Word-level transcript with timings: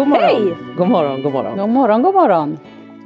God 0.00 0.08
morgon. 0.08 0.24
Hej! 0.24 0.56
God 0.76 0.88
morgon, 0.88 1.22
god 1.22 1.32
morgon. 1.32 1.58
God 1.58 1.68
morgon, 1.68 2.02
god 2.02 2.14
morgon. 2.14 2.58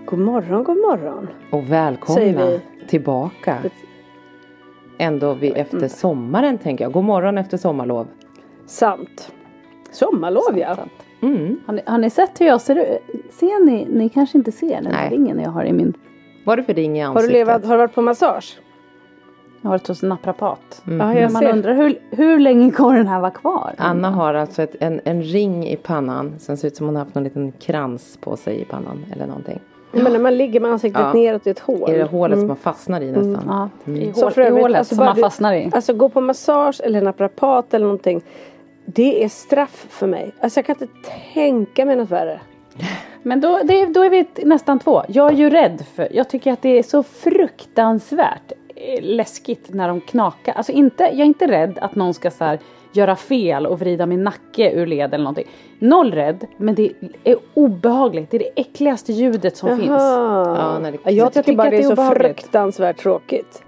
God 0.07 0.19
morgon, 0.19 0.65
god 0.65 0.77
morgon. 0.77 1.29
Och 1.51 1.73
välkomna 1.73 2.59
tillbaka. 2.89 3.59
Ändå 4.99 5.35
vi 5.35 5.51
efter 5.51 5.89
sommaren 5.89 6.59
tänker 6.59 6.85
jag. 6.85 6.93
God 6.93 7.05
morgon 7.05 7.39
efter 7.39 7.57
sommarlov. 7.57 8.07
Sant. 8.67 9.33
Sommarlov 9.91 10.59
ja. 10.59 10.77
Mm. 11.23 11.61
Har 11.67 11.75
ni, 11.75 11.83
har 11.87 11.99
ni 11.99 12.11
sett 12.11 12.41
hur 12.41 12.47
jag 12.47 12.61
ser 12.61 12.77
ut? 12.77 13.33
Ser 13.33 13.65
ni? 13.65 13.87
Ni 13.91 14.09
kanske 14.09 14.39
inte 14.39 14.53
ser 14.53 14.83
den 14.83 15.11
ringen 15.11 15.41
jag 15.41 15.51
har 15.51 15.65
i 15.65 15.73
min... 15.73 15.95
Vad 16.45 16.53
är 16.53 16.57
det 16.57 16.63
för 16.63 16.75
ring 16.75 16.99
i 16.99 17.01
Har 17.01 17.09
ansiktet? 17.09 17.29
du, 17.31 17.39
levat, 17.39 17.65
har 17.65 17.75
du 17.75 17.79
varit 17.79 17.95
på 17.95 18.03
massage? 18.03 18.59
Jag 19.65 19.69
har 19.69 19.75
varit 19.75 19.89
hos 19.89 20.03
en 20.03 20.09
naprapat. 20.09 20.83
Mm. 20.87 21.01
Ja, 21.09 21.21
jag 21.21 21.33
man 21.33 21.43
ser. 21.43 21.53
undrar 21.53 21.75
hur, 21.75 21.99
hur 22.11 22.39
länge 22.39 22.71
kommer 22.71 22.97
den 22.97 23.07
här 23.07 23.21
vara 23.21 23.31
kvar? 23.31 23.75
Anna 23.79 24.11
har 24.11 24.35
alltså 24.35 24.63
ett, 24.63 24.77
en, 24.81 25.01
en 25.05 25.23
ring 25.23 25.67
i 25.67 25.77
pannan. 25.77 26.35
Sen 26.39 26.57
ser 26.57 26.69
ut 26.69 26.77
som 26.77 26.87
hon 26.87 26.97
har 26.97 27.05
haft 27.05 27.15
någon 27.15 27.25
liten 27.25 27.53
krans 27.53 28.19
på 28.21 28.37
sig 28.37 28.61
i 28.61 28.65
pannan. 28.65 29.05
Eller 29.13 29.27
någonting. 29.27 29.61
Men 29.93 30.13
när 30.13 30.19
man 30.19 30.37
ligger 30.37 30.61
med 30.61 30.71
ansiktet 30.71 31.03
Ja. 31.03 31.13
neråt 31.13 31.47
i 31.47 31.51
ett 31.51 31.59
hål. 31.59 31.91
I 31.91 31.93
det 31.99 32.05
hålet 32.05 32.39
som 32.39 32.49
man 32.49 32.57
fastnar 32.57 33.01
i 33.01 33.11
nästan. 33.13 33.71
Ja, 33.87 33.93
i, 33.93 34.13
Så 34.13 34.31
för 34.31 34.43
i 34.43 34.45
övrigt, 34.45 34.63
hålet 34.63 34.79
alltså 34.79 34.95
som 34.95 35.03
bara 35.05 35.15
man 35.15 35.17
fastnar 35.17 35.55
i. 35.55 35.71
Alltså 35.73 35.95
gå 35.95 36.09
på 36.09 36.21
massage 36.21 36.81
eller 36.85 37.03
naprapat 37.03 37.75
eller 37.75 37.87
någonting. 37.87 38.23
Det 38.85 39.25
är 39.25 39.29
straff 39.29 39.87
för 39.91 40.07
mig. 40.07 40.33
Alltså 40.41 40.59
jag 40.59 40.67
kan 40.67 40.77
inte 40.81 40.95
tänka 41.35 41.85
mig 41.85 41.97
något 41.97 42.11
värre. 42.11 42.41
Men 43.23 43.41
då, 43.41 43.61
det, 43.65 43.87
då 43.87 44.05
är 44.05 44.11
vi 44.11 44.27
nästan 44.45 44.79
två. 44.79 45.03
Jag 45.09 45.33
är 45.33 45.37
ju 45.37 45.51
rädd 45.51 45.85
för, 45.95 46.09
jag 46.11 46.29
tycker 46.29 46.53
att 46.53 46.63
det 46.63 46.79
är 46.79 46.83
så 46.83 47.03
fruktansvärt 47.03 48.53
läskigt 49.01 49.75
när 49.75 49.89
de 49.89 50.01
knakar. 50.01 50.53
Alltså 50.57 50.73
inte, 50.73 51.03
jag 51.03 51.21
är 51.21 51.25
inte 51.25 51.47
rädd 51.47 51.79
att 51.81 51.95
någon 51.95 52.15
ska 52.15 52.31
så 52.31 52.45
här, 52.45 52.59
göra 52.93 53.17
fel 53.17 53.67
och 53.67 53.79
vrida 53.81 54.07
min 54.07 54.25
nacke 54.25 54.71
ur 54.73 54.87
led 54.87 55.15
eller 55.15 55.25
någonting. 55.25 55.47
Noll 55.79 56.13
rädd, 56.13 56.47
men 56.57 56.75
det 56.75 56.93
är 57.25 57.37
obehagligt. 57.55 58.31
Det 58.31 58.37
är 58.37 58.39
det 58.39 58.61
äckligaste 58.61 59.13
ljudet 59.13 59.57
som 59.57 59.69
finns. 59.77 59.89
Ja, 59.91 60.79
när 60.83 60.93
det- 60.93 60.99
Ja, 61.05 61.11
jag 61.11 61.27
Jag 61.27 61.33
tycker 61.33 61.53
bara 61.57 61.63
att 61.63 61.71
det 61.71 61.77
är 61.77 61.83
det 61.97 62.03
är 62.03 62.09
så 62.09 62.15
fruktansvärt 62.15 62.97
tråkigt. 62.97 63.63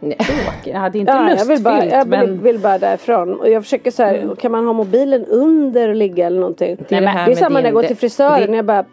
Nej. 0.00 0.16
Ja, 0.64 0.88
det 0.88 0.98
är 0.98 1.00
inte 1.00 1.12
Ja, 1.12 1.18
jag 1.22 1.30
lustfyllt 1.30 1.50
vill 1.58 1.64
bara, 1.64 1.84
jag 1.84 2.00
vill, 2.04 2.08
men 2.10 2.42
vill 2.42 2.58
bara 2.58 2.78
därifrån. 2.78 3.40
Och 3.40 3.50
jag 3.50 3.62
försöker 3.62 3.90
så 3.90 4.02
här, 4.02 4.14
Mm. 4.14 4.36
kan 4.36 4.52
man 4.52 4.66
ha 4.66 4.72
mobilen 4.72 5.24
under 5.26 5.88
och 5.88 5.94
ligga 5.94 6.26
eller 6.26 6.40
någonting? 6.40 6.76
Det 6.88 6.94
är 6.96 7.00
det 7.00 7.06
här 7.06 7.26
Det 7.26 7.32
är 7.32 7.36
samma 7.36 7.58
när 7.58 7.64
jag 7.66 7.74
går 7.74 7.82
till 7.82 7.96
frisören. 7.96 8.50
det- 8.50 8.56
Jag 8.56 8.64
bara 8.64 8.84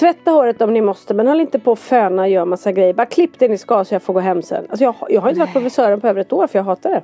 Tvätta 0.00 0.30
håret 0.30 0.62
om 0.62 0.72
ni 0.72 0.80
måste 0.80 1.14
men 1.14 1.26
håll 1.26 1.40
inte 1.40 1.58
på 1.58 1.72
och 1.72 1.78
föna 1.78 2.22
och 2.22 2.28
gör 2.28 2.44
massa 2.44 2.72
grejer. 2.72 2.94
Bara 2.94 3.06
klipp 3.06 3.38
det 3.38 3.48
ni 3.48 3.58
ska 3.58 3.84
så 3.84 3.94
jag 3.94 4.02
får 4.02 4.12
gå 4.14 4.20
hem 4.20 4.42
sen. 4.42 4.66
Alltså 4.70 4.84
jag, 4.84 4.94
jag 5.08 5.20
har 5.20 5.28
inte 5.28 5.40
varit 5.40 5.52
på 5.52 5.60
frisören 5.60 6.00
på 6.00 6.08
över 6.08 6.20
ett 6.20 6.32
år 6.32 6.46
för 6.46 6.58
jag 6.58 6.64
hatar 6.64 6.90
det. 6.90 7.02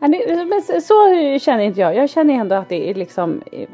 Men 0.00 0.62
så- 0.82 1.38
känner 1.44 1.60
inte 1.64 1.80
jag. 1.80 1.94
Jag 1.96 2.10
känner 2.10 2.34
ändå 2.34 2.54
att 2.54 2.68
det 2.68 2.90
är 2.90 2.94
liksom 2.94 3.42
eh, 3.52 3.68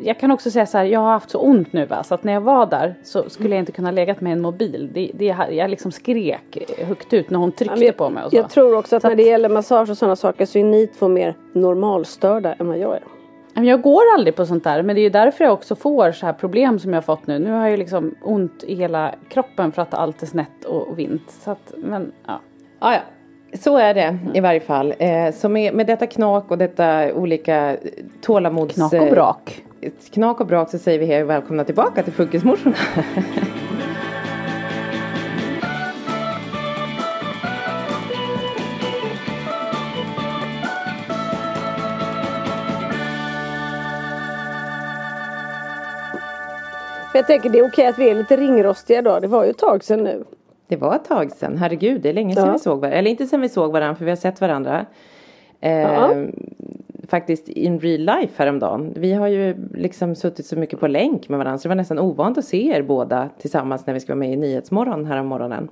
jag 0.00 0.18
kan 0.20 0.30
också 0.30 0.50
säga 0.50 0.66
så 0.66 0.78
här, 0.78 0.84
jag 0.84 1.00
har 1.00 1.10
haft 1.10 1.30
så 1.30 1.38
ont 1.38 1.72
nu 1.72 1.86
va, 1.86 2.02
så 2.02 2.14
att 2.14 2.24
när 2.24 2.32
jag 2.32 2.40
var 2.40 2.66
där 2.66 2.94
så 3.04 3.30
skulle 3.30 3.48
jag 3.54 3.58
inte 3.62 3.72
kunna 3.72 3.90
legat 3.90 4.20
med 4.20 4.32
en 4.32 4.40
mobil. 4.40 4.90
Det, 4.94 5.10
det, 5.14 5.24
jag 5.50 5.70
liksom 5.70 5.92
skrek 5.92 6.58
högt 6.88 7.12
ut 7.12 7.30
när 7.30 7.38
hon 7.38 7.52
tryckte 7.52 7.84
jag, 7.84 7.96
på 7.96 8.10
mig 8.10 8.24
och 8.24 8.30
så. 8.30 8.36
jag 8.36 8.50
tror 8.50 8.76
också 8.76 8.96
att 8.96 9.02
Så 9.02 9.08
när 9.08 9.12
att- 9.12 9.18
det 9.18 9.24
gäller 9.24 9.48
massage 9.48 9.90
och 9.90 9.98
sådana 9.98 10.16
saker 10.16 10.46
så 10.46 10.58
är 10.58 10.64
ni 10.64 10.86
två 10.86 11.08
mer 11.08 11.34
normalstörda 11.52 12.52
än 12.54 12.66
vad 12.68 12.78
jag 12.78 12.94
är. 12.94 13.02
Jag 13.64 13.82
går 13.82 14.02
aldrig 14.14 14.36
på 14.36 14.46
sånt 14.46 14.64
där 14.64 14.82
men 14.82 14.94
det 14.94 15.00
är 15.00 15.02
ju 15.02 15.10
därför 15.10 15.44
jag 15.44 15.52
också 15.52 15.76
får 15.76 16.12
så 16.12 16.26
här 16.26 16.32
problem 16.32 16.78
som 16.78 16.90
jag 16.92 16.96
har 16.96 17.02
fått 17.02 17.26
nu. 17.26 17.38
Nu 17.38 17.50
har 17.50 17.60
jag 17.60 17.70
ju 17.70 17.76
liksom 17.76 18.14
ont 18.22 18.64
i 18.66 18.74
hela 18.74 19.14
kroppen 19.28 19.72
för 19.72 19.82
att 19.82 19.94
allt 19.94 20.22
är 20.22 20.26
snett 20.26 20.64
och, 20.64 20.98
vint. 20.98 21.30
Så 21.44 21.50
att, 21.50 21.72
men 21.76 22.12
ja. 22.26 22.40
Ja, 22.80 22.92
ja. 22.94 23.00
Så 23.58 23.76
är 23.76 23.94
det 23.94 24.18
i 24.34 24.40
varje 24.40 24.60
fall. 24.60 24.94
Eh, 24.98 25.32
så 25.34 25.48
med, 25.48 25.74
med 25.74 25.86
detta 25.86 26.06
knak 26.06 26.50
och 26.50 26.58
detta 26.58 27.14
olika 27.14 27.76
tålamods... 28.20 28.74
Knak 28.74 28.92
och 28.92 29.08
brak. 29.10 29.64
eh, 29.80 29.90
Knak 30.12 30.40
och 30.40 30.46
brak 30.46 30.70
så 30.70 30.78
säger 30.78 30.98
vi 30.98 31.06
hej 31.06 31.22
och 31.22 31.30
välkomna 31.30 31.64
tillbaka 31.64 32.02
till 32.02 32.12
Funkismorsorna. 32.12 32.76
jag 47.18 47.26
tänker 47.26 47.50
det 47.50 47.58
är 47.58 47.68
okej 47.68 47.86
att 47.86 47.98
vi 47.98 48.10
är 48.10 48.14
lite 48.14 48.36
ringrostiga 48.36 49.02
då. 49.02 49.18
Det 49.20 49.26
var 49.26 49.44
ju 49.44 49.50
ett 49.50 49.58
tag 49.58 49.84
sedan 49.84 50.04
nu. 50.04 50.24
Det 50.68 50.76
var 50.76 50.94
ett 50.96 51.04
tag 51.04 51.32
sedan, 51.32 51.56
herregud 51.56 52.00
det 52.00 52.08
är 52.08 52.12
länge 52.12 52.34
sedan 52.34 52.46
Ja. 52.46 52.52
vi 52.52 52.58
såg 52.58 52.80
varandra. 52.80 52.98
Eller 52.98 53.10
inte 53.10 53.26
sedan 53.26 53.40
vi 53.40 53.48
såg 53.48 53.72
varandra 53.72 53.94
för 53.94 54.04
vi 54.04 54.10
har 54.10 54.16
sett 54.16 54.40
varandra. 54.40 54.86
Eh, 55.60 55.78
Ja. 55.78 56.10
Faktiskt 57.08 57.48
in 57.48 57.80
real 57.80 58.00
life 58.00 58.32
häromdagen. 58.36 58.92
Vi 58.96 59.12
har 59.12 59.26
ju 59.28 59.56
liksom 59.74 60.14
suttit 60.14 60.46
så 60.46 60.56
mycket 60.58 60.80
på 60.80 60.86
länk 60.86 61.28
med 61.28 61.38
varandra 61.38 61.58
så 61.58 61.62
det 61.62 61.68
var 61.68 61.76
nästan 61.76 61.98
ovant 61.98 62.38
att 62.38 62.44
se 62.44 62.68
er 62.76 62.82
båda 62.82 63.28
tillsammans 63.38 63.86
när 63.86 63.94
vi 63.94 64.00
ska 64.00 64.12
vara 64.12 64.18
med 64.18 64.32
i 64.32 64.36
Nyhetsmorgon 64.36 65.04
här 65.04 65.20
om 65.20 65.26
morgonen. 65.26 65.68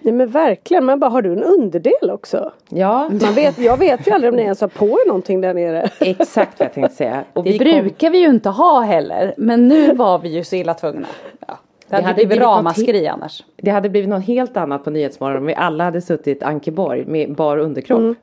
Nej 0.00 0.14
men 0.14 0.28
verkligen. 0.28 0.84
Man 0.84 1.00
bara 1.00 1.10
har 1.10 1.22
du 1.22 1.32
en 1.32 1.42
underdel 1.42 2.10
också? 2.10 2.52
Ja, 2.68 3.08
Man 3.22 3.34
vet, 3.34 3.58
jag 3.58 3.76
vet 3.76 4.06
ju 4.06 4.10
aldrig 4.10 4.32
om 4.32 4.36
ni 4.36 4.42
ens 4.42 4.60
har 4.60 4.68
på 4.68 4.86
er 4.86 5.06
någonting 5.06 5.40
där 5.40 5.54
nere. 5.54 5.90
exakt 6.00 6.58
vad 6.58 6.66
jag 6.66 6.72
tänkte 6.74 6.94
säga. 6.94 7.24
Och 7.32 7.44
Det 7.44 7.50
vi 7.50 7.58
kom- 7.58 7.66
brukar 7.82 8.10
vi 8.10 8.18
ju 8.18 8.26
inte 8.28 8.48
ha 8.48 8.80
heller. 8.80 9.34
Men 9.36 9.68
nu 9.68 9.94
var 9.94 10.18
vi 10.18 10.28
ju 10.28 10.44
så 10.44 10.56
illa 10.56 10.74
tvungna. 10.74 11.06
Ja. 11.46 11.58
Det 11.88 11.96
hade, 11.96 12.06
hade 12.06 12.14
blivit 12.14 12.28
blivit 12.28 12.42
något 12.46 12.56
ramaskri 12.56 13.06
annars. 13.06 13.44
Det 13.56 13.70
hade 13.70 13.88
blivit 13.88 14.08
något 14.10 14.24
helt 14.24 14.56
annat 14.56 14.84
på 14.84 14.90
Nyhetsmorgon 14.90 15.36
om 15.36 15.46
vi 15.46 15.54
alla 15.54 15.84
hade 15.84 16.00
suttit 16.00 16.42
Ankeborg 16.42 17.04
med 17.04 17.34
bar 17.34 17.56
underkropp. 17.58 17.98
Mm. 17.98 18.14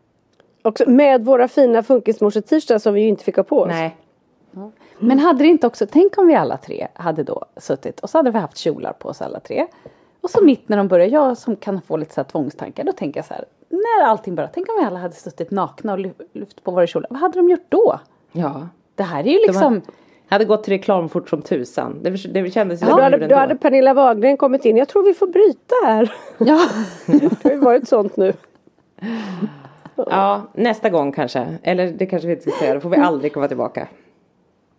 Också 0.63 0.89
med 0.89 1.25
våra 1.25 1.47
fina 1.47 1.83
funkismorse-t-shirtar 1.83 2.77
som 2.79 2.93
vi 2.93 3.01
ju 3.01 3.07
inte 3.07 3.23
fick 3.23 3.35
ha 3.35 3.43
på 3.43 3.57
oss. 3.59 3.67
Nej, 3.67 3.95
Men 4.99 5.19
hade 5.19 5.43
det 5.43 5.47
inte 5.47 5.67
också, 5.67 5.85
tänk 5.91 6.17
om 6.17 6.27
vi 6.27 6.35
alla 6.35 6.57
tre 6.57 6.87
hade 6.93 7.23
då 7.23 7.45
suttit 7.57 7.99
och 7.99 8.09
så 8.09 8.17
hade 8.17 8.31
vi 8.31 8.39
haft 8.39 8.57
kjolar 8.57 8.93
på 8.93 9.09
oss 9.09 9.21
alla 9.21 9.39
tre. 9.39 9.65
Och 10.27 10.31
så 10.31 10.43
mitt 10.43 10.69
när 10.69 10.77
de 10.77 10.87
börjar, 10.87 11.07
jag 11.07 11.37
som 11.37 11.55
kan 11.55 11.81
få 11.81 11.97
lite 11.97 12.13
så 12.13 12.21
här 12.21 12.25
tvångstankar, 12.25 12.83
då 12.83 12.91
tänker 12.91 13.17
jag 13.19 13.25
så 13.25 13.33
här. 13.33 13.45
När 13.69 14.05
allting 14.05 14.35
börjar, 14.35 14.49
tänk 14.53 14.69
om 14.69 14.75
vi 14.79 14.85
alla 14.85 14.99
hade 14.99 15.13
suttit 15.13 15.51
nakna 15.51 15.93
och 15.93 15.99
lyft 16.33 16.63
på 16.63 16.71
våra 16.71 16.87
kjolar. 16.87 17.07
Vad 17.09 17.19
hade 17.19 17.39
de 17.39 17.49
gjort 17.49 17.65
då? 17.69 17.99
Ja. 18.31 18.67
Det 18.95 19.03
här 19.03 19.19
är 19.19 19.31
ju 19.31 19.39
liksom. 19.47 19.81
Jag 20.27 20.35
hade 20.35 20.45
gått 20.45 20.63
till 20.63 20.73
reklam 20.73 21.09
fort 21.09 21.29
som 21.29 21.41
tusan. 21.41 21.99
Det, 22.01 22.09
det 22.09 22.51
kändes 22.51 22.79
som 22.79 22.89
då, 22.89 23.01
hade, 23.01 23.27
då 23.27 23.35
hade 23.35 23.55
Pernilla 23.55 23.93
Wahlgren 23.93 24.37
kommit 24.37 24.65
in. 24.65 24.77
Jag 24.77 24.87
tror 24.87 25.03
vi 25.03 25.13
får 25.13 25.27
bryta 25.27 25.75
här. 25.85 26.13
Ja. 26.37 26.61
Det 27.05 27.43
har 27.43 27.51
ju 27.51 27.57
varit 27.57 27.87
sånt 27.87 28.17
nu. 28.17 28.33
Ja, 29.95 30.41
nästa 30.53 30.89
gång 30.89 31.11
kanske. 31.11 31.57
Eller 31.63 31.87
det 31.87 32.05
kanske 32.05 32.27
vi 32.27 32.33
inte 32.33 32.51
ska 32.51 32.59
säga. 32.59 32.73
Då 32.73 32.79
får 32.79 32.89
vi 32.89 32.97
aldrig 32.97 33.33
komma 33.33 33.47
tillbaka. 33.47 33.87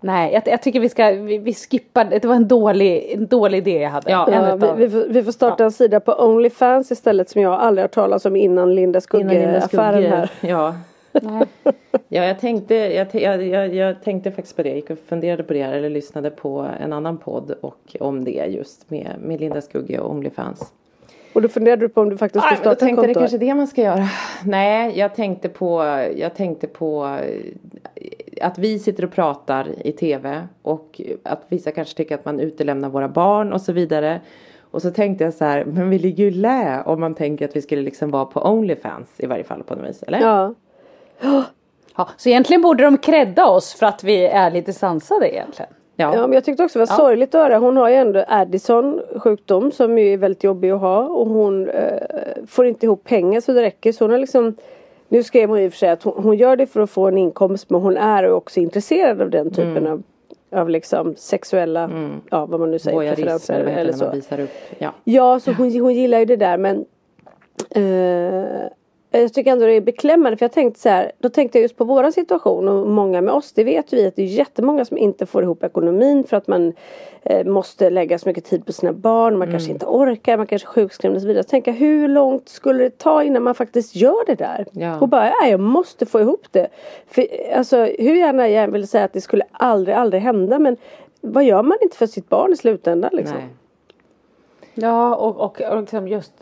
Nej, 0.01 0.33
jag, 0.33 0.43
jag 0.47 0.63
tycker 0.63 0.81
vi 0.81 0.89
ska, 0.89 1.11
vi, 1.11 1.39
vi 1.39 1.55
skippar, 1.55 2.05
det 2.05 2.25
var 2.25 2.35
en 2.35 2.49
dålig, 2.49 3.13
en 3.13 3.27
dålig 3.27 3.59
idé 3.59 3.79
jag 3.79 3.91
hade. 3.91 4.11
Ja, 4.11 4.29
Ja, 4.33 4.57
vi, 4.57 4.87
vi, 4.87 4.91
får, 4.91 5.09
vi 5.09 5.23
får 5.23 5.33
starta 5.33 5.65
en 5.65 5.73
sida 5.73 6.01
på 6.01 6.13
Onlyfans 6.13 6.91
istället 6.91 7.31
som 7.31 7.43
jag 7.43 7.53
aldrig 7.53 7.83
har 7.83 7.89
talat 7.89 8.27
om 8.27 8.37
innan 8.37 8.75
Linda 8.75 9.01
Innan 9.15 9.35
Linda 9.35 9.61
Skugge-affären 9.61 10.03
Skugge- 10.03 10.09
här. 10.17 10.31
Ja. 10.41 10.75
Ja, 12.09 12.25
jag 12.25 12.41
tänkte, 12.41 12.75
jag, 12.75 13.07
jag, 13.13 13.43
jag, 13.43 13.75
jag 13.75 14.03
tänkte 14.05 14.31
faktiskt 14.31 14.57
på 14.57 14.63
det. 14.63 14.69
Jag 14.69 14.77
gick 14.77 14.91
och 14.91 14.99
funderade 15.09 15.43
på 15.43 15.53
det 15.53 15.63
här, 15.63 15.73
eller 15.73 15.91
lyssnade 15.91 16.31
på 16.31 16.67
en 16.81 16.93
annan 16.93 17.17
podd 17.19 17.51
och 17.61 17.97
om 18.01 18.25
det 18.25 18.31
just 18.49 18.91
med, 18.91 19.09
med 19.23 19.41
Linda 19.41 19.61
Skugge 19.61 19.99
och 19.99 20.11
Onlyfans. 20.11 20.73
Och 21.33 21.43
då 21.43 21.49
funderade 21.49 21.85
du 21.85 21.89
på 21.89 22.01
om 22.01 22.09
du 22.11 22.17
faktiskt 22.19 22.45
skulle 22.45 22.57
starta 22.61 22.73
ett 22.87 22.91
jag 22.91 22.99
det 22.99 23.05
konto. 23.05 23.21
kanske 23.21 23.37
är 23.37 23.39
det 23.39 23.55
man 23.55 23.67
ska 23.67 23.83
göra. 23.83 24.09
Nej, 24.45 24.99
jag 24.99 25.15
tänkte 25.15 25.49
på, 25.49 25.83
jag 26.17 26.35
tänkte 26.35 26.67
på 26.67 27.19
att 28.43 28.59
vi 28.59 28.79
sitter 28.79 29.05
och 29.05 29.13
pratar 29.13 29.87
i 29.87 29.93
tv 29.93 30.49
och 30.63 31.01
att 31.23 31.43
vissa 31.49 31.71
kanske 31.71 31.97
tycker 31.97 32.15
att 32.15 32.25
man 32.25 32.41
utelämnar 32.41 32.89
våra 32.89 33.09
barn 33.09 33.53
och 33.53 33.61
så 33.61 33.73
vidare. 33.73 34.21
Och 34.71 34.83
så 34.83 34.91
tänkte 34.91 35.25
jag 35.25 35.35
så 35.35 35.45
här, 35.45 35.65
men 35.65 35.91
vi 35.91 35.99
ligger 35.99 36.25
ju 36.25 36.31
lä 36.31 36.83
om 36.83 37.01
man 37.01 37.15
tänker 37.15 37.45
att 37.45 37.57
vi 37.57 37.63
skulle 37.63 37.83
liksom 37.83 38.11
vara 38.11 38.25
på 38.25 38.41
Onlyfans 38.41 39.09
i 39.17 39.27
varje 39.27 39.45
fall 39.45 39.63
på 39.63 39.75
något 39.75 39.89
vis, 39.89 40.03
eller? 40.03 40.21
Ja. 40.21 40.55
Ja, 41.97 42.09
så 42.17 42.29
egentligen 42.29 42.63
borde 42.63 42.85
de 42.85 42.99
credda 42.99 43.47
oss 43.47 43.75
för 43.75 43.87
att 43.87 44.05
vi 44.05 44.27
är 44.27 44.51
lite 44.51 44.73
sansade 44.73 45.35
egentligen. 45.35 45.73
Ja. 45.97 46.15
Ja 46.15 46.21
men 46.21 46.33
jag 46.33 46.45
tyckte 46.45 46.65
också 46.65 46.79
det 46.79 46.85
var 46.85 46.97
sorgligt 46.97 47.35
att 47.35 47.41
höra. 47.41 47.59
Hon 47.59 47.77
har 47.77 47.89
ju 47.89 47.95
ändå 47.95 48.25
Addison 48.29 49.01
sjukdom 49.17 49.73
som 49.73 49.99
ju 49.99 50.13
är 50.13 50.17
väldigt 50.17 50.45
jobbig 50.45 50.71
att 50.71 50.81
ha 50.81 51.03
och 51.03 51.27
hon 51.27 51.69
eh, 51.69 51.99
får 52.47 52.67
inte 52.67 52.87
ihop 52.87 53.05
pengar 53.05 53.41
så 53.41 53.53
det 53.53 53.63
räcker. 53.63 53.93
Så 53.93 54.05
hon 54.05 54.11
har 54.11 54.19
liksom 54.19 54.57
Nu 55.09 55.23
skrev 55.23 55.49
hon 55.49 55.59
i 55.59 55.69
och 55.69 55.73
för 55.73 55.79
sig 55.79 55.89
att 55.89 56.03
hon, 56.03 56.23
hon 56.23 56.37
gör 56.37 56.57
det 56.57 56.67
för 56.67 56.81
att 56.81 56.91
få 56.91 57.09
en 57.09 57.19
inkomst 57.19 57.71
men 57.71 57.81
hon 57.81 57.97
är 57.97 58.31
också 58.33 58.61
intresserad 58.61 59.21
av 59.23 59.31
den 59.31 59.51
typen 59.51 59.77
Mm. 59.77 59.93
av 59.93 60.03
av 60.53 60.69
liksom 60.71 61.15
sexuella, 61.17 61.91
ja 62.31 62.47
vad 62.47 62.61
man 62.61 62.71
nu 62.71 62.79
säger, 62.79 62.97
Voyeurism 62.97 63.23
preferenser 63.23 63.55
eller 63.55 63.77
eller 63.77 63.93
så. 63.93 64.11
visar 64.11 64.41
upp. 64.41 64.51
Ja. 64.79 64.93
Ja, 65.05 65.41
så 65.41 65.53
hon, 65.53 65.81
hon 65.81 65.95
gillar 65.95 66.19
ju 66.19 66.25
det 66.25 66.37
där 66.37 66.59
men 66.59 66.85
eh, 67.71 68.69
jag 69.11 69.33
tycker 69.33 69.53
ändå 69.53 69.67
det 69.67 69.73
är 69.73 69.81
beklämmande 69.81 70.37
för 70.37 70.45
jag 70.45 70.53
tänkte 70.53 70.81
så 70.81 70.89
här, 70.89 71.13
då 71.19 71.29
tänkte 71.29 71.59
jag 71.59 71.63
just 71.63 71.77
på 71.77 71.85
våran 71.85 72.13
situation 72.13 72.69
och 72.69 72.89
många 72.89 73.21
med 73.21 73.35
oss, 73.35 73.53
det 73.53 73.65
vet 73.65 73.93
vi 73.93 74.07
att 74.07 74.17
det 74.17 74.23
är 74.23 74.27
jättemånga 74.27 74.85
som 74.85 74.99
inte 74.99 75.27
får 75.27 75.43
ihop 75.43 75.65
ekonomin 75.65 76.25
för 76.25 76.37
att 76.37 76.47
man 76.47 76.73
måste 77.45 77.91
lägga 77.91 78.19
så 78.19 78.29
mycket 78.29 78.45
tid 78.45 78.67
på 78.67 78.73
sina 78.73 78.93
barn, 78.93 79.39
man 79.39 79.51
kanske 79.51 79.71
inte 79.71 79.87
orkar, 79.87 80.37
man 80.37 80.47
kanske 80.47 80.69
är 80.69 80.73
sjukskriven 80.73 81.17
och 81.17 81.23
så 81.23 81.29
vidare. 81.29 81.45
Så 81.45 81.63
jag, 81.65 81.73
hur 81.73 82.09
långt 82.09 82.49
skulle 82.49 82.85
det 82.85 82.99
ta 82.99 83.23
innan 83.23 83.43
man 83.43 83.55
faktiskt 83.55 83.97
gör 83.97 84.27
det 84.27 84.35
där? 84.35 84.67
Ja. 84.73 85.01
Och 85.01 85.09
bara, 85.09 85.33
nej 85.41 85.51
jag 85.51 85.61
måste 85.61 86.07
få 86.07 86.21
ihop 86.21 86.47
det. 86.51 86.69
För, 87.07 87.27
alltså 87.55 87.77
hur 87.77 88.15
gärna 88.15 88.49
jag 88.49 88.69
vill 88.69 88.89
säga 88.89 89.05
att 89.05 89.13
det 89.13 89.21
skulle 89.21 89.45
aldrig, 89.53 89.97
aldrig 89.97 90.23
hända 90.23 90.59
men 90.59 90.77
vad 91.21 91.45
gör 91.45 91.63
man 91.63 91.79
inte 91.83 91.97
för 91.97 92.07
sitt 92.07 92.29
barn 92.29 92.53
i 92.53 92.57
slutändan 92.57 93.11
liksom? 93.13 93.37
Nej. 93.37 93.49
Ja, 94.75 95.17
och, 95.17 95.37
och, 95.37 95.61
och 95.61 95.81
liksom 95.81 96.09
just 96.09 96.33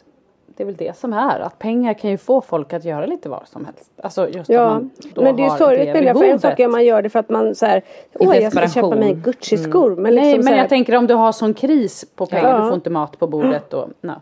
det 0.57 0.63
är 0.63 0.65
väl 0.65 0.77
det 0.77 0.97
som 0.97 1.13
är 1.13 1.41
att 1.41 1.59
pengar 1.59 1.95
kan 1.95 2.11
ju 2.11 2.17
få 2.19 2.41
folk 2.41 2.73
att 2.73 2.85
göra 2.85 3.07
lite 3.07 3.29
vad 3.29 3.49
som 3.49 3.65
helst. 3.65 3.91
Alltså 4.03 4.29
just 4.29 4.51
Ja, 4.51 4.69
man 4.71 4.91
då 5.15 5.23
men 5.23 5.37
det 5.37 5.43
är 5.43 5.51
ju 5.51 5.57
sorgligt 5.57 5.93
med 5.95 6.03
det. 6.05 6.15
För 6.15 6.25
en 6.25 6.39
sak 6.41 6.61
är 6.61 6.65
att 6.65 6.71
man 6.71 6.85
gör 6.85 7.03
det 7.03 7.11
för 7.11 7.19
att 7.19 7.29
man 7.29 7.55
så 7.55 7.67
här, 7.67 7.83
åh 8.15 8.37
jag 8.37 8.53
ska 8.53 8.69
köpa 8.69 8.97
mig 8.97 9.15
Gucci-skor. 9.15 9.97
Men 9.97 10.15
liksom 10.15 10.31
Nej, 10.31 10.39
men 10.39 10.47
här, 10.53 10.59
jag 10.61 10.69
tänker 10.69 10.97
om 10.97 11.07
du 11.07 11.15
har 11.15 11.33
sån 11.33 11.55
kris 11.55 12.05
på 12.17 12.27
pengar, 12.27 12.51
Ja. 12.51 12.59
du 12.59 12.67
får 12.69 12.75
inte 12.75 12.91
mat 12.91 13.19
på 13.19 13.27
bordet 13.27 13.75
och 13.75 13.89
nej. 14.01 14.17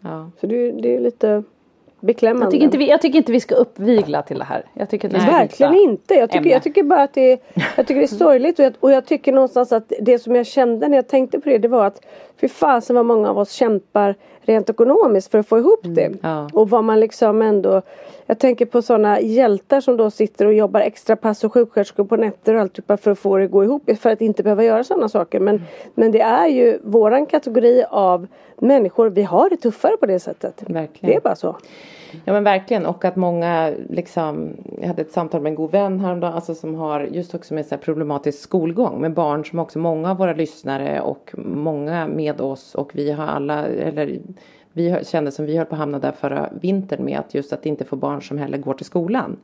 Ja. 0.00 0.30
så 0.40 0.46
det, 0.46 0.54
är- 0.68 0.72
det 0.82 0.96
är 0.96 1.00
lite 1.00 1.42
beklämmande. 2.00 2.44
Jag 2.44 2.50
tycker, 2.50 2.64
inte 2.64 2.78
vi, 2.78 2.88
jag 2.88 3.00
tycker 3.02 3.18
inte 3.18 3.32
vi 3.32 3.40
ska 3.40 3.54
uppvigla 3.54 4.22
till 4.22 4.38
det 4.38 4.44
här. 4.44 4.64
Jag 4.74 4.90
tycker 4.90 5.08
ska 5.08 5.18
Verkligen 5.18 5.74
inte. 5.74 6.14
Jag 6.14 6.30
tycker, 6.30 6.50
jag 6.50 6.62
tycker 6.62 6.82
bara 6.82 7.02
att 7.02 7.14
det 7.14 7.32
är, 7.32 7.38
jag 7.76 7.86
tycker 7.86 8.00
det 8.00 8.04
är 8.06 8.16
sorgligt 8.16 8.58
och 8.58 8.64
jag, 8.64 8.72
och 8.80 8.92
jag 8.92 9.06
tycker 9.06 9.32
någonstans 9.32 9.72
att 9.72 9.92
det 10.00 10.18
som 10.18 10.36
jag 10.36 10.46
kände 10.46 10.88
när 10.88 10.96
jag 10.96 11.08
tänkte 11.08 11.40
på 11.40 11.48
det 11.48 11.58
det 11.58 11.68
var 11.68 11.86
att 11.86 12.04
fy 12.40 12.48
fasen 12.48 12.96
vad 12.96 13.06
många 13.06 13.30
av 13.30 13.38
oss 13.38 13.52
kämpar 13.52 14.14
rent 14.40 14.70
ekonomiskt 14.70 15.30
för 15.30 15.38
att 15.38 15.48
få 15.48 15.58
ihop 15.58 15.80
det. 15.82 16.10
ja. 16.22 16.48
Och 16.52 16.70
vad 16.70 16.84
man 16.84 17.00
liksom 17.00 17.42
ändå 17.42 17.82
Jag 18.26 18.38
tänker 18.38 18.66
på 18.66 18.82
sådana 18.82 19.20
hjältar 19.20 19.80
som 19.80 19.96
då 19.96 20.10
sitter 20.10 20.46
och 20.46 20.54
jobbar 20.54 20.80
extra 20.80 21.16
pass 21.16 21.44
och 21.44 21.52
sjuksköterskor 21.52 22.04
på 22.04 22.16
nätter 22.16 22.54
och 22.54 22.60
allt 22.60 22.72
typ 22.72 23.00
för 23.02 23.10
att 23.10 23.18
få 23.18 23.36
det 23.36 23.44
att 23.44 23.50
gå 23.50 23.64
ihop 23.64 23.90
för 24.00 24.10
att 24.10 24.20
inte 24.20 24.42
behöva 24.42 24.64
göra 24.64 24.84
sådana 24.84 25.08
saker. 25.08 25.40
Men, 25.40 25.62
men 25.94 26.12
det 26.12 26.20
är 26.20 26.46
ju 26.46 26.78
våran 26.82 27.26
kategori 27.26 27.84
av 27.90 28.26
människor, 28.58 29.10
vi 29.10 29.22
har 29.22 29.50
det 29.50 29.56
tuffare 29.56 29.96
på 29.96 30.06
det 30.06 30.20
sättet. 30.20 30.62
Verkligen. 30.66 31.10
Det 31.10 31.16
är 31.16 31.20
bara 31.20 31.36
så. 31.36 31.56
Ja 32.24 32.32
men 32.32 32.44
verkligen 32.44 32.86
och 32.86 33.04
att 33.04 33.16
många 33.16 33.72
liksom 33.88 34.50
Jag 34.80 34.88
hade 34.88 35.02
ett 35.02 35.12
samtal 35.12 35.40
med 35.42 35.50
en 35.50 35.54
god 35.56 35.70
vän 35.70 36.00
häromdagen 36.00 36.34
alltså 36.34 36.54
som 36.54 36.74
har 36.74 37.00
just 37.00 37.34
också 37.34 37.54
med 37.54 37.66
så 37.66 37.74
här 37.74 37.82
problematisk 37.82 38.38
skolgång 38.42 39.00
med 39.00 39.14
barn 39.14 39.44
som 39.44 39.58
också 39.58 39.78
många 39.78 40.10
av 40.10 40.16
våra 40.16 40.32
lyssnare 40.32 41.00
och 41.00 41.30
många 41.38 42.08
med 42.08 42.40
oss 42.40 42.74
och 42.74 42.90
vi 42.94 43.10
har 43.12 43.26
alla 43.26 43.66
eller 43.66 44.18
vi 44.72 44.96
kände 45.04 45.30
som 45.30 45.46
vi 45.46 45.56
höll 45.56 45.66
på 45.66 45.74
att 45.74 45.78
hamna 45.78 45.98
där 45.98 46.12
förra 46.12 46.48
vintern 46.60 47.04
med 47.04 47.18
att 47.18 47.34
just 47.34 47.52
att 47.52 47.66
inte 47.66 47.84
få 47.84 47.96
barn 47.96 48.22
som 48.22 48.38
heller 48.38 48.58
går 48.58 48.74
till 48.74 48.86
skolan. 48.86 49.36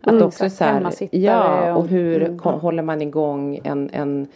Att 0.00 0.12
Mm, 0.12 0.22
också 0.26 0.50
så 0.50 0.64
här, 0.64 0.92
ja 1.10 1.74
och 1.74 1.86
hur 1.86 2.38
ko- 2.38 2.50
håller 2.50 2.82
man 2.82 3.02
igång 3.02 3.60
en, 3.64 3.90
en 3.92 4.26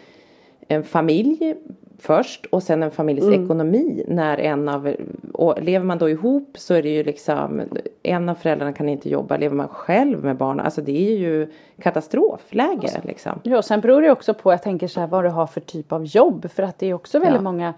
en 0.68 0.82
familj 0.84 1.54
först 2.00 2.46
och 2.46 2.62
sen 2.62 2.82
en 2.82 2.90
familjs 2.90 3.24
Mm. 3.24 3.44
ekonomi 3.44 4.04
när 4.08 4.38
en 4.40 4.68
av 4.68 4.94
och 5.32 5.62
lever 5.62 5.86
man 5.86 5.98
då 5.98 6.08
ihop 6.10 6.50
så 6.58 6.74
är 6.74 6.82
det 6.82 6.88
ju 6.88 7.02
liksom 7.04 7.62
en 8.02 8.28
av 8.28 8.34
föräldrarna 8.34 8.72
kan 8.72 8.88
inte 8.88 9.08
jobba 9.10 9.36
lever 9.36 9.56
man 9.56 9.68
själv 9.68 10.24
med 10.24 10.36
barn 10.36 10.60
alltså 10.60 10.80
det 10.82 11.12
är 11.12 11.16
ju 11.18 11.46
katastrofläge 11.82 13.00
liksom. 13.04 13.40
Ja, 13.42 13.62
sen 13.62 13.80
beror 13.80 14.02
det 14.02 14.10
också 14.10 14.34
på, 14.34 14.52
jag 14.52 14.62
tänker 14.62 14.88
så 14.88 15.00
här, 15.00 15.06
vad 15.06 15.24
du 15.24 15.28
har 15.28 15.46
för 15.46 15.60
typ 15.60 15.92
av 15.92 16.04
jobb. 16.04 16.50
För 16.50 16.62
att 16.62 16.78
det 16.78 16.86
är 16.86 16.94
också 16.94 17.18
väldigt 17.18 17.34
Ja. 17.36 17.42
många, 17.42 17.74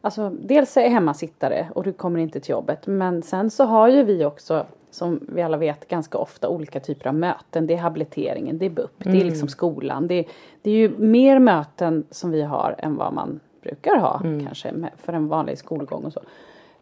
alltså 0.00 0.30
dels 0.42 0.76
är 0.76 0.88
hemmasittare 0.88 1.66
och 1.74 1.82
du 1.84 1.92
kommer 1.92 2.20
inte 2.20 2.40
till 2.40 2.50
jobbet. 2.50 2.86
Men 2.86 3.22
sen 3.22 3.50
så 3.50 3.64
har 3.64 3.88
ju 3.88 4.02
vi 4.02 4.24
också, 4.24 4.66
som 4.90 5.20
vi 5.28 5.42
alla 5.42 5.56
vet, 5.56 5.88
ganska 5.88 6.18
ofta 6.18 6.48
olika 6.48 6.80
typer 6.80 7.08
av 7.08 7.14
möten. 7.14 7.66
Det 7.66 7.74
är 7.74 7.78
habiliteringen, 7.78 8.58
det 8.58 8.66
är 8.66 8.70
BUP, 8.70 8.92
det 8.98 9.20
är 9.20 9.24
liksom 9.24 9.48
skolan. 9.48 10.06
Det, 10.06 10.24
det 10.62 10.70
är 10.70 10.74
ju 10.74 10.98
mer 10.98 11.38
möten 11.38 12.04
som 12.10 12.30
vi 12.30 12.42
har 12.42 12.74
än 12.78 12.96
vad 12.96 13.12
man 13.12 13.40
brukar 13.62 13.96
ha 13.96 14.18
kanske 14.18 14.72
med, 14.72 14.90
för 14.96 15.12
en 15.12 15.28
vanlig 15.28 15.58
skolgång 15.58 16.04
och 16.04 16.12
så. 16.12 16.20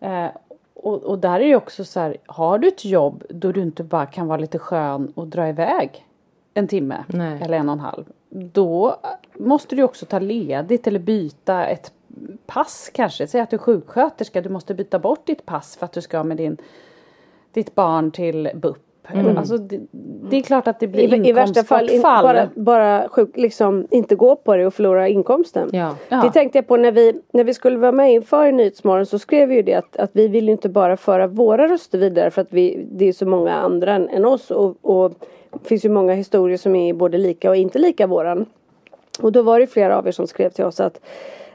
Eh, 0.00 0.29
och, 0.75 1.03
och 1.03 1.19
där 1.19 1.41
är 1.41 1.49
det 1.49 1.57
också 1.57 1.85
så 1.85 2.00
här, 2.00 2.17
har 2.27 2.59
du 2.59 2.69
ett 2.69 2.85
jobb 2.85 3.25
då 3.31 3.53
du 3.53 3.62
inte 3.62 3.85
bara 3.85 4.07
kan 4.07 4.27
vara 4.27 4.41
lite 4.41 4.59
skön 4.59 5.12
och 5.15 5.27
dra 5.27 5.49
iväg 5.49 6.07
en 6.55 6.69
timme 6.69 7.05
Nej. 7.09 7.43
eller 7.43 7.59
en 7.59 7.69
och 7.69 7.73
en 7.73 7.81
halv. 7.81 8.05
Då 8.31 8.97
måste 9.35 9.77
du 9.77 9.83
också 9.83 10.07
ta 10.07 10.19
ledigt 10.19 10.87
eller 10.87 11.00
byta 11.00 11.67
ett 11.67 11.93
pass 12.47 12.91
kanske. 12.95 13.27
Säg 13.27 13.41
att 13.41 13.50
du 13.50 13.57
är 13.57 13.61
sjuksköterska, 13.61 14.41
du 14.41 14.49
måste 14.49 14.75
byta 14.75 14.99
bort 14.99 15.27
ditt 15.27 15.47
pass 15.47 15.77
för 15.77 15.87
att 15.87 15.93
du 15.93 16.00
ska 16.03 16.25
med 16.25 16.37
din, 16.37 16.57
ditt 17.59 17.75
barn 17.75 18.11
till 18.11 18.50
BUP. 18.55 18.77
Alltså, 19.37 19.57
det, 19.57 19.81
det 20.31 20.37
är 20.37 20.43
klart 20.43 20.69
att 20.69 20.81
det 20.81 20.87
blir 20.87 21.15
I, 21.15 21.29
I 21.29 21.33
värsta 21.33 21.65
fall 21.65 21.91
in, 21.91 21.95
inkomstbortfall. 21.95 22.25
bara, 22.25 22.49
bara 22.55 23.09
sjuk, 23.09 23.37
liksom 23.37 23.87
inte 23.91 24.15
gå 24.15 24.37
på 24.37 24.57
det 24.57 24.67
och 24.67 24.75
förlora 24.75 25.09
inkomsten. 25.09 25.71
Ja. 25.73 25.95
Ja. 26.09 26.23
Det 26.23 26.31
tänkte 26.31 26.59
jag 26.59 26.67
på 26.67 26.77
när 26.77 26.93
vi, 26.93 27.21
när 27.33 27.45
vi 27.45 27.55
skulle 27.55 27.79
vara 27.79 27.93
med 27.93 28.12
inför 28.12 28.53
Nyhetsmorgon 28.53 29.07
så 29.07 29.19
skrev 29.19 29.49
vi 29.49 29.55
ju 29.55 29.62
det 29.62 29.75
att, 29.75 29.97
att 29.97 30.11
vi 30.12 30.29
vill 30.29 30.45
ju 30.45 30.53
inte 30.53 30.69
bara 30.69 30.97
föra 30.97 31.27
våra 31.27 31.69
röster 31.69 31.99
vidare 31.99 32.31
för 32.31 32.43
att 32.43 32.53
vi, 32.53 32.87
det 32.91 33.09
är 33.09 33.12
så 33.12 33.27
många 33.27 33.55
andra 33.55 33.95
än, 33.95 34.09
än 34.09 34.25
oss 34.25 34.50
och, 34.50 34.77
och 34.83 35.12
det 35.53 35.69
finns 35.69 35.85
ju 35.85 35.88
många 35.88 36.12
historier 36.12 36.57
som 36.59 36.77
är 36.77 36.93
både 36.93 37.19
lika 37.19 37.50
och 37.50 37.57
inte 37.57 37.79
lika 37.79 38.07
våran. 38.07 38.47
Och 39.21 39.33
då 39.33 39.43
var 39.43 39.61
det 39.61 39.67
flera 39.67 39.99
av 39.99 40.07
er 40.07 40.12
som 40.12 40.27
skrev 40.27 40.50
till 40.50 40.65
oss 40.65 40.81
att 40.81 41.00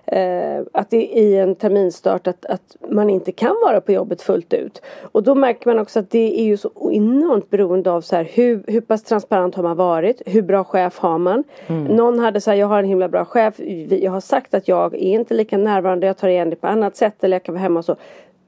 eh, 0.05 0.61
att 0.71 0.89
det 0.89 1.05
i 1.05 1.37
en 1.37 1.55
terminstart 1.55 2.27
att, 2.27 2.45
att 2.45 2.75
man 2.89 3.09
inte 3.09 3.31
kan 3.31 3.55
vara 3.65 3.81
på 3.81 3.91
jobbet 3.91 4.21
fullt 4.21 4.53
ut. 4.53 4.81
Och 5.01 5.23
då 5.23 5.35
märker 5.35 5.67
man 5.69 5.79
också 5.79 5.99
att 5.99 6.09
det 6.09 6.39
är 6.39 6.43
ju 6.43 6.57
så 6.57 6.91
enormt 6.91 7.49
beroende 7.49 7.91
av 7.91 8.01
så 8.01 8.15
här, 8.15 8.23
hur, 8.33 8.63
hur 8.67 8.81
pass 8.81 9.03
transparent 9.03 9.55
har 9.55 9.63
man 9.63 9.77
varit? 9.77 10.21
Hur 10.25 10.41
bra 10.41 10.63
chef 10.63 10.99
har 10.99 11.17
man? 11.17 11.43
Någon 11.89 12.19
hade 12.19 12.41
så 12.41 12.51
här, 12.51 12.57
jag 12.57 12.67
har 12.67 12.79
en 12.79 12.85
himla 12.85 13.09
bra 13.09 13.25
chef. 13.25 13.59
Jag 13.89 14.11
har 14.11 14.21
sagt 14.21 14.53
att 14.53 14.67
jag 14.67 14.93
är 14.93 14.97
inte 14.97 15.33
lika 15.33 15.57
närvarande. 15.57 16.07
Jag 16.07 16.17
tar 16.17 16.27
igen 16.27 16.49
det 16.49 16.55
på 16.55 16.67
annat 16.67 16.95
sätt 16.95 17.23
eller 17.23 17.35
jag 17.35 17.43
kan 17.43 17.55
vara 17.55 17.61
hemma 17.61 17.79
och 17.79 17.85
så. 17.85 17.95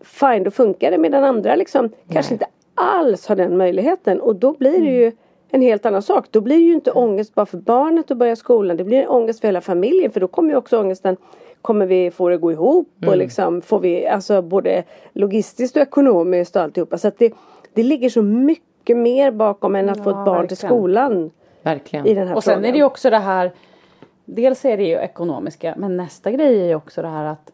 Fine, 0.01 0.43
då 0.43 0.51
funkar 0.51 0.91
det. 0.91 0.97
Medan 0.97 1.23
andra 1.23 1.55
liksom 1.55 1.89
kanske 2.09 2.33
inte 2.33 2.45
alls 2.75 3.27
har 3.27 3.35
den 3.35 3.57
möjligheten. 3.57 4.21
Och 4.21 4.35
då 4.35 4.53
blir 4.53 4.79
det 4.81 4.91
ju 4.91 5.11
en 5.49 5.61
helt 5.61 5.85
annan 5.85 6.01
sak. 6.01 6.25
Då 6.31 6.41
blir 6.41 6.55
det 6.55 6.63
ju 6.63 6.73
inte 6.73 6.91
ångest 6.91 7.35
bara 7.35 7.45
för 7.45 7.57
barnet 7.57 8.11
att 8.11 8.17
börja 8.17 8.35
skolan. 8.35 8.77
Det 8.77 8.83
blir 8.83 9.11
ångest 9.11 9.41
för 9.41 9.47
hela 9.47 9.61
familjen. 9.61 10.11
För 10.11 10.19
då 10.19 10.27
kommer 10.27 10.49
ju 10.49 10.55
också 10.55 10.79
ångesten 10.79 11.17
kommer 11.65 11.85
vi 11.85 12.11
få 12.11 12.29
det 12.29 12.35
att 12.35 12.41
gå 12.41 12.51
ihop 12.51 12.89
Mm. 13.01 13.09
och 13.11 13.17
liksom 13.17 13.61
får 13.61 13.79
vi 13.79 14.07
alltså 14.07 14.41
både 14.41 14.83
logistiskt 15.13 15.75
och 15.75 15.81
ekonomiskt 15.81 16.55
och 16.55 16.61
alltihopa. 16.61 16.97
Så 16.97 17.07
att 17.07 17.17
det, 17.19 17.33
det 17.73 17.83
ligger 17.83 18.09
så 18.09 18.21
mycket 18.21 18.97
mer 18.97 19.31
bakom 19.31 19.75
än 19.75 19.89
att 19.89 20.03
få 20.03 20.09
Ja, 20.11 20.19
ett 20.19 20.25
barn 20.25 20.47
till 20.47 20.55
verkligen. 20.57 20.69
skolan 20.71 21.31
Verkligen. 21.63 22.05
i 22.05 22.13
den 22.13 22.27
här 22.27 22.35
Och 22.35 22.43
sen 22.43 22.53
frågan. 22.53 22.65
är 22.65 22.71
det 22.71 22.77
ju 22.77 22.83
också 22.83 23.09
det 23.09 23.17
här 23.17 23.51
Dels 24.25 24.65
är 24.65 24.77
det 24.77 24.83
ju 24.83 24.95
ekonomiska 24.95 25.73
men 25.77 25.97
nästa 25.97 26.31
grej 26.31 26.61
är 26.61 26.65
ju 26.67 26.75
också 26.75 27.01
det 27.01 27.07
här 27.07 27.25
att 27.25 27.51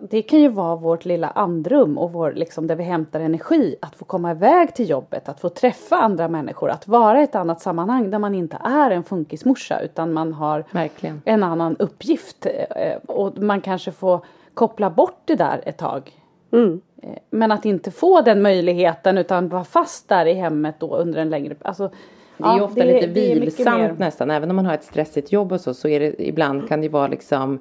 det 0.00 0.22
kan 0.22 0.40
ju 0.40 0.48
vara 0.48 0.76
vårt 0.76 1.04
lilla 1.04 1.28
andrum 1.28 1.98
och 1.98 2.12
vår, 2.12 2.32
liksom, 2.32 2.66
där 2.66 2.76
vi 2.76 2.84
hämtar 2.84 3.20
energi. 3.20 3.76
Att 3.80 3.94
få 3.96 4.04
komma 4.04 4.30
iväg 4.30 4.74
till 4.74 4.90
jobbet, 4.90 5.28
att 5.28 5.40
få 5.40 5.48
träffa 5.48 5.96
andra 5.96 6.28
människor, 6.28 6.70
att 6.70 6.88
vara 6.88 7.20
i 7.20 7.24
ett 7.24 7.34
annat 7.34 7.60
sammanhang 7.60 8.10
där 8.10 8.18
man 8.18 8.34
inte 8.34 8.58
är 8.64 8.90
en 8.90 9.04
funkismorsa 9.04 9.80
utan 9.80 10.12
man 10.12 10.32
har 10.32 10.64
Verkligen. 10.70 11.22
en 11.24 11.42
annan 11.42 11.76
uppgift. 11.76 12.46
eh, 12.46 12.96
Och 13.06 13.38
man 13.38 13.60
kanske 13.60 13.92
får 13.92 14.20
koppla 14.54 14.90
bort 14.90 15.20
det 15.24 15.34
där 15.34 15.60
ett 15.66 15.78
tag. 15.78 16.12
Mm. 16.52 16.80
Eh, 17.02 17.08
Men 17.30 17.52
att 17.52 17.64
inte 17.64 17.90
få 17.90 18.20
den 18.20 18.42
möjligheten 18.42 19.18
utan 19.18 19.48
vara 19.48 19.64
fast 19.64 20.08
där 20.08 20.26
i 20.26 20.34
hemmet 20.34 20.74
då 20.78 20.96
under 20.96 21.20
en 21.20 21.30
längre... 21.30 21.54
Alltså, 21.62 21.90
Det 22.38 22.44
är 22.44 22.52
ju 22.52 22.58
ja, 22.58 22.64
ofta 22.64 22.80
det- 22.84 22.92
lite 22.92 23.06
vilsamt 23.40 23.98
nästan. 23.98 24.30
Även 24.30 24.50
om 24.50 24.56
man 24.56 24.66
har 24.66 24.74
ett 24.74 24.84
stressigt 24.84 25.32
jobb 25.32 25.52
och 25.52 25.60
så. 25.60 25.74
Så 25.74 25.88
är 25.88 26.00
det 26.00 26.28
ibland 26.28 26.68
kan 26.68 26.80
det 26.80 26.88
vara 26.88 27.06
liksom 27.06 27.58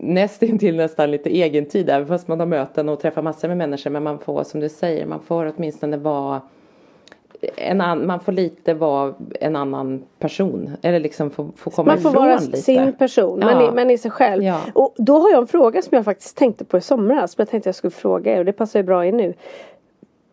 nästintill 0.00 0.76
nästan 0.76 1.10
lite 1.10 1.30
egen 1.30 1.66
tid. 1.66 1.90
Även 1.90 2.06
fast 2.08 2.28
man 2.28 2.40
har 2.40 2.46
möten 2.46 2.88
och 2.88 3.00
träffar 3.00 3.22
massor 3.22 3.48
med 3.48 3.56
människor. 3.56 3.90
Men 3.90 4.02
man 4.02 4.18
får 4.18 4.44
som 4.44 4.60
du 4.60 4.68
säger. 4.68 5.06
Man 5.06 5.20
får 5.20 5.52
åtminstone 5.56 5.96
vara 5.96 6.40
en 7.56 7.80
an, 7.80 8.06
man 8.06 8.20
får 8.20 8.32
lite 8.32 8.74
vara 8.74 9.14
en 9.40 9.56
annan 9.56 10.02
person. 10.18 10.70
Eller 10.82 11.00
liksom 11.00 11.30
få, 11.30 11.48
få 11.56 11.70
komma 11.70 11.92
Man 11.92 12.02
får 12.02 12.10
vara 12.10 12.38
lite. 12.38 12.56
sin 12.56 12.92
person, 12.92 13.40
man, 13.40 13.48
Ja. 13.62 13.68
är, 13.68 13.72
man 13.72 13.90
är 13.90 13.96
sig 13.96 14.10
själv. 14.10 14.42
Ja. 14.42 14.60
Och 14.74 14.94
då 14.96 15.18
har 15.18 15.30
jag 15.30 15.40
en 15.40 15.46
fråga 15.46 15.82
som 15.82 15.96
jag 15.96 16.04
faktiskt 16.04 16.36
tänkte 16.36 16.64
på 16.64 16.78
i 16.78 16.80
somras. 16.80 17.32
Som 17.32 17.42
jag 17.42 17.48
tänkte 17.48 17.68
jag 17.68 17.74
skulle 17.74 17.90
fråga 17.90 18.32
er 18.34 18.38
och 18.38 18.44
det 18.44 18.52
passar 18.52 18.78
ju 18.78 18.82
bra 18.82 19.06
in 19.06 19.16
nu. 19.16 19.34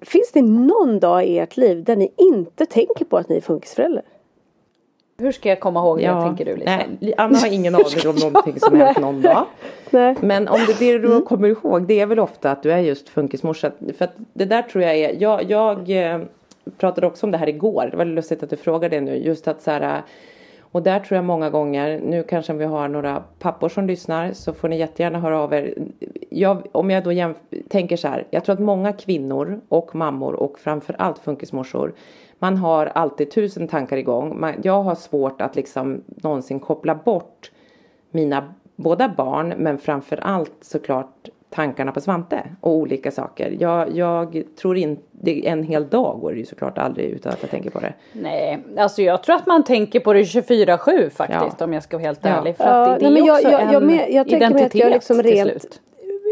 Finns 0.02 0.32
det 0.32 0.42
någon 0.42 1.00
dag 1.00 1.26
i 1.26 1.40
ert 1.40 1.58
liv 1.58 1.84
där 1.84 1.96
ni 1.96 2.12
inte 2.18 2.66
tänker 2.66 3.06
på 3.06 3.18
att 3.18 3.30
ni 3.30 3.38
är 3.38 3.42
funkisföräldrar? 3.42 4.04
Hur 5.18 5.32
ska 5.32 5.50
jag 5.50 5.60
komma 5.60 5.80
ihåg 5.80 5.98
det 5.98 6.04
Ja. 6.04 6.22
tänker 6.22 6.46
du 6.46 6.56
Lisa? 6.56 6.82
Nej, 7.00 7.14
Anna 7.18 7.38
har 7.38 7.54
ingen 7.54 7.76
aning 7.76 8.08
om 8.08 8.16
någonting 8.16 8.60
som 8.60 8.76
hänt 8.76 9.00
någon 9.00 9.22
dag. 9.22 9.46
Nej. 9.90 10.16
Men 10.22 10.48
om 10.48 10.60
det, 10.68 10.80
det 10.80 10.98
du 10.98 11.22
kommer 11.22 11.48
ihåg 11.48 11.88
det 11.88 12.00
är 12.00 12.06
väl 12.06 12.20
ofta 12.20 12.52
att 12.52 12.64
du 12.64 12.72
är 12.72 12.80
just 12.80 13.10
funkismorsa. 13.10 13.72
För 13.98 14.06
att 14.06 14.14
det 14.34 14.46
där 14.46 14.62
tror 14.62 14.84
jag 14.84 14.96
är, 14.96 15.22
jag, 15.22 15.52
jag 15.52 15.90
eh, 16.14 16.22
pratade 16.78 17.08
också 17.08 17.26
om 17.26 17.32
det 17.32 17.38
här 17.38 17.50
igår. 17.50 17.88
Det 17.92 17.98
var 17.98 18.06
lustigt 18.06 18.44
att 18.44 18.50
du 18.50 18.56
frågade 18.56 18.96
det 18.96 19.02
nu. 19.02 19.16
Just 19.16 19.48
att 19.48 19.62
så 19.62 19.72
här, 19.72 20.02
och 20.62 20.84
där 20.84 21.00
tror 21.00 21.16
jag 21.16 21.26
många 21.26 21.50
gånger, 21.50 22.00
nu 22.04 22.24
kanske 22.24 22.54
vi 22.54 22.66
har 22.66 22.88
några 22.88 23.24
pappor 23.40 23.70
som 23.70 23.88
lyssnar 23.88 24.34
så 24.34 24.54
får 24.54 24.68
ni 24.70 24.78
jättegärna 24.80 25.20
höra 25.20 25.40
av 25.40 25.54
er. 25.54 25.74
Jag, 26.30 26.64
om 26.72 26.90
jag 26.90 27.04
då 27.04 27.34
tänker 27.70 27.98
så 27.98 28.08
här, 28.08 28.28
jag 28.30 28.46
tror 28.46 28.54
att 28.54 28.60
många 28.62 28.94
kvinnor 28.94 29.62
och 29.70 29.96
mammor 29.96 30.34
och 30.34 30.60
framförallt 30.60 31.20
funkismorsor 31.20 31.94
man 32.44 32.58
har 32.58 32.86
alltid 32.86 33.32
tusen 33.32 33.68
tankar 33.68 33.98
igång. 33.98 34.40
Man, 34.40 34.54
jag 34.64 34.84
har 34.84 34.96
svårt 34.96 35.42
att 35.42 35.56
liksom 35.56 36.02
någonsin 36.08 36.60
koppla 36.60 36.96
bort 36.96 37.52
mina 38.12 38.54
båda 38.76 39.10
barn 39.18 39.54
men 39.58 39.78
framför 39.78 40.18
allt 40.24 40.52
såklart 40.62 41.30
tankarna 41.50 41.92
på 41.92 42.02
Svante 42.02 42.44
och 42.62 42.72
olika 42.72 43.12
saker. 43.12 43.56
Jag, 43.60 43.96
jag 43.96 44.44
tror 44.62 44.78
inte, 44.78 45.48
en 45.48 45.64
hel 45.64 45.88
dag 45.88 46.20
går 46.22 46.32
det 46.32 46.38
ju 46.40 46.46
såklart 46.46 46.78
aldrig 46.78 47.10
utan 47.10 47.32
att 47.34 47.42
jag 47.42 47.50
tänker 47.52 47.70
på 47.70 47.80
det. 47.80 47.94
Nej, 48.14 48.60
alltså 48.78 49.02
jag 49.02 49.24
tror 49.24 49.36
att 49.36 49.46
man 49.48 49.64
tänker 49.64 50.00
på 50.00 50.14
det 50.14 50.22
24-7 50.22 51.10
faktiskt 51.10 51.56
Ja. 51.60 51.66
om 51.66 51.74
jag 51.74 51.84
ska 51.84 51.98
vara 51.98 52.06
helt 52.08 52.20
Ja. 52.24 52.30
ärlig. 52.30 52.58
För 52.58 52.64
att 52.64 53.00
det, 53.00 53.06
det 53.06 53.12
nej, 53.14 53.28
är 53.28 53.32
också 53.34 53.50
jag- 53.52 53.62
en 53.62 53.72
jag 53.72 53.84
med- 53.84 53.96
jag 53.96 54.08
mig 54.10 54.20
att 54.20 54.32
jag 54.32 54.42
identitet 54.42 54.90
liksom 54.92 55.18
till 55.18 55.26
rent- 55.26 55.50
slut. 55.62 55.82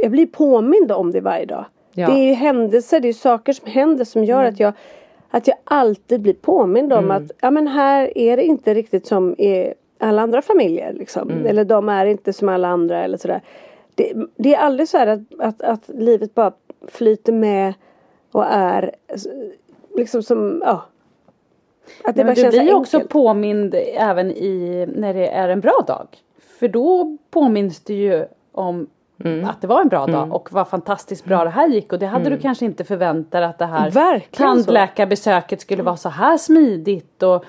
jag 0.04 0.12
blir 0.12 0.26
påmind 0.26 0.92
om 0.92 1.12
det 1.12 1.22
varje 1.22 1.46
dag. 1.46 1.66
Ja. 1.94 2.08
Det 2.08 2.14
är 2.14 2.28
ju 2.28 2.34
händelser, 2.34 3.00
det 3.00 3.10
är 3.10 3.14
saker 3.14 3.54
som 3.54 3.68
händer 3.68 4.06
som 4.06 4.24
gör 4.24 4.40
Mm. 4.42 4.54
att 4.54 4.60
jag 4.60 4.74
att 5.32 5.48
jag 5.48 5.58
alltid 5.64 6.22
blir 6.22 6.34
påmind 6.34 6.94
om 6.94 7.12
att 7.12 7.32
ja 7.42 7.52
men 7.52 7.68
här 7.68 8.18
är 8.18 8.38
det 8.38 8.44
inte 8.44 8.74
riktigt 8.74 9.08
som 9.08 9.34
i 9.34 9.74
alla 9.98 10.22
andra 10.22 10.42
familjer 10.42 10.94
liksom. 10.94 11.30
Mm. 11.30 11.46
Eller 11.46 11.66
de 11.66 11.90
är 11.90 12.06
inte 12.06 12.34
som 12.34 12.50
alla 12.50 12.68
andra 12.68 13.04
eller 13.04 13.18
sådär. 13.18 13.42
Det, 13.96 14.14
det 14.36 14.56
är 14.56 14.60
aldrig 14.60 14.90
så 14.90 14.98
här 14.98 15.08
att, 15.08 15.22
att, 15.40 15.62
att 15.62 15.90
livet 15.94 16.34
bara 16.34 16.52
flyter 16.88 17.34
med 17.34 17.74
och 18.32 18.46
är 18.46 18.96
liksom 19.98 20.24
som, 20.24 20.62
ja. 20.66 20.86
Att 22.04 22.16
det 22.16 22.24
Nej, 22.24 22.26
bara 22.26 22.36
du 22.36 22.42
känns 22.42 22.60
blir 22.64 22.74
också 22.74 23.00
påmind 23.00 23.76
även 23.96 24.32
i 24.32 24.88
när 24.96 25.14
det 25.14 25.28
är 25.28 25.50
en 25.50 25.60
bra 25.60 25.84
dag. 25.88 26.08
För 26.60 26.68
då 26.68 27.18
påminns 27.30 27.80
du 27.80 27.94
ju 27.94 28.26
om 28.52 28.88
Mm. 29.26 29.50
att 29.50 29.62
det 29.62 29.68
var 29.68 29.82
en 29.82 29.88
bra 29.88 30.06
dag 30.06 30.36
och 30.36 30.52
vad 30.52 30.68
fantastiskt 30.68 31.26
bra 31.26 31.44
det 31.44 31.50
här 31.50 31.68
gick 31.68 31.94
och 31.94 32.00
det 32.00 32.06
hade 32.06 32.30
du 32.30 32.38
kanske 32.38 32.66
inte 32.66 32.84
förväntat 32.84 33.44
att 33.44 33.58
det 33.58 33.66
här 33.66 33.80
Mm. 33.80 33.92
Verkligen 33.92 34.50
tandläkarbesöket 34.50 35.62
skulle 35.62 35.84
vara 35.84 35.98
så 35.98 36.10
här 36.10 36.38
smidigt 36.38 37.24
och, 37.24 37.46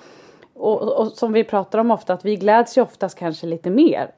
och, 0.54 0.82
och 0.82 1.06
som 1.06 1.32
vi 1.32 1.44
pratar 1.44 1.78
om 1.78 1.90
ofta 1.90 2.12
att 2.12 2.24
vi 2.24 2.36
gläds 2.36 2.78
ju 2.78 2.82
oftast 2.82 3.18
kanske 3.18 3.46
lite 3.46 3.70
mer. 3.70 4.10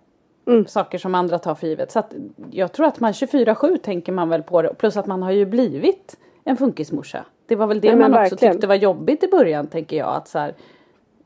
Mm. 0.46 0.66
Saker 0.66 0.98
som 0.98 1.14
andra 1.14 1.38
tar 1.38 1.54
för 1.54 1.66
givet. 1.66 1.92
Så 1.92 1.98
att 1.98 2.12
jag 2.50 2.72
tror 2.72 2.86
att 2.86 3.00
man 3.00 3.12
24-7 3.12 3.78
tänker 3.78 4.12
man 4.12 4.28
väl 4.28 4.42
på 4.42 4.62
det. 4.62 4.74
Plus 4.74 4.96
att 4.96 5.06
man 5.06 5.22
har 5.22 5.30
ju 5.30 5.46
blivit 5.46 6.16
en 6.44 6.56
funkismorsa. 6.56 7.24
Det 7.46 7.56
var 7.56 7.66
väl 7.66 7.80
det 7.80 7.88
men 7.88 7.98
man 7.98 8.10
också 8.10 8.20
verkligen. 8.20 8.54
tyckte 8.54 8.66
var 8.66 8.74
jobbigt 8.74 9.24
i 9.24 9.28
början 9.28 9.66
tänker 9.66 9.96
jag. 9.96 10.16
Att 10.16 10.28
så 10.28 10.38
här, 10.38 10.54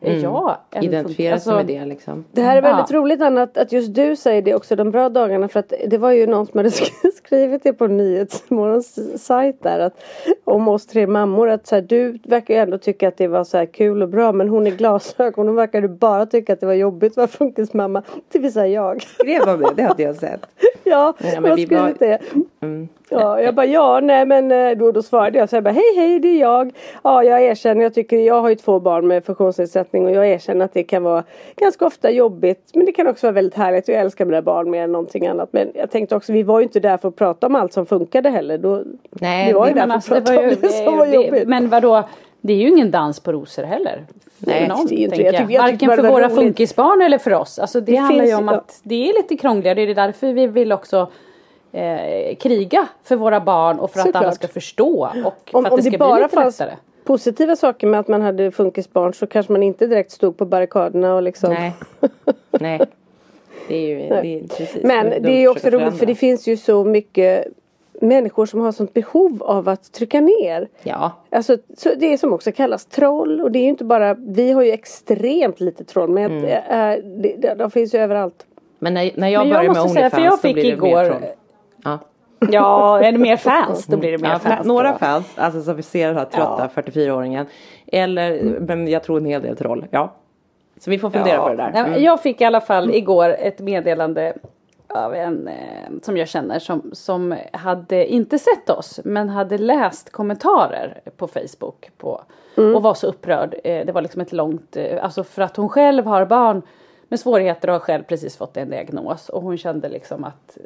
är 0.00 0.22
jag 0.22 0.56
en 0.70 0.84
Identifiera 0.84 1.38
sig 1.38 1.52
funkis- 1.52 1.56
med 1.56 1.66
det 1.66 1.84
liksom. 1.84 2.24
Det 2.32 2.42
här 2.42 2.56
är 2.56 2.62
väldigt 2.62 2.90
Ja. 2.90 2.96
roligt 2.98 3.22
Anna 3.22 3.42
att, 3.42 3.58
att 3.58 3.72
just 3.72 3.94
du 3.94 4.16
säger 4.16 4.42
det 4.42 4.54
också 4.54 4.76
de 4.76 4.90
bra 4.90 5.08
dagarna 5.08 5.48
för 5.48 5.60
att 5.60 5.72
det 5.86 5.98
var 5.98 6.12
ju 6.12 6.26
någon 6.26 6.46
som 6.46 6.58
hade 6.58 6.68
sk- 6.68 7.10
skrivit 7.16 7.62
det 7.62 7.72
på 7.72 7.86
Nyhetsmorgons 7.86 9.22
sajt 9.24 9.62
där 9.62 9.78
att 9.80 10.00
om 10.44 10.68
oss 10.68 10.86
tre 10.86 11.06
mammor 11.06 11.48
att 11.48 11.66
så 11.66 11.74
här, 11.74 11.82
du 11.82 12.18
verkar 12.24 12.54
ju 12.54 12.60
ändå 12.60 12.78
tycka 12.78 13.08
att 13.08 13.16
det 13.16 13.28
var 13.28 13.44
så 13.44 13.58
här 13.58 13.66
kul 13.66 14.02
och 14.02 14.08
bra 14.08 14.32
men 14.32 14.48
hon 14.48 14.66
i 14.66 14.70
glasögon 14.70 15.46
hon 15.46 15.56
verkar 15.56 15.82
ju 15.82 15.88
bara 15.88 16.26
tycka 16.26 16.52
att 16.52 16.60
det 16.60 16.66
var 16.66 16.74
jobbigt 16.74 17.12
att 17.12 17.16
vara 17.16 17.26
funkismamma. 17.28 18.02
Det 18.32 18.38
vill 18.38 18.52
säga 18.52 18.66
jag. 18.66 19.02
Skrev 19.02 19.46
de 19.46 19.60
det? 19.60 19.72
Det 19.76 19.82
hade 19.82 20.02
jag 20.02 20.16
sett. 20.16 20.40
ja, 20.84 21.14
Ja, 21.18 21.28
jag 21.32 21.42
men 21.42 21.50
har 21.50 21.56
vi 21.56 21.66
skrivit 21.66 21.82
var- 21.82 21.94
det. 21.98 22.18
Mm. 22.60 22.88
Ja, 23.10 23.40
jag 23.40 23.54
bara 23.54 23.66
ja, 23.66 24.00
nej 24.00 24.26
men 24.26 24.52
eh, 24.52 24.70
då, 24.78 24.92
då 24.92 25.02
svarade 25.02 25.38
jag 25.38 25.48
så 25.48 25.56
jag 25.56 25.64
bara 25.64 25.70
hej 25.74 25.96
hej 25.96 26.18
det 26.20 26.28
är 26.28 26.40
jag. 26.40 26.72
Ja, 27.04 27.24
jag 27.24 27.42
erkänner, 27.42 27.82
jag 27.82 27.94
tycker, 27.94 28.16
jag 28.18 28.40
har 28.42 28.48
ju 28.48 28.54
två 28.54 28.80
barn 28.80 29.06
med 29.06 29.24
funktionsnedsättning 29.24 30.04
och 30.06 30.10
jag 30.12 30.28
erkänner 30.28 30.64
att 30.64 30.74
det 30.74 30.82
kan 30.82 31.02
vara 31.02 31.24
ganska 31.56 31.86
ofta 31.86 32.10
jobbigt. 32.10 32.70
Men 32.74 32.86
det 32.86 32.92
kan 32.92 33.06
också 33.06 33.26
vara 33.26 33.32
väldigt 33.34 33.54
härligt 33.54 33.88
och 33.88 33.94
jag 33.94 34.00
älskar 34.00 34.24
mina 34.24 34.42
barn 34.42 34.70
mer 34.70 34.82
än 34.84 34.92
någonting 34.92 35.26
annat. 35.26 35.48
Men 35.52 35.68
jag 35.74 35.90
tänkte 35.90 36.16
också, 36.16 36.32
vi 36.32 36.42
var 36.42 36.58
ju 36.60 36.62
inte 36.62 36.80
där 36.80 36.96
för 36.96 37.08
att 37.08 37.16
prata 37.16 37.46
om 37.46 37.54
allt 37.54 37.72
som 37.72 37.86
funkade 37.86 38.30
heller. 38.30 38.58
Då, 38.58 38.82
Nej, 39.10 39.46
vi 39.46 39.52
var 39.52 39.68
ju 39.68 39.74
där 39.74 39.86
Men, 39.86 40.00
för 40.00 40.16
alltså, 40.16 40.32
att 40.32 40.36
prata 40.36 40.42
ju, 40.42 40.48
om 40.48 40.56
det 40.60 40.68
som 40.68 40.96
var 40.96 41.06
det- 41.06 41.14
jobbigt. 41.14 41.48
men 41.48 41.68
vadå? 41.68 42.02
Det 42.40 42.52
är 42.52 42.56
ju 42.56 42.68
ingen 42.68 42.90
dans 42.90 43.20
på 43.20 43.32
rosor 43.32 43.62
heller. 43.62 44.04
Nej, 44.38 44.68
någon, 44.68 44.86
det 44.86 44.94
är 44.94 45.04
inte. 45.04 45.22
Jag 45.22 45.50
jag. 45.50 45.62
Varken 45.62 45.96
för 45.96 46.02
våra 46.08 46.24
roligt. 46.26 46.34
funkisbarn 46.36 47.02
eller 47.02 47.18
för 47.18 47.34
oss. 47.34 47.58
Alltså 47.58 47.80
det, 47.80 47.92
Det 47.92 47.96
handlar 47.98 48.24
ju 48.24 48.34
om 48.34 48.48
att 48.48 48.80
det 48.82 49.08
är 49.10 49.14
lite 49.14 49.36
krångligare. 49.36 49.74
Det 49.86 49.90
är 49.90 49.94
därför 49.94 50.32
vi 50.32 50.46
vill 50.46 50.72
också 50.72 51.08
eh, 51.72 52.36
kriga 52.36 52.88
för 53.04 53.16
våra 53.16 53.40
barn 53.40 53.78
och 53.78 53.90
för 53.90 54.00
att 54.00 54.06
Såklart. 54.06 54.22
alla 54.22 54.32
ska 54.32 54.48
förstå. 54.48 55.08
Och 55.24 55.50
Om, 55.52 55.64
för 55.64 55.70
att 55.70 55.76
det 55.76 55.82
ska 55.82 55.90
det 55.90 55.98
bli 56.14 56.22
lite 56.22 56.34
fanns 56.34 56.60
lättare. 56.60 56.76
positiva 57.04 57.56
saker 57.56 57.86
med 57.86 58.00
att 58.00 58.08
man 58.08 58.22
hade 58.22 58.50
funkisbarn 58.50 59.14
så 59.14 59.26
kanske 59.26 59.52
man 59.52 59.62
inte 59.62 59.86
direkt 59.86 60.10
stod 60.12 60.36
på 60.36 60.44
barrikaderna 60.44 61.14
och 61.14 61.22
liksom 61.22 61.50
Nej. 61.54 61.72
Nej. 62.50 62.80
Det 63.68 63.74
är 63.76 63.80
ju 63.88 63.96
det 64.08 64.14
är 64.14 64.48
precis. 64.56 64.82
Men 64.82 65.10
dumt 65.10 65.22
det 65.22 65.30
är 65.44 65.48
att 65.50 65.56
också 65.56 65.70
roligt 65.70 65.98
för 65.98 66.06
det 66.06 66.14
finns 66.14 66.46
ju 66.48 66.56
så 66.56 66.84
mycket 66.84 67.44
människor 68.00 68.46
som 68.46 68.60
har 68.60 68.72
sånt 68.72 68.94
behov 68.94 69.42
av 69.42 69.68
att 69.68 69.92
trycka 69.92 70.20
ner. 70.20 70.68
Ja. 70.82 71.12
Alltså 71.30 71.56
så 71.76 71.90
det 71.96 72.18
som 72.18 72.32
också 72.32 72.52
kallas 72.52 72.86
troll 72.86 73.40
och 73.40 73.50
det 73.52 73.58
är 73.58 73.62
ju 73.62 73.68
inte 73.68 73.84
bara, 73.84 74.14
vi 74.14 74.52
har 74.52 74.62
ju 74.62 74.70
extremt 74.72 75.60
lite 75.60 75.84
troll 75.84 76.08
men 76.10 76.24
Mm. 76.38 76.44
äh, 76.44 77.04
det, 77.04 77.34
det, 77.38 77.54
de 77.54 77.70
finns 77.70 77.94
ju 77.94 77.98
överallt. 77.98 78.46
Men 78.78 78.94
när, 78.94 79.00
när 79.14 79.28
jag 79.28 79.40
Men 79.40 79.48
jag 79.48 79.48
började 79.48 79.68
med 79.68 79.76
säga, 79.90 80.04
Onlyfans 80.04 80.14
för 80.14 80.20
jag 80.22 80.38
så 80.40 80.52
blir 80.52 80.62
det 80.62 80.68
igår- 80.68 80.96
mer 81.04 81.04
troll. 81.10 81.22
Ja. 81.90 81.98
Ja, 82.50 83.00
är 83.04 83.12
det 83.12 83.18
mer 83.18 83.36
fans? 83.36 83.86
Då 83.86 83.96
blir 83.96 84.12
det 84.12 84.18
mer 84.18 84.30
Ja, 84.30 84.38
fans. 84.38 84.66
några 84.66 84.92
då. 84.92 84.98
fans, 84.98 85.26
alltså 85.36 85.62
som 85.62 85.76
vi 85.76 85.82
ser 85.82 86.08
den 86.08 86.16
här 86.16 86.24
trötta 86.24 86.68
44-åringen. 86.74 87.46
Eller, 87.86 88.32
Mm. 88.40 88.64
men 88.64 88.88
jag 88.88 89.02
tror 89.02 89.16
en 89.18 89.24
hel 89.24 89.42
del 89.42 89.56
troll. 89.56 89.86
Ja. 89.90 90.12
Så 90.80 90.90
vi 90.90 90.98
får 90.98 91.10
fundera 91.10 91.38
på 91.42 91.48
det 91.48 91.56
där. 91.56 91.70
Mm. 91.74 92.02
Jag 92.02 92.22
fick 92.22 92.40
i 92.40 92.44
alla 92.44 92.60
fall 92.60 92.94
igår 92.94 93.36
ett 93.38 93.58
meddelande 93.60 94.32
av 94.88 95.14
en 95.14 95.48
eh, 95.48 95.54
som 96.02 96.16
jag 96.16 96.28
känner 96.28 96.58
som, 96.58 96.90
som 96.92 97.36
hade 97.52 98.06
inte 98.06 98.38
sett 98.38 98.70
oss 98.70 99.00
men 99.04 99.28
hade 99.28 99.58
läst 99.58 100.10
kommentarer 100.12 101.00
på 101.16 101.26
Facebook 101.28 101.90
på, 101.98 102.20
och 102.74 102.82
var 102.82 102.94
så 102.94 103.06
upprörd. 103.06 103.54
Eh, 103.64 103.86
det 103.86 103.92
var 103.92 104.02
liksom 104.02 104.20
ett 104.20 104.32
långt, 104.32 104.76
eh, 104.76 105.04
alltså 105.04 105.24
för 105.24 105.42
att 105.42 105.56
hon 105.56 105.68
själv 105.68 106.06
har 106.06 106.24
barn 106.24 106.62
med 107.08 107.20
svårigheter 107.20 107.68
och 107.68 107.72
har 107.74 107.80
själv 107.80 108.02
precis 108.02 108.36
fått 108.36 108.56
en 108.56 108.70
diagnos 108.70 109.28
och 109.28 109.42
hon 109.42 109.58
kände 109.58 109.88
liksom 109.88 110.24
att 110.24 110.58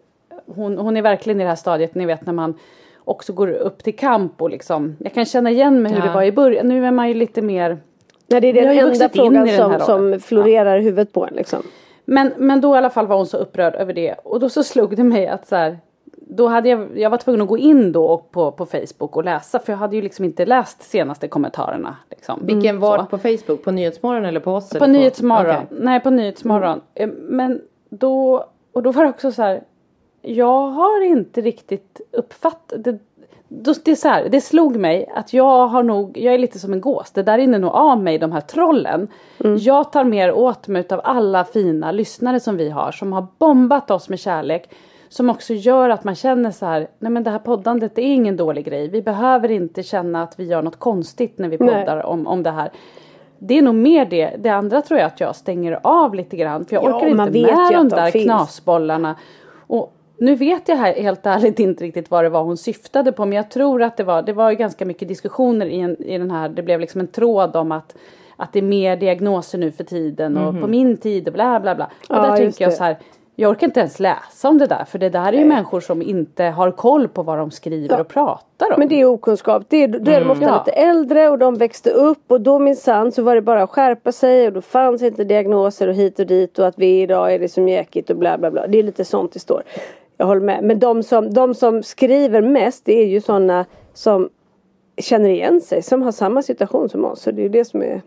hon, 0.47 0.79
hon 0.79 0.97
är 0.97 1.03
verkligen 1.03 1.41
i 1.41 1.43
det 1.45 1.49
här 1.49 1.57
stadiet 1.57 1.95
ni 1.95 2.07
vet 2.07 2.27
när 2.27 2.33
man 2.33 2.55
också 3.05 3.33
går 3.33 3.49
upp 3.49 3.83
till 3.85 3.97
kamp 3.97 4.43
och 4.43 4.51
liksom 4.51 4.97
jag 5.01 5.15
kan 5.15 5.25
känna 5.25 5.51
igen 5.51 5.83
mig 5.83 5.93
hur 5.93 5.99
Ja. 5.99 6.07
det 6.07 6.13
var 6.15 6.23
i 6.23 6.33
början. 6.33 6.69
Nu 6.69 6.87
är 6.87 6.91
man 6.91 7.09
ju 7.09 7.15
lite 7.15 7.43
mer 7.43 7.79
Nej, 8.27 8.41
det 8.41 8.49
är 8.49 8.53
den 8.53 8.79
enda 8.79 9.09
frågan 9.09 9.49
som, 9.49 9.81
som 9.81 10.21
florerar 10.21 10.79
i 10.79 10.83
huvudet 10.83 11.13
på 11.13 11.27
en 11.27 11.35
liksom. 11.35 11.63
Men, 12.05 12.33
men 12.37 12.61
då 12.61 12.75
i 12.75 12.79
alla 12.79 12.91
fall 12.91 13.07
var 13.07 13.17
hon 13.17 13.27
så 13.27 13.37
upprörd 13.37 13.75
över 13.75 13.93
det 13.93 14.15
och 14.25 14.41
då 14.41 14.49
så 14.49 14.63
slog 14.63 14.97
det 14.97 15.05
mig 15.05 15.29
att 15.29 15.47
så 15.47 15.57
här, 15.57 15.79
då 16.05 16.49
hade 16.49 16.69
jag, 16.69 16.99
jag 16.99 17.11
var 17.11 17.19
tvungen 17.19 17.43
att 17.43 17.49
gå 17.49 17.59
in 17.59 17.93
då 17.93 18.25
på, 18.31 18.53
på 18.53 18.67
Facebook 18.67 19.17
och 19.17 19.25
läsa 19.25 19.59
för 19.59 19.73
jag 19.73 19.79
hade 19.79 19.97
ju 19.97 20.03
liksom 20.03 20.25
inte 20.25 20.47
läst 20.47 20.83
senaste 20.83 21.29
kommentarerna. 21.29 21.97
Liksom. 22.11 22.41
Vilken 22.47 22.79
var 22.81 22.99
Så. 22.99 23.05
på 23.05 23.19
Facebook? 23.19 23.65
På 23.65 23.71
Nyhetsmorgon 23.71 24.25
eller 24.25 24.41
på 24.41 24.53
oss? 24.53 24.71
På 24.71 24.77
eller 24.85 24.89
Nyhetsmorgon. 24.99 25.57
Okej. 25.57 25.67
Nej, 25.81 26.01
på 26.01 26.11
Nyhetsmorgon. 26.11 26.81
Eh, 26.95 27.09
Men 27.19 27.61
då, 27.91 28.45
och 28.73 28.83
då 28.83 28.91
var 28.93 29.03
det 29.05 29.11
också 29.11 29.33
så 29.33 29.43
här. 29.43 29.63
Jag 30.23 30.69
har 30.69 31.05
inte 31.05 31.41
riktigt 31.41 32.01
uppfattat. 32.11 32.85
Det, 32.85 32.99
det, 33.49 33.89
är 33.91 33.95
så 33.95 34.09
här, 34.09 34.29
det 34.29 34.41
slog 34.41 34.77
mig 34.77 35.13
att 35.15 35.33
jag 35.33 35.67
har 35.69 35.83
nog, 35.83 36.19
jag 36.19 36.35
är 36.35 36.39
lite 36.39 36.59
som 36.59 36.73
en 36.73 36.81
gås. 36.81 37.11
Det 37.11 37.23
där 37.23 37.39
rinner 37.39 37.59
nog 37.59 37.71
av 37.71 38.03
mig, 38.03 38.19
de 38.19 38.33
här 38.33 38.41
trollen. 38.41 39.09
Jag 39.59 39.93
tar 39.93 40.05
mer 40.05 40.33
åt 40.33 40.69
mig 40.69 40.87
av 40.91 41.01
alla 41.05 41.45
fina 41.45 41.93
lyssnare 41.93 42.41
som 42.41 42.57
vi 42.57 42.71
har. 42.71 42.93
Som 42.93 43.13
har 43.13 43.27
bombat 43.39 43.91
oss 43.91 44.09
med 44.09 44.19
kärlek. 44.19 44.71
Som 45.09 45.31
också 45.31 45.55
gör 45.55 45.91
att 45.91 46.05
man 46.05 46.15
känner 46.15 46.51
så 46.51 46.67
här, 46.67 46.89
nej 46.99 47.13
men 47.13 47.23
det 47.25 47.31
här 47.31 47.39
poddandet 47.39 47.95
det 47.95 48.03
är 48.03 48.15
ingen 48.15 48.37
dålig 48.37 48.65
grej. 48.65 48.89
Vi 48.89 49.03
behöver 49.03 49.51
inte 49.51 49.83
känna 49.83 50.23
att 50.23 50.41
vi 50.41 50.45
gör 50.45 50.63
något 50.63 50.79
konstigt 50.79 51.39
när 51.39 51.49
vi 51.49 51.57
Nej. 51.61 51.69
poddar 51.69 52.07
om, 52.07 52.27
om 52.27 52.43
det 52.43 52.51
här. 52.51 52.71
Det 53.39 53.59
är 53.59 53.63
nog 53.63 53.75
mer 53.75 54.05
det. 54.07 54.37
Det 54.39 54.49
andra 54.49 54.83
tror 54.83 55.01
jag 55.01 55.07
att 55.07 55.21
jag 55.21 55.37
stänger 55.37 55.81
av 55.83 56.15
lite 56.15 56.37
grann. 56.37 56.65
För 56.65 56.77
jag 56.77 56.85
Ja, 56.85 56.97
orkar 56.97 57.15
man 57.15 57.29
inte 57.29 57.41
vet 57.41 57.57
med 57.57 57.73
de 57.73 57.89
där 57.89 58.11
finns. 58.11 58.25
knasbollarna. 58.25 59.17
Och 59.67 59.95
nu 60.23 60.35
vet 60.35 60.69
jag 60.69 60.77
här, 60.77 60.95
helt 60.95 61.27
ärligt 61.27 61.59
inte 61.61 61.85
riktigt 61.85 62.11
vad 62.11 62.25
det 62.25 62.29
var 62.29 62.43
hon 62.43 62.57
syftade 62.57 63.13
på. 63.13 63.25
Men 63.25 63.37
jag 63.37 63.51
tror 63.51 63.83
att 63.83 63.97
det 63.97 64.05
var, 64.05 64.23
det 64.23 64.33
var 64.33 64.51
ju 64.51 64.57
ganska 64.57 64.85
mycket 64.85 65.09
diskussioner 65.09 65.67
i, 65.67 65.81
en, 65.81 66.03
i 66.03 66.19
den 66.19 66.31
här. 66.31 66.49
Det 66.49 66.63
blev 66.63 66.81
liksom 66.81 67.01
en 67.01 67.07
tråd 67.07 67.57
om 67.57 67.73
att, 67.73 67.95
att 68.37 68.53
det 68.53 68.59
är 68.59 68.63
mer 68.63 68.97
diagnoser 68.97 69.59
nu 69.59 69.73
för 69.73 69.85
tiden. 69.85 70.37
Och 70.37 70.61
på 70.61 70.67
min 70.67 70.97
tid 70.97 71.29
och 71.29 71.35
bla 71.35 71.61
bla 71.61 71.75
bla. 71.75 71.85
Och 71.85 72.17
Ja, 72.17 72.23
där 72.23 72.37
tänker 72.37 72.65
jag 72.65 72.73
så 72.73 72.85
här. 72.85 72.97
Jag 73.37 73.51
orkar 73.51 73.67
inte 73.67 73.81
ens 73.81 74.01
läsa 74.01 74.49
om 74.49 74.59
det 74.59 74.67
där. 74.67 74.85
För 74.85 74.99
det 74.99 75.09
där 75.09 75.33
är 75.33 75.39
ju 75.39 75.45
människor 75.45 75.81
som 75.81 76.03
inte 76.03 76.45
har 76.45 76.71
koll 76.71 77.09
på 77.09 77.23
vad 77.23 77.39
de 77.39 77.51
skriver 77.51 78.01
och 78.01 78.09
pratar 78.09 78.73
om. 78.73 78.75
Men 78.79 78.89
det 78.89 79.01
är 79.01 79.05
okunskap. 79.05 79.63
Det 79.69 79.77
är, 79.77 79.89
då 79.89 80.11
är 80.11 80.21
de 80.21 80.31
ofta 80.31 80.45
Ja. 80.45 80.65
lite 80.67 80.81
äldre 80.81 81.29
och 81.29 81.39
de 81.39 81.55
växte 81.55 81.91
upp 81.91 82.31
och 82.33 82.41
då 82.41 82.59
minsann 82.59 83.13
så 83.13 83.23
var 83.23 83.35
det 83.35 83.43
bara 83.43 83.63
att 83.63 83.71
skärpa 83.71 84.13
sig 84.13 84.47
och 84.47 84.53
då 84.53 84.61
fanns 84.61 85.03
inte 85.03 85.25
diagnoser 85.25 85.89
och 85.89 85.95
hit 85.95 86.19
och 86.19 86.27
dit 86.27 86.59
och 86.59 86.67
att 86.67 86.79
vi 86.79 87.03
idag 87.03 87.35
är 87.35 87.39
det 87.39 87.49
så 87.49 87.61
mjäkigt 87.61 88.11
och 88.11 88.17
bla 88.17 88.39
bla 88.39 88.51
bla. 88.51 88.67
Det 88.67 88.79
är 88.79 88.83
lite 88.83 89.05
sånt 89.05 89.33
det 89.33 89.41
står. 89.41 89.63
Jag 90.23 90.27
håller 90.27 90.41
med. 90.41 90.65
Men 90.65 90.79
de 90.79 91.03
som, 91.03 91.35
de 91.35 91.55
som 91.55 91.83
skriver 91.83 92.43
mest 92.43 92.85
det 92.85 93.03
är 93.03 93.07
ju 93.07 93.21
sådana 93.21 93.67
som 93.93 94.31
känner 94.97 95.29
igen 95.29 95.61
sig, 95.61 95.83
som 95.83 96.03
har 96.03 96.13
samma 96.13 96.43
situation 96.43 96.89
som 96.89 97.05
oss. 97.05 97.23
Så 97.23 97.31
det 97.31 97.41
är 97.41 97.43
ju 97.43 97.49
det 97.49 97.65
som 97.65 97.83
är 97.83 98.03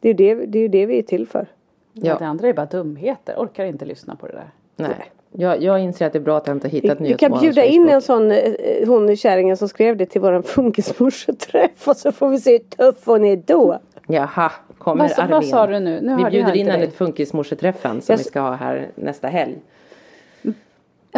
det 0.00 0.08
är 0.08 0.12
ju 0.12 0.34
det, 0.34 0.46
det, 0.46 0.58
är 0.58 0.68
det 0.68 0.86
vi 0.86 0.98
är 0.98 1.02
till 1.02 1.26
för. 1.26 1.46
Ja. 1.92 2.16
Det 2.18 2.26
andra 2.26 2.48
är 2.48 2.52
bara 2.52 2.66
dumheter. 2.66 3.34
Orkar 3.38 3.64
inte 3.64 3.84
lyssna 3.84 4.16
på 4.16 4.26
det 4.26 4.32
där. 4.32 4.50
Nej. 4.76 5.12
Jag, 5.32 5.62
jag 5.62 5.80
inser 5.80 6.06
att 6.06 6.12
det 6.12 6.18
är 6.18 6.20
bra 6.20 6.36
att 6.36 6.46
jag 6.46 6.56
inte 6.56 6.68
Vi, 6.68 6.74
hittat 6.74 7.00
vi 7.00 7.14
kan 7.14 7.30
Nyhetsmorgons 7.30 7.40
bjuda 7.40 7.64
in 7.64 7.88
en 7.88 8.02
sån, 8.02 8.30
eh, 8.30 8.88
hon 8.88 9.16
kärringen 9.16 9.56
som 9.56 9.68
skrev 9.68 9.96
det 9.96 10.06
till 10.06 10.20
våran 10.20 10.42
funkismorseträff 10.42 11.88
och 11.88 11.96
så 11.96 12.12
får 12.12 12.28
vi 12.28 12.40
se 12.40 12.52
hur 12.52 12.58
tuff 12.58 13.06
hon 13.06 13.24
är 13.24 13.36
då. 13.36 13.78
Jaha, 14.06 14.52
kommer 14.78 15.02
Vad 15.04 15.10
sa- 15.10 15.26
vad 15.30 15.44
sa 15.44 15.66
du 15.66 15.80
nu? 15.80 16.00
Nu 16.02 16.16
vi 16.16 16.30
bjuder 16.30 16.56
in 16.56 16.68
henne 16.68 16.86
till 16.86 16.96
Funkismorseträffen 16.96 18.00
som 18.00 18.12
Jag 18.12 18.18
vi 18.18 18.24
ska 18.24 18.40
ha 18.40 18.52
här 18.52 18.88
nästa 18.94 19.28
helg. 19.28 19.58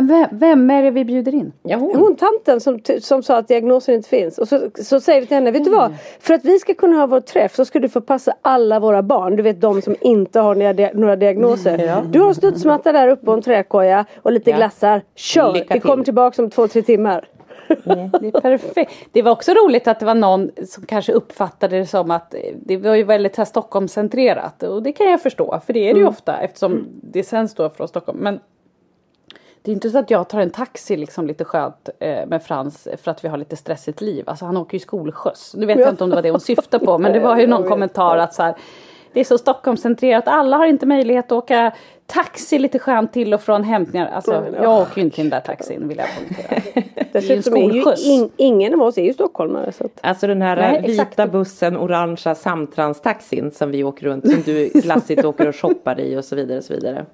Vem, 0.03 0.27
vem 0.33 0.71
är 0.71 0.83
det 0.83 0.91
vi 0.91 1.05
bjuder 1.05 1.35
in? 1.35 1.53
Ja, 1.63 1.77
hon. 1.77 1.97
Hon 1.97 2.17
tanten 2.17 2.61
som, 2.61 2.81
som 3.01 3.23
sa 3.23 3.37
att 3.37 3.49
diagnosen 3.49 3.95
inte 3.95 4.09
finns. 4.09 4.39
Och 4.39 4.49
så, 4.49 4.61
så 4.83 5.01
säger 5.01 5.21
vi 5.21 5.27
till 5.27 5.35
henne, 5.35 5.51
vet 5.51 5.65
du 5.65 5.71
vad? 5.71 5.95
För 6.21 6.35
att 6.35 6.45
vi 6.45 6.59
ska 6.59 6.75
kunna 6.75 6.97
ha 6.97 7.07
vår 7.07 7.21
träff 7.21 7.55
så 7.55 7.65
ska 7.65 7.79
du 7.79 7.89
få 7.89 8.01
passa 8.01 8.35
alla 8.43 8.81
våra 8.81 9.03
barn. 9.03 9.37
Du 9.37 9.43
vet 9.43 9.61
de 9.61 9.83
som 9.83 9.97
inte 10.01 10.41
har 10.41 10.55
några, 10.55 10.91
några 10.95 11.17
diagnoser. 11.17 12.03
Du 12.11 12.21
har 12.21 12.35
studsmatta 12.35 12.93
där 12.93 13.09
uppe 13.09 13.27
och 13.31 13.37
en 13.37 13.43
träkoja 13.43 14.05
och 14.23 14.33
lite 14.33 14.51
Ja. 14.51 14.57
glassar. 14.57 15.03
Kör! 15.15 15.53
Lycka 15.53 15.75
Vi 15.75 15.81
kommer 15.81 15.97
till. 15.97 16.05
tillbaka 16.05 16.43
om 16.43 16.51
två, 16.51 16.69
tre 16.69 16.83
timmar. 16.83 17.29
Det 17.69 18.27
är 18.27 18.41
perfekt. 18.41 18.93
Det 19.13 19.23
var 19.23 19.33
också 19.33 19.53
roligt 19.53 19.89
att 19.89 20.01
det 20.01 20.07
var 20.07 20.15
någon 20.15 20.51
som 20.67 20.87
kanske 20.87 21.13
uppfattade 21.13 21.79
det 21.79 21.87
som 21.87 22.11
att 22.11 22.35
eh, 22.35 22.41
det 22.67 22.77
var 22.77 22.95
ju 22.95 23.05
väldigt 23.05 23.37
här 23.37 23.45
Stockholmscentrerat 23.45 24.63
och 24.63 24.83
det 24.83 24.93
kan 24.93 25.11
jag 25.11 25.23
förstå 25.23 25.61
för 25.67 25.73
det 25.73 25.91
är 25.91 25.95
det 25.95 26.01
ju 26.01 26.07
ofta 26.07 26.39
eftersom 26.41 26.87
det 27.03 27.23
sänds 27.25 27.55
då 27.55 27.71
från 27.71 27.89
Stockholm. 27.89 28.19
Men 28.19 28.41
det 29.69 29.73
är 29.73 29.75
inte 29.75 29.91
så 29.91 29.99
att 29.99 30.11
jag 30.11 30.29
tar 30.29 30.41
en 30.41 30.51
taxi 30.51 30.97
liksom 30.97 31.27
lite 31.27 31.45
skönt 31.45 31.89
eh, 32.01 32.27
med 32.27 32.43
Frans 32.43 32.89
för 33.03 33.11
att 33.11 33.25
vi 33.25 33.29
har 33.29 33.37
lite 33.37 33.57
stressigt 33.57 34.01
liv. 34.01 34.25
Alltså 34.27 34.45
han 34.45 34.57
åker 34.57 34.75
ju 34.75 34.79
skolskjuts. 34.79 35.55
Nu 35.55 35.67
vet 35.67 35.79
jag 35.79 35.89
inte 35.89 36.05
om 36.05 36.11
det 36.11 36.17
var 36.17 36.23
det 36.23 36.31
hon 36.31 36.41
syftade 36.41 36.85
på 36.85 36.99
men 36.99 37.13
det 37.13 37.21
var 37.21 37.39
ju 37.39 37.47
någon 37.47 37.69
kommentar 37.69 38.19
att 38.19 38.35
så 38.35 38.43
här 38.43 38.55
det 39.13 39.21
är 39.21 39.25
så 39.25 39.39
Stockholmscentrerat. 39.39 40.29
Alla 40.29 40.57
har 40.57 40.67
inte 40.67 40.87
möjlighet 40.87 41.25
att 41.25 41.33
åka 41.33 41.73
taxi 42.07 42.59
lite 42.59 42.79
skönt 42.79 43.13
till 43.13 43.35
och 43.35 43.41
från 43.41 43.65
hämtningar. 43.65 44.11
Alltså 44.15 44.45
jag 44.63 44.81
åker 44.83 44.97
ju 44.97 45.03
inte 45.03 45.17
den 45.23 45.31
där 45.31 45.41
taxin 45.41 45.89
vill 45.89 45.99
jag 45.99 46.07
poängtera. 46.17 46.83
Dessutom 47.13 47.57
är 47.57 47.71
ju 47.71 47.85
in, 48.13 48.31
ingen 48.37 48.75
av 48.75 48.83
oss 48.83 48.99
är 48.99 49.03
ju 49.05 49.13
stockholmare. 49.15 49.73
Så 49.73 49.85
att, 49.85 49.91
Alltså 50.01 50.27
den 50.27 50.43
här 50.43 50.57
Nej, 50.57 50.83
vita 50.87 51.03
exakt. 51.03 51.33
bussen, 51.33 51.77
orangea 51.77 52.35
samtranstaxin 52.35 53.51
som 53.51 53.71
vi 53.71 53.85
åker 53.85 54.07
runt, 54.07 54.31
som 54.33 54.43
du 54.43 54.69
glassigt 54.75 55.25
åker 55.25 55.49
och 55.49 55.57
shoppar 55.57 56.01
i 56.01 56.17
och 56.17 56.25
så 56.25 56.37
vidare 56.37 56.59
och 56.59 56.65
så 56.65 56.75
vidare. 56.75 57.07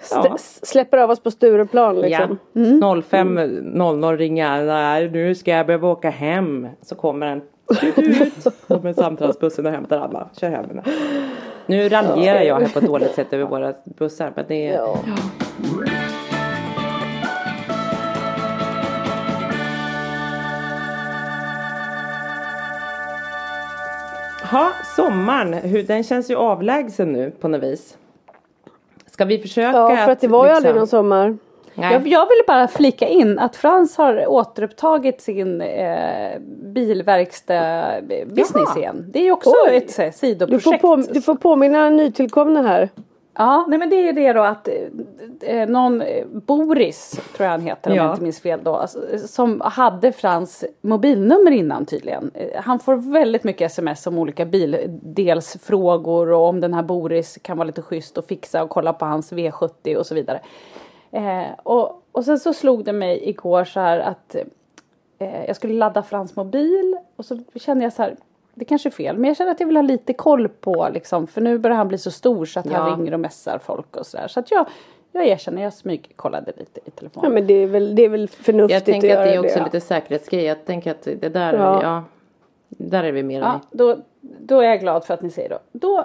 st- 0.00 0.30
släpper 0.66 0.98
av 0.98 1.10
oss 1.10 1.20
på 1.20 1.30
Stureplan 1.30 2.00
liksom. 2.00 2.38
Ja. 2.52 2.60
05.00 2.62 4.16
ringer 4.16 4.64
nej 4.64 5.10
nu 5.10 5.34
ska 5.34 5.50
jag 5.50 5.66
behöva 5.66 5.88
åka 5.88 6.10
hem. 6.10 6.68
Så 6.82 6.94
kommer 6.94 7.26
en 7.26 7.42
Kommer 8.66 8.92
samtalsbussen 8.92 9.66
och 9.66 9.72
hämtar 9.72 9.98
alla. 9.98 10.28
Kör 10.36 10.50
hem 10.50 10.64
henne. 10.64 10.82
Nu 11.66 11.88
raljerar 11.88 12.42
jag 12.42 12.60
här 12.60 12.68
på 12.68 12.78
ett 12.78 12.86
dåligt 12.86 13.14
sätt 13.14 13.32
över 13.32 13.44
våra 13.44 13.74
bussar. 13.84 14.32
Men 14.36 14.44
det 14.48 14.68
är... 14.68 14.74
Ja. 14.74 14.98
Ha, 24.50 24.72
sommaren, 24.96 25.52
hur, 25.52 25.82
den 25.82 26.04
känns 26.04 26.30
ju 26.30 26.36
avlägsen 26.36 27.12
nu 27.12 27.30
på 27.30 27.48
något 27.48 27.62
vis. 27.62 27.98
Ska 29.06 29.24
vi 29.24 29.38
försöka 29.38 29.78
ja, 29.78 29.96
för 29.96 30.12
att 30.12 30.20
det 30.20 30.28
var 30.28 30.46
ju 30.46 30.52
aldrig 30.52 30.74
någon 30.74 30.86
sommar. 30.86 31.38
Jag, 31.74 31.92
jag 32.08 32.28
ville 32.28 32.42
bara 32.46 32.68
flika 32.68 33.08
in 33.08 33.38
att 33.38 33.56
Frans 33.56 33.96
har 33.96 34.26
återupptagit 34.30 35.20
sin 35.20 35.60
eh, 35.60 36.38
bilverkstad-business 36.62 38.52
Jaha. 38.54 38.78
igen. 38.78 39.04
Det 39.08 39.18
är 39.18 39.22
ju 39.24 39.32
också 39.32 39.50
Oj. 39.68 39.76
ett 39.76 39.96
här, 39.98 40.04
Du 40.06 40.10
får, 40.12 40.18
sidoprojekt. 40.18 40.82
på, 40.82 40.96
du 40.96 41.20
får 41.22 41.34
påminna 41.34 41.90
nytillkomna 41.90 42.62
här. 42.62 42.88
Ja, 43.34 43.64
nej 43.68 43.78
men 43.78 43.90
det 43.90 43.96
är 43.96 44.02
ju 44.06 44.12
det 44.12 44.32
då 44.32 44.42
att 44.42 44.68
eh, 44.68 44.74
eh, 45.60 45.68
någon 45.68 46.02
eh, 46.02 46.24
Boris, 46.26 47.10
tror 47.36 47.44
jag 47.44 47.50
han 47.50 47.60
heter 47.60 47.90
om 47.90 47.96
Ja. 47.96 48.02
jag 48.04 48.12
inte 48.12 48.22
minns 48.22 48.40
fel 48.40 48.60
då, 48.62 48.86
som 49.26 49.60
hade 49.64 50.12
Frans 50.12 50.64
mobilnummer 50.80 51.50
innan 51.50 51.86
tydligen. 51.86 52.30
Eh, 52.34 52.62
Han 52.62 52.78
får 52.78 53.12
väldigt 53.12 53.44
mycket 53.44 53.66
sms 53.70 54.06
om 54.06 54.18
olika 54.18 54.44
bildelsfrågor 54.44 56.32
och 56.32 56.48
om 56.48 56.60
den 56.60 56.74
här 56.74 56.82
Boris 56.82 57.38
kan 57.42 57.56
vara 57.56 57.66
lite 57.66 57.82
schysst 57.82 58.18
och 58.18 58.24
fixa 58.26 58.62
och 58.62 58.70
kolla 58.70 58.92
på 58.92 59.04
hans 59.04 59.32
V70 59.32 59.96
och 59.96 60.06
så 60.06 60.14
vidare. 60.14 60.40
Eh, 61.12 61.48
och, 61.62 62.02
och 62.12 62.24
sen 62.24 62.38
så 62.38 62.52
slog 62.54 62.84
det 62.84 62.92
mig 62.92 63.28
igår 63.28 63.64
så 63.64 63.80
här 63.80 63.98
att 63.98 64.36
eh, 65.18 65.44
jag 65.46 65.56
skulle 65.56 65.74
ladda 65.74 66.02
Frans 66.02 66.36
mobil 66.36 66.96
och 67.16 67.24
så 67.24 67.38
kände 67.54 67.84
jag 67.84 67.92
så 67.92 68.02
här 68.02 68.16
det 68.54 68.64
kanske 68.64 68.88
är 68.88 68.90
fel 68.90 69.16
men 69.18 69.28
jag 69.28 69.36
känner 69.36 69.50
att 69.50 69.60
jag 69.60 69.66
vill 69.66 69.76
ha 69.76 69.82
lite 69.82 70.12
koll 70.12 70.48
på 70.48 70.88
liksom 70.94 71.26
för 71.26 71.40
nu 71.40 71.58
börjar 71.58 71.76
han 71.76 71.88
bli 71.88 71.98
så 71.98 72.10
stor 72.10 72.44
så 72.44 72.60
att 72.60 72.66
Ja. 72.66 72.78
han 72.78 72.96
ringer 72.98 73.12
och 73.14 73.20
messar 73.20 73.58
folk 73.58 73.96
och 73.96 74.06
sådär. 74.06 74.28
Så 74.28 74.40
att 74.40 74.50
jag, 74.50 74.66
jag 75.12 75.26
erkänner, 75.26 75.62
jag 75.62 75.72
smygkollade 75.72 76.52
lite 76.56 76.80
i 76.80 76.82
Ja 76.84 76.90
telefonen. 76.94 77.32
men 77.32 77.46
det 77.46 77.54
är 77.54 77.66
väl, 77.66 77.94
det 77.94 78.02
är 78.04 78.08
väl 78.08 78.28
förnuftigt 78.28 78.72
Jag 78.74 78.84
tänker 78.84 79.12
att 79.12 79.18
att 79.18 79.24
det 79.26 79.34
är 79.34 79.38
också 79.44 79.58
det. 79.58 79.64
lite 79.64 79.80
säkerhetsgrej. 79.80 80.44
Jag 80.44 80.64
tänker 80.64 80.90
att 80.90 81.02
det 81.02 81.28
där, 81.28 81.54
ja. 81.54 81.82
Ja. 81.82 82.04
där 82.68 83.04
är 83.04 83.12
vi 83.12 83.22
mer 83.22 83.40
Ja, 83.40 83.60
då, 83.70 83.96
då 84.20 84.60
är 84.60 84.64
jag 84.68 84.80
glad 84.80 85.04
för 85.04 85.14
att 85.14 85.22
ni 85.22 85.30
säger 85.30 85.48
då. 85.48 85.58
Då, 85.72 86.04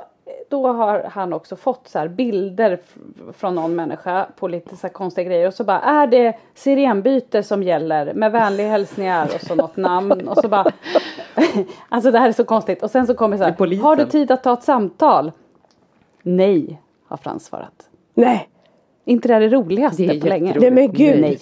då 0.50 0.68
har 0.68 1.04
han 1.04 1.34
också 1.34 1.56
fått 1.56 1.88
så 1.88 2.00
här 2.00 2.08
bilder 2.08 2.80
från 3.34 3.56
någon 3.56 3.76
människa 3.76 4.28
på 4.36 4.48
lite 4.48 4.76
så 4.76 4.88
här 4.88 4.94
konstiga 4.94 5.28
grejer 5.30 5.48
och 5.48 5.54
så 5.54 5.64
bara 5.64 5.82
är 5.82 6.08
det 6.08 6.34
sirenbyte 6.54 7.44
som 7.44 7.64
gäller 7.64 8.14
med 8.14 8.32
vänliga 8.32 8.68
hälsningar 8.68 9.30
och 9.36 9.42
så 9.42 9.56
något 9.56 9.78
namn 9.78 10.28
och 10.28 10.38
så 10.38 10.48
bara 10.48 10.72
Alltså 11.90 12.12
det 12.12 12.20
här 12.20 12.28
är 12.28 12.34
så 12.34 12.44
konstigt 12.44 12.84
och 12.84 12.92
sen 12.92 13.08
så 13.08 13.16
kommer 13.16 13.38
så 13.38 13.44
här. 13.44 13.82
Har 13.82 13.96
du 13.96 14.06
tid 14.06 14.32
att 14.32 14.44
ta 14.44 14.54
ett 14.54 14.64
samtal? 14.64 15.32
Nej, 16.22 16.82
har 17.08 17.18
Frans 17.18 17.46
svarat. 17.46 17.90
Nej, 18.14 18.50
Inte 19.06 19.28
det 19.28 19.34
här 19.34 19.42
det 19.42 19.50
roligaste 19.50 20.04
Det 20.04 20.18
är 20.18 20.22
på 20.22 20.28
länge. 20.28 20.56
Nej, 20.60 20.72
men 20.72 20.94
gud. 20.94 21.22
Nej. 21.22 21.40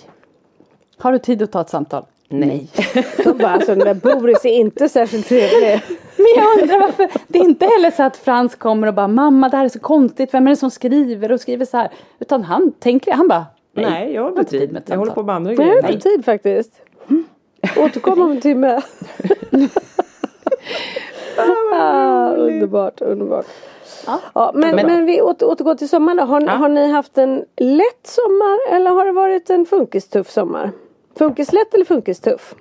Har 0.97 1.11
du 1.11 1.19
tid 1.19 1.41
att 1.41 1.51
ta 1.51 1.61
ett 1.61 1.69
samtal? 1.69 2.05
Nej. 2.33 2.67
de 3.23 3.37
bara 3.37 3.51
alltså 3.51 3.75
den 3.75 3.79
där 3.79 3.93
Boris 3.93 4.45
är 4.45 4.49
inte 4.49 4.89
särskilt 4.89 5.27
trevlig. 5.27 5.81
Men 6.17 6.27
jag 6.35 6.61
undrar 6.61 6.79
varför 6.79 7.09
det 7.27 7.39
är 7.39 7.43
inte 7.43 7.65
heller 7.65 7.91
så 7.91 8.03
att 8.03 8.17
Frans 8.17 8.55
kommer 8.55 8.87
och 8.87 8.93
bara 8.93 9.07
mamma 9.07 9.49
det 9.49 9.57
här 9.57 9.65
är 9.65 9.69
så 9.69 9.79
konstigt, 9.79 10.33
vem 10.33 10.47
är 10.47 10.49
det 10.49 10.55
som 10.55 10.71
skriver 10.71 11.31
och 11.31 11.41
skriver 11.41 11.65
så 11.65 11.77
här. 11.77 11.89
Utan 12.19 12.43
han 12.43 12.71
tänker, 12.71 13.11
han 13.11 13.27
bara 13.27 13.45
nej, 13.73 13.85
Nej, 13.89 14.13
jag 14.13 14.21
har 14.21 14.29
inte 14.29 14.43
tid 14.43 14.71
med 14.71 14.81
ett 14.81 14.89
Jag 14.89 14.97
håller 14.97 15.11
på 15.11 15.23
med 15.23 15.35
andra 15.35 15.51
Men 15.51 15.57
jag 15.59 15.67
grejer. 15.67 15.83
har 15.83 15.91
inte 15.91 16.09
tid 16.09 16.25
faktiskt. 16.25 16.71
Återkom 17.77 18.21
om 18.21 18.31
en 18.31 18.41
timme. 18.41 18.81
ah, 21.73 22.31
underbart, 22.31 23.01
underbart. 23.01 23.45
Ja. 24.05 24.19
ja 24.33 24.51
men, 24.55 24.75
men, 24.75 24.85
men, 24.87 25.05
vi 25.05 25.21
åter, 25.21 25.47
återgår 25.47 25.75
till 25.75 25.89
sommaren 25.89 26.17
då. 26.17 26.23
Har, 26.23 26.41
ja. 26.41 26.51
har 26.51 26.69
ni 26.69 26.91
haft 26.91 27.17
en 27.17 27.45
lätt 27.57 28.07
sommar 28.07 28.75
eller 28.75 28.91
har 28.91 29.05
det 29.05 29.11
varit 29.11 29.49
en 29.49 29.65
funkistuff 29.65 30.29
sommar? 30.29 30.71
Funkislätt 31.15 31.73
eller 31.73 31.85
funkistuff? 31.85 32.55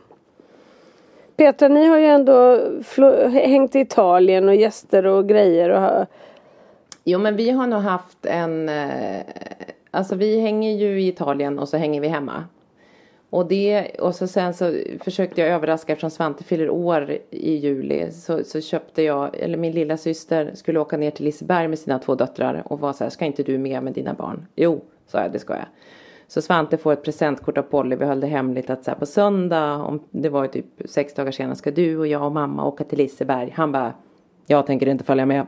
Petra, 1.37 1.69
ni 1.69 1.87
har 1.87 1.99
ju 1.99 2.07
ändå 2.07 2.59
hängt 3.29 3.77
i 3.77 3.81
Italien 3.81 4.49
och 4.49 4.55
gäster 4.55 5.07
och 5.07 5.29
grejer. 5.29 5.71
Och... 5.71 6.07
Jo, 7.05 7.19
men 7.19 7.37
vi 7.37 7.51
har 7.51 7.67
nog 7.67 7.81
haft 7.81 8.27
en... 8.27 8.69
Eh, 8.69 9.21
alltså 9.91 10.15
vi 10.15 10.41
hänger 10.41 10.73
ju 10.73 11.01
i 11.01 11.09
Italien 11.09 11.59
och 11.59 11.69
så 11.69 11.77
hänger 11.77 12.01
vi 12.01 12.09
hemma. 12.09 12.45
Och, 13.31 13.47
det, 13.47 13.91
och 14.01 14.15
så 14.15 14.27
sen 14.27 14.55
så 14.55 14.75
försökte 15.01 15.41
jag 15.41 15.51
överraska 15.51 15.93
eftersom 15.93 16.11
Svante 16.11 16.45
fyller 16.45 16.71
år 16.71 17.19
i 17.31 17.55
juli. 17.55 18.11
Så, 18.11 18.45
så 18.45 18.61
köpte 18.61 19.03
jag, 19.03 19.37
eller 19.37 19.59
min 19.59 19.73
lilla 19.73 19.97
syster 19.97 20.51
skulle 20.55 20.81
åka 20.81 20.97
ner 20.97 21.11
till 21.11 21.25
Liseberg 21.25 21.69
med 21.69 21.79
sina 21.79 21.99
två 21.99 22.15
döttrar. 22.15 22.63
Och 22.65 22.81
var 22.81 22.93
så 22.93 23.05
här, 23.05 23.11
ska 23.11 23.25
inte 23.25 23.43
du 23.43 23.59
med 23.59 23.83
med 23.83 23.93
dina 23.93 24.15
barn? 24.15 24.47
Jo, 24.57 24.81
sa 25.07 25.23
jag, 25.23 25.33
det 25.33 25.39
ska 25.39 25.53
jag. 25.53 25.67
Så 26.33 26.43
Svante 26.43 26.77
får 26.77 26.93
ett 26.93 27.03
presentkort 27.03 27.59
av 27.59 27.63
Polly. 27.63 27.97
Vi 27.97 28.05
höll 28.05 28.21
det 28.21 28.27
hemligt 28.27 28.71
att 28.71 28.85
så 28.85 28.91
här, 28.91 28.99
på 28.99 29.07
söndag, 29.07 29.75
om 29.75 30.01
det 30.11 30.29
var 30.29 30.47
typ 30.47 30.67
sex 30.85 31.15
dagar 31.15 31.31
senare, 31.31 31.57
ska 31.57 31.71
du 31.71 31.99
och 31.99 32.07
jag 32.07 32.23
och 32.23 32.33
mamma 32.33 32.67
åka 32.67 32.85
till 32.85 32.99
Liseberg. 32.99 33.53
Han 33.57 33.73
bara, 33.73 33.93
jag 34.47 34.67
tänker 34.67 34.89
inte 34.89 35.05
följa 35.05 35.27
med. 35.27 35.47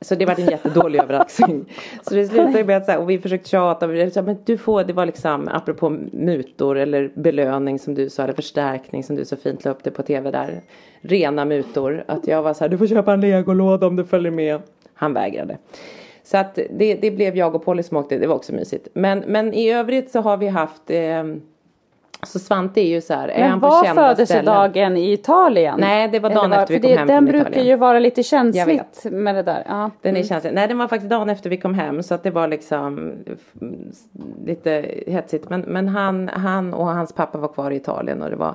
Så 0.00 0.14
det 0.14 0.26
var 0.26 0.40
en 0.40 0.46
jättedålig 0.46 0.98
överraskning. 1.02 1.64
Så 2.02 2.14
det 2.14 2.26
slutade 2.26 2.64
med 2.64 2.76
att 2.76 2.84
så 2.84 2.92
här, 2.92 3.00
och 3.00 3.10
vi 3.10 3.18
försökte 3.18 3.48
tjata. 3.48 3.86
Men 3.86 4.36
du 4.44 4.58
får, 4.58 4.84
det 4.84 4.92
var 4.92 5.06
liksom 5.06 5.48
apropå 5.48 5.90
mutor 6.12 6.78
eller 6.78 7.12
belöning 7.14 7.78
som 7.78 7.94
du 7.94 8.10
sa. 8.10 8.22
Eller 8.22 8.34
förstärkning 8.34 9.04
som 9.04 9.16
du 9.16 9.24
så 9.24 9.36
fint 9.36 9.64
la 9.64 9.70
upp 9.70 9.82
det 9.84 9.90
på 9.90 10.02
tv 10.02 10.30
där. 10.30 10.60
Rena 11.00 11.44
mutor. 11.44 12.04
Att 12.08 12.26
jag 12.26 12.42
var 12.42 12.54
så 12.54 12.64
här, 12.64 12.68
du 12.68 12.78
får 12.78 12.86
köpa 12.86 13.12
en 13.12 13.20
legolåda 13.20 13.86
om 13.86 13.96
du 13.96 14.04
följer 14.04 14.32
med. 14.32 14.60
Han 14.94 15.14
vägrade. 15.14 15.58
Så 16.30 16.36
att 16.36 16.54
det, 16.54 16.94
det 16.94 17.10
blev 17.10 17.36
jag 17.36 17.54
och 17.54 17.64
Polly 17.64 17.82
som 17.82 17.96
åkte. 17.96 18.18
Det 18.18 18.26
var 18.26 18.34
också 18.34 18.52
mysigt. 18.52 18.88
Men, 18.92 19.18
men 19.18 19.54
i 19.54 19.70
övrigt 19.70 20.10
så 20.10 20.20
har 20.20 20.36
vi 20.36 20.48
haft 20.48 20.90
eh, 20.90 21.24
så 22.22 22.38
Svante 22.38 22.80
är 22.80 22.88
ju 22.88 23.00
så 23.00 23.14
här, 23.14 23.28
är 23.28 23.48
Men 23.48 23.60
var 23.60 23.84
födelsedagen 23.84 24.96
i 24.96 25.12
Italien? 25.12 25.80
Nej 25.80 26.08
det 26.08 26.18
var 26.18 26.30
dagen 26.30 26.50
var, 26.50 26.58
efter 26.58 26.74
vi 26.74 26.80
kom 26.80 26.90
det, 26.90 26.96
hem 26.96 27.06
Den 27.06 27.24
brukar 27.24 27.40
Italien. 27.40 27.66
ju 27.66 27.76
vara 27.76 27.98
lite 27.98 28.22
känsligt 28.22 29.04
med 29.04 29.34
det 29.34 29.42
där. 29.42 29.62
Ja. 29.68 29.90
Den 30.02 30.16
är 30.16 30.20
mm. 30.20 30.28
känslig. 30.28 30.54
Nej 30.54 30.68
den 30.68 30.78
var 30.78 30.88
faktiskt 30.88 31.10
dagen 31.10 31.30
efter 31.30 31.50
vi 31.50 31.56
kom 31.56 31.74
hem 31.74 32.02
så 32.02 32.14
att 32.14 32.22
det 32.22 32.30
var 32.30 32.48
liksom 32.48 33.12
lite 34.46 35.02
hetsigt. 35.06 35.50
Men, 35.50 35.60
men 35.60 35.88
han, 35.88 36.28
han 36.28 36.74
och 36.74 36.86
hans 36.86 37.12
pappa 37.12 37.38
var 37.38 37.48
kvar 37.48 37.70
i 37.70 37.76
Italien 37.76 38.22
och 38.22 38.30
det 38.30 38.36
var 38.36 38.54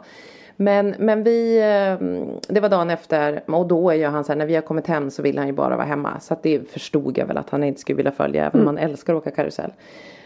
men, 0.55 0.95
men 0.99 1.23
vi, 1.23 1.57
eh, 1.57 2.07
det 2.47 2.59
var 2.59 2.69
dagen 2.69 2.89
efter 2.89 3.43
och 3.45 3.67
då 3.67 3.89
är 3.89 3.95
ju 3.95 4.05
han 4.05 4.23
så 4.23 4.31
här, 4.31 4.37
när 4.37 4.45
vi 4.45 4.55
har 4.55 4.61
kommit 4.61 4.87
hem 4.87 5.11
så 5.11 5.21
vill 5.21 5.37
han 5.37 5.47
ju 5.47 5.53
bara 5.53 5.75
vara 5.75 5.87
hemma. 5.87 6.19
Så 6.19 6.33
att 6.33 6.43
det 6.43 6.71
förstod 6.71 7.17
jag 7.17 7.25
väl 7.25 7.37
att 7.37 7.49
han 7.49 7.63
inte 7.63 7.81
skulle 7.81 7.97
vilja 7.97 8.11
följa 8.11 8.45
även 8.45 8.61
om 8.61 8.67
mm. 8.67 8.75
han 8.75 8.89
älskar 8.89 9.13
att 9.13 9.21
åka 9.21 9.31
karusell. 9.31 9.71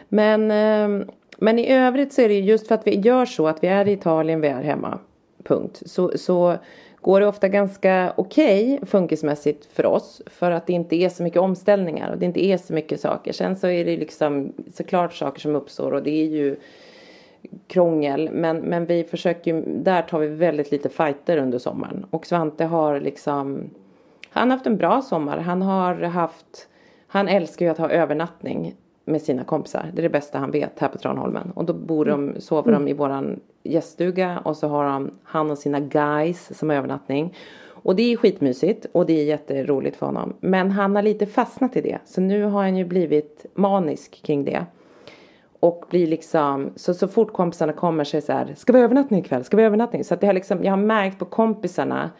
Men 0.10 0.52
eh, 0.52 1.08
men 1.38 1.60
i 1.60 1.72
övrigt 1.72 2.14
så 2.14 2.22
är 2.22 2.30
det 2.30 2.40
just 2.40 2.68
för 2.68 2.76
att 2.76 2.88
vi 2.88 3.00
gör 3.00 3.26
så 3.26 3.48
att 3.48 3.64
vi 3.64 3.68
är 3.68 3.88
i 3.88 3.92
Italien, 3.92 4.42
vi 4.42 4.48
är 4.48 4.62
hemma. 4.62 5.00
Punkt. 5.44 5.82
Så, 5.86 6.12
så 6.16 6.58
går 7.02 7.20
det 7.20 7.28
ofta 7.28 7.48
ganska 7.48 8.14
okej 8.16 8.74
okay, 8.74 8.88
funkismässigt 8.88 9.66
för 9.66 9.86
oss. 9.86 10.22
För 10.26 10.52
att 10.52 10.68
det 10.68 10.74
inte 10.74 10.96
är 10.96 11.10
så 11.10 11.24
mycket 11.24 11.42
omställningar 11.42 12.12
och 12.12 12.18
det 12.18 12.26
inte 12.26 12.46
är 12.46 12.58
så 12.58 12.74
mycket 12.74 13.00
saker. 13.00 13.34
Sen 13.34 13.56
så 13.56 13.68
är 13.68 13.86
det 13.86 13.98
liksom 13.98 14.54
såklart 14.74 15.14
saker 15.14 15.40
som 15.40 15.56
uppstår 15.56 15.94
och 15.94 16.04
det 16.04 16.22
är 16.22 16.26
ju 16.26 16.56
krångel. 17.68 18.30
Men, 18.34 18.58
men 18.58 18.86
vi 18.86 19.04
försöker 19.04 19.54
ju, 19.54 19.64
där 19.66 20.02
tar 20.02 20.20
vi 20.20 20.28
väldigt 20.28 20.72
lite 20.72 20.90
fighter 20.90 21.38
under 21.38 21.60
sommaren. 21.60 22.06
Och 22.10 22.26
Svante 22.26 22.66
har 22.66 23.00
liksom, 23.00 23.70
han 24.30 24.50
har 24.50 24.58
haft 24.58 24.68
en 24.68 24.78
bra 24.78 25.02
sommar. 25.02 25.38
Han 25.38 25.62
har 25.62 25.96
haft, 25.96 26.68
han 27.08 27.28
älskar 27.28 27.66
ju 27.66 27.72
att 27.72 27.78
ha 27.78 27.90
övernattning 27.90 28.76
med 29.06 29.22
sina 29.22 29.44
kompisar. 29.44 29.92
Det 29.94 30.02
är 30.02 30.04
det 30.04 30.10
bästa 30.10 30.40
han 30.40 30.52
vet 30.52 30.80
här 30.80 30.88
på 30.88 30.98
Tranholmen. 30.98 31.52
Och 31.56 31.66
då 31.66 31.74
bor 31.74 32.06
de, 32.06 32.24
mm. 32.24 32.42
sover 32.42 32.72
de 32.72 32.88
i 32.88 32.94
våran 32.94 33.40
gäststuga 33.64 34.40
och 34.46 34.58
så 34.58 34.68
har 34.68 34.84
han, 34.84 35.12
han 35.24 35.52
och 35.52 35.58
sina 35.58 35.80
guys 35.80 36.58
som 36.58 36.72
övernattning. 36.72 37.34
Och 37.88 37.96
det 37.96 38.14
är 38.14 38.18
skitmysigt 38.18 38.86
och 38.92 39.06
det 39.06 39.22
är 39.22 39.26
jätteroligt 39.26 39.96
för 39.96 40.06
honom. 40.06 40.34
Men 40.40 40.72
han 40.72 40.96
har 40.96 41.04
lite 41.04 41.26
fastnat 41.26 41.76
i 41.76 41.82
det. 41.82 42.00
Så 42.06 42.22
nu 42.22 42.44
har 42.44 42.62
han 42.62 42.78
ju 42.78 42.86
blivit 42.86 43.46
manisk 43.54 44.22
kring 44.24 44.46
det. 44.46 44.66
Och 45.60 45.86
blir 45.90 46.08
liksom, 46.08 46.70
så, 46.76 46.94
så 46.94 47.08
fort 47.08 47.34
kompisarna 47.34 47.74
kommer 47.74 48.04
så 48.04 48.18
är 48.18 48.22
det 48.22 48.26
så 48.26 48.34
här, 48.34 48.54
ska 48.58 48.74
vi 48.74 48.80
övernattning 48.80 49.20
ikväll? 49.20 49.44
Ska 49.44 49.58
vi 49.58 49.64
övernattning? 49.64 50.04
Så 50.04 50.14
att 50.14 50.22
det 50.22 50.28
har 50.28 50.34
liksom, 50.34 50.64
jag 50.64 50.72
har 50.72 50.78
märkt 50.78 51.20
på 51.20 51.26
kompisarna 51.26 52.12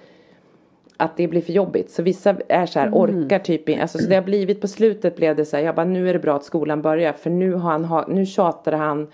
att 0.98 1.18
det 1.18 1.28
blir 1.28 1.42
för 1.42 1.54
jobbigt. 1.54 1.92
Så 1.92 2.04
vissa 2.04 2.36
är 2.50 2.66
så 2.66 2.80
här, 2.80 2.88
mm. 2.88 3.00
orkar 3.00 3.40
typ 3.40 3.82
alltså, 3.82 3.98
så 3.98 4.10
det 4.10 4.16
har 4.16 4.22
blivit 4.22 4.62
på 4.62 4.68
slutet 4.68 5.16
blev 5.16 5.36
det 5.36 5.46
så 5.46 5.58
här, 5.58 5.64
jag 5.64 5.76
bara 5.76 5.86
nu 5.86 6.10
är 6.10 6.14
det 6.14 6.20
bra 6.20 6.36
att 6.36 6.44
skolan 6.44 6.82
börjar 6.82 7.14
för 7.14 7.30
nu 7.30 7.54
har 7.54 7.72
han, 7.72 7.86
ha, 7.86 8.06
nu 8.08 8.26
tjatade 8.26 8.78
han 8.78 9.08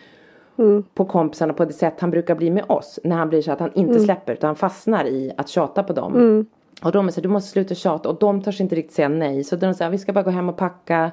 mm. 0.58 0.84
på 0.94 1.06
kompisarna 1.06 1.54
på 1.54 1.66
det 1.66 1.74
sätt 1.74 1.94
han 2.00 2.12
brukar 2.12 2.36
bli 2.36 2.52
med 2.52 2.64
oss. 2.68 3.00
När 3.04 3.16
han 3.16 3.30
blir 3.30 3.42
så 3.42 3.52
att 3.52 3.60
han 3.60 3.72
inte 3.74 3.94
mm. 3.94 4.04
släpper 4.04 4.34
utan 4.34 4.48
han 4.48 4.56
fastnar 4.56 5.06
i 5.06 5.32
att 5.38 5.50
tjata 5.50 5.84
på 5.84 5.94
dem. 5.94 6.16
Mm. 6.16 6.46
Och 6.84 6.92
de 6.92 7.08
är 7.08 7.12
så 7.12 7.16
här, 7.16 7.24
du 7.24 7.30
måste 7.30 7.50
sluta 7.50 7.76
tjata 7.76 8.10
och 8.10 8.20
de 8.20 8.42
törs 8.42 8.62
inte 8.62 8.76
riktigt 8.76 8.96
säga 8.96 9.10
nej. 9.10 9.44
Så 9.44 9.56
de 9.56 9.74
säger, 9.74 9.92
vi 9.92 9.98
ska 9.98 10.14
bara 10.14 10.24
gå 10.24 10.32
hem 10.32 10.50
och 10.50 10.58
packa. 10.58 11.12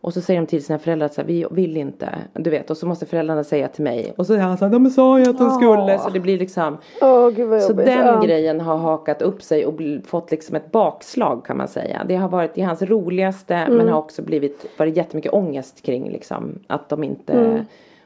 Och 0.00 0.14
så 0.14 0.20
säger 0.20 0.40
de 0.40 0.46
till 0.46 0.64
sina 0.64 0.78
föräldrar 0.78 1.06
att 1.06 1.18
vi 1.18 1.46
vill 1.50 1.76
inte. 1.76 2.18
Du 2.32 2.50
vet 2.50 2.70
och 2.70 2.76
så 2.76 2.86
måste 2.86 3.06
föräldrarna 3.06 3.44
säga 3.44 3.68
till 3.68 3.84
mig. 3.84 4.12
Och 4.16 4.26
så 4.26 4.34
är 4.34 4.38
han 4.38 4.58
så 4.58 4.64
här, 4.64 4.72
de 4.72 4.90
sa 4.90 5.18
ju 5.18 5.30
att 5.30 5.38
de 5.38 5.50
skulle. 5.50 5.98
Så 5.98 6.10
det 6.10 6.20
blir 6.20 6.38
liksom. 6.38 6.78
Oh, 7.00 7.30
Gud 7.30 7.62
så 7.62 7.72
den 7.72 8.06
ja. 8.06 8.20
grejen 8.20 8.60
har 8.60 8.76
hakat 8.76 9.22
upp 9.22 9.42
sig 9.42 9.66
och 9.66 9.80
fått 10.06 10.30
liksom 10.30 10.56
ett 10.56 10.72
bakslag 10.72 11.44
kan 11.44 11.56
man 11.56 11.68
säga. 11.68 12.02
Det 12.08 12.16
har 12.16 12.28
varit 12.28 12.58
i 12.58 12.62
hans 12.62 12.82
roligaste 12.82 13.54
mm. 13.54 13.76
men 13.76 13.88
har 13.88 13.98
också 13.98 14.22
blivit, 14.22 14.66
varit 14.76 14.96
jättemycket 14.96 15.32
ångest 15.32 15.82
kring 15.82 16.10
liksom. 16.10 16.58
Att 16.66 16.88
de 16.88 17.04
inte 17.04 17.32
mm. 17.32 17.64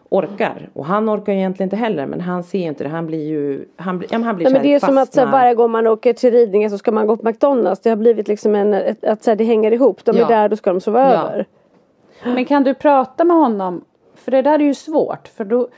orkar. 0.09 0.69
Och 0.73 0.87
han 0.87 1.11
orkar 1.11 1.33
ju 1.33 1.39
egentligen 1.39 1.67
inte 1.67 1.77
heller 1.77 2.07
men 2.07 2.21
han 2.21 2.45
ser 2.45 2.59
ju 2.59 2.65
inte 2.65 2.85
det. 2.85 2.91
Han 2.91 3.07
blir 3.07 3.29
ju, 3.29 3.65
han, 3.77 4.05
ja, 4.11 4.19
han 4.19 4.37
blir 4.37 4.47
Nej, 4.47 4.53
men 4.53 4.63
Det 4.63 4.75
är 4.75 4.81
som 4.81 4.99
att 4.99 5.13
så 5.13 5.21
här, 5.21 5.33
varje 5.33 5.55
gång 5.55 5.71
man 5.71 5.87
åker 5.87 6.13
till 6.13 6.31
ridningen 6.31 6.71
så 6.71 6.79
ska 6.79 6.93
man 6.93 7.07
gå 7.07 7.17
på 7.17 7.29
McDonalds. 7.29 7.81
Det 7.81 7.91
har 7.91 7.97
blivit 7.97 8.29
liksom 8.29 8.55
en, 8.55 8.75
ett, 8.75 9.05
att 9.05 9.23
så 9.23 9.31
här, 9.31 9.37
det 9.37 9.45
hänger 9.45 9.73
ihop. 9.73 10.05
De 10.05 10.17
är 10.17 10.29
där, 10.29 10.49
då 10.49 10.57
ska 10.57 10.71
de 10.71 10.81
sova 10.81 11.01
ja. 11.01 11.07
över. 11.07 11.47
Men 12.25 12.45
kan 12.45 12.65
du 12.65 12.75
prata 12.75 13.25
med 13.25 13.37
honom? 13.37 13.85
För 14.15 14.31
det 14.31 14.43
där 14.43 14.55
är 14.55 14.65
ju 14.65 14.75
svårt. 14.75 15.29
För 15.29 15.45
då, 15.45 15.69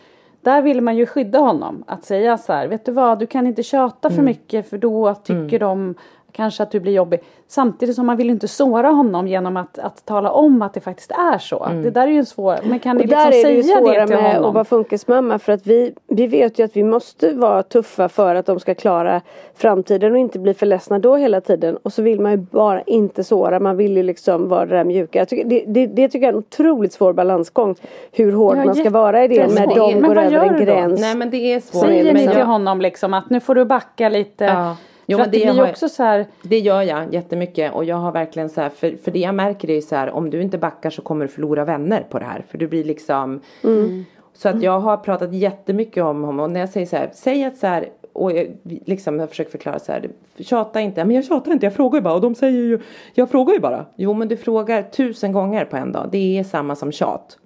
där 0.40 0.62
vill 0.62 0.80
man 0.80 0.96
ju 0.96 1.06
skydda 1.06 1.38
honom. 1.38 1.84
Att 1.86 2.04
säga 2.04 2.38
så 2.38 2.52
här, 2.52 2.68
vet 2.68 2.84
du 2.84 2.92
vad, 2.92 3.18
du 3.18 3.26
kan 3.26 3.46
inte 3.46 3.62
tjata 3.62 4.08
för 4.08 4.14
mm. 4.14 4.24
mycket 4.24 4.70
för 4.70 4.78
då 4.78 5.14
tycker 5.14 5.34
mm. 5.36 5.58
de 5.58 5.94
kanske 6.36 6.62
att 6.62 6.70
du 6.70 6.80
blir 6.80 6.92
jobbig. 6.92 7.20
Samtidigt 7.48 7.96
som 7.96 8.06
man 8.06 8.16
vill 8.16 8.30
inte 8.30 8.48
såra 8.48 8.88
honom 8.88 9.28
genom 9.28 9.56
att, 9.56 9.78
att 9.78 10.04
tala 10.04 10.30
om 10.30 10.62
att 10.62 10.74
det 10.74 10.80
faktiskt 10.80 11.10
är 11.10 11.38
så. 11.38 11.64
Mm. 11.64 11.82
Det 11.82 11.90
där 11.90 12.06
är 12.06 12.12
ju 12.12 12.24
svårt. 12.24 12.64
Men 12.64 12.78
kan 12.78 12.96
ni 12.96 13.02
liksom 13.02 13.32
säga 13.32 13.56
det 13.56 13.62
till 13.62 13.74
honom? 13.74 13.84
Där 13.84 13.92
är 13.94 14.02
det 14.02 14.06
ju 14.06 14.08
svåra 14.08 14.22
med 14.22 14.36
att 14.36 14.54
vara 14.54 14.64
funkismamma 14.64 15.38
för 15.38 15.52
att 15.52 15.66
vi, 15.66 15.94
vi 16.08 16.26
vet 16.26 16.58
ju 16.58 16.64
att 16.64 16.76
vi 16.76 16.82
måste 16.82 17.32
vara 17.32 17.62
tuffa 17.62 18.08
för 18.08 18.34
att 18.34 18.46
de 18.46 18.60
ska 18.60 18.74
klara 18.74 19.20
framtiden 19.54 20.12
och 20.12 20.18
inte 20.18 20.38
bli 20.38 20.54
för 20.54 20.66
ledsna 20.66 20.98
då 20.98 21.16
hela 21.16 21.40
tiden. 21.40 21.76
Och 21.82 21.92
så 21.92 22.02
vill 22.02 22.20
man 22.20 22.32
ju 22.32 22.38
bara 22.38 22.82
inte 22.82 23.24
såra. 23.24 23.60
Man 23.60 23.76
vill 23.76 23.96
ju 23.96 24.02
liksom 24.02 24.48
vara 24.48 24.66
det 24.66 24.76
där 24.76 24.84
mjuka. 24.84 25.18
Jag 25.18 25.28
tycker, 25.28 25.44
det, 25.44 25.64
det, 25.66 25.86
det 25.86 26.08
tycker 26.08 26.26
jag 26.26 26.28
är 26.28 26.38
en 26.38 26.38
otroligt 26.38 26.92
svår 26.92 27.12
balansgång. 27.12 27.74
Hur 28.12 28.32
hård 28.32 28.56
ja, 28.56 28.64
man 28.64 28.74
ska 28.74 28.90
vara 28.90 29.24
i 29.24 29.28
det 29.28 29.54
när 29.54 29.66
de 29.66 30.00
går 30.00 30.18
över 30.18 30.46
en 30.46 30.64
gräns. 30.64 31.00
Nej 31.00 31.16
men 31.16 31.30
det 31.30 31.54
är 31.54 31.60
svårt. 31.60 31.84
Säger 31.84 32.14
ni 32.14 32.28
till 32.28 32.42
honom 32.42 32.80
liksom 32.80 33.14
att 33.14 33.30
nu 33.30 33.40
får 33.40 33.54
du 33.54 33.64
backa 33.64 34.08
lite. 34.08 34.44
Ja. 34.44 34.76
Jo, 35.06 35.18
men 35.18 35.30
det, 35.30 35.44
det 35.44 35.52
blir 35.52 35.70
också 35.70 35.88
så 35.88 36.02
här... 36.02 36.26
Det 36.42 36.58
gör 36.58 36.82
jag 36.82 37.14
jättemycket 37.14 37.74
och 37.74 37.84
jag 37.84 37.96
har 37.96 38.12
verkligen 38.12 38.48
så 38.48 38.60
här, 38.60 38.68
för, 38.68 38.96
för 39.04 39.10
det 39.10 39.18
jag 39.18 39.34
märker 39.34 39.70
är 39.70 39.80
så 39.80 39.96
här, 39.96 40.10
om 40.10 40.30
du 40.30 40.42
inte 40.42 40.58
backar 40.58 40.90
så 40.90 41.02
kommer 41.02 41.24
du 41.24 41.28
förlora 41.28 41.64
vänner 41.64 42.06
på 42.10 42.18
det 42.18 42.24
här. 42.24 42.44
För 42.48 42.58
du 42.58 42.66
blir 42.68 42.84
liksom 42.84 43.40
mm. 43.64 44.04
Så 44.36 44.48
att 44.48 44.62
jag 44.62 44.80
har 44.80 44.96
pratat 44.96 45.32
jättemycket 45.32 46.04
om 46.04 46.22
honom 46.22 46.40
och 46.40 46.50
när 46.50 46.60
jag 46.60 46.68
säger 46.68 46.86
så 46.86 46.96
här, 46.96 47.10
säg 47.14 47.44
att 47.44 47.56
så 47.56 47.66
här 47.66 47.88
och 48.12 48.32
jag, 48.32 48.56
liksom, 48.62 49.20
jag 49.20 49.28
försöker 49.28 49.50
förklara 49.50 49.78
så 49.78 49.92
här, 49.92 50.10
tjata 50.38 50.80
inte, 50.80 51.04
men 51.04 51.16
jag 51.16 51.24
tjatar 51.24 51.52
inte, 51.52 51.66
jag 51.66 51.74
frågar 51.74 51.98
ju 51.98 52.02
bara 52.02 52.14
och 52.14 52.20
de 52.20 52.34
säger 52.34 52.60
ju, 52.60 52.80
jag 53.14 53.30
frågar 53.30 53.54
ju 53.54 53.60
bara. 53.60 53.86
Jo 53.96 54.14
men 54.14 54.28
du 54.28 54.36
frågar 54.36 54.82
tusen 54.82 55.32
gånger 55.32 55.64
på 55.64 55.76
en 55.76 55.92
dag, 55.92 56.08
det 56.12 56.38
är 56.38 56.44
samma 56.44 56.76
som 56.76 56.92
tjat. 56.92 57.38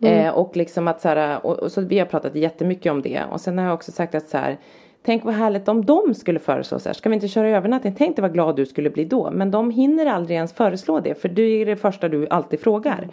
Mm. 0.00 0.26
Eh, 0.26 0.32
och 0.32 0.56
liksom 0.56 0.88
att 0.88 1.00
så 1.00 1.08
här, 1.08 1.46
och, 1.46 1.58
och, 1.58 1.72
så 1.72 1.80
vi 1.80 1.98
har 1.98 2.06
pratat 2.06 2.34
jättemycket 2.34 2.92
om 2.92 3.02
det 3.02 3.22
och 3.30 3.40
sen 3.40 3.58
har 3.58 3.64
jag 3.64 3.74
också 3.74 3.92
sagt 3.92 4.14
att 4.14 4.28
så 4.28 4.38
här, 4.38 4.58
Tänk 5.02 5.24
vad 5.24 5.34
härligt 5.34 5.68
om 5.68 5.84
de 5.84 6.14
skulle 6.14 6.38
föreslå 6.38 6.78
så 6.78 6.88
här. 6.88 6.94
Ska 6.94 7.08
vi 7.08 7.14
inte 7.14 7.28
köra 7.28 7.48
övernattning? 7.48 7.94
Tänk 7.98 8.16
dig 8.16 8.22
vad 8.22 8.32
glad 8.32 8.56
du 8.56 8.66
skulle 8.66 8.90
bli 8.90 9.04
då. 9.04 9.30
Men 9.30 9.50
de 9.50 9.70
hinner 9.70 10.06
aldrig 10.06 10.36
ens 10.36 10.52
föreslå 10.52 11.00
det. 11.00 11.14
För 11.14 11.28
det 11.28 11.42
är 11.42 11.66
det 11.66 11.76
första 11.76 12.08
du 12.08 12.28
alltid 12.28 12.60
frågar. 12.60 13.08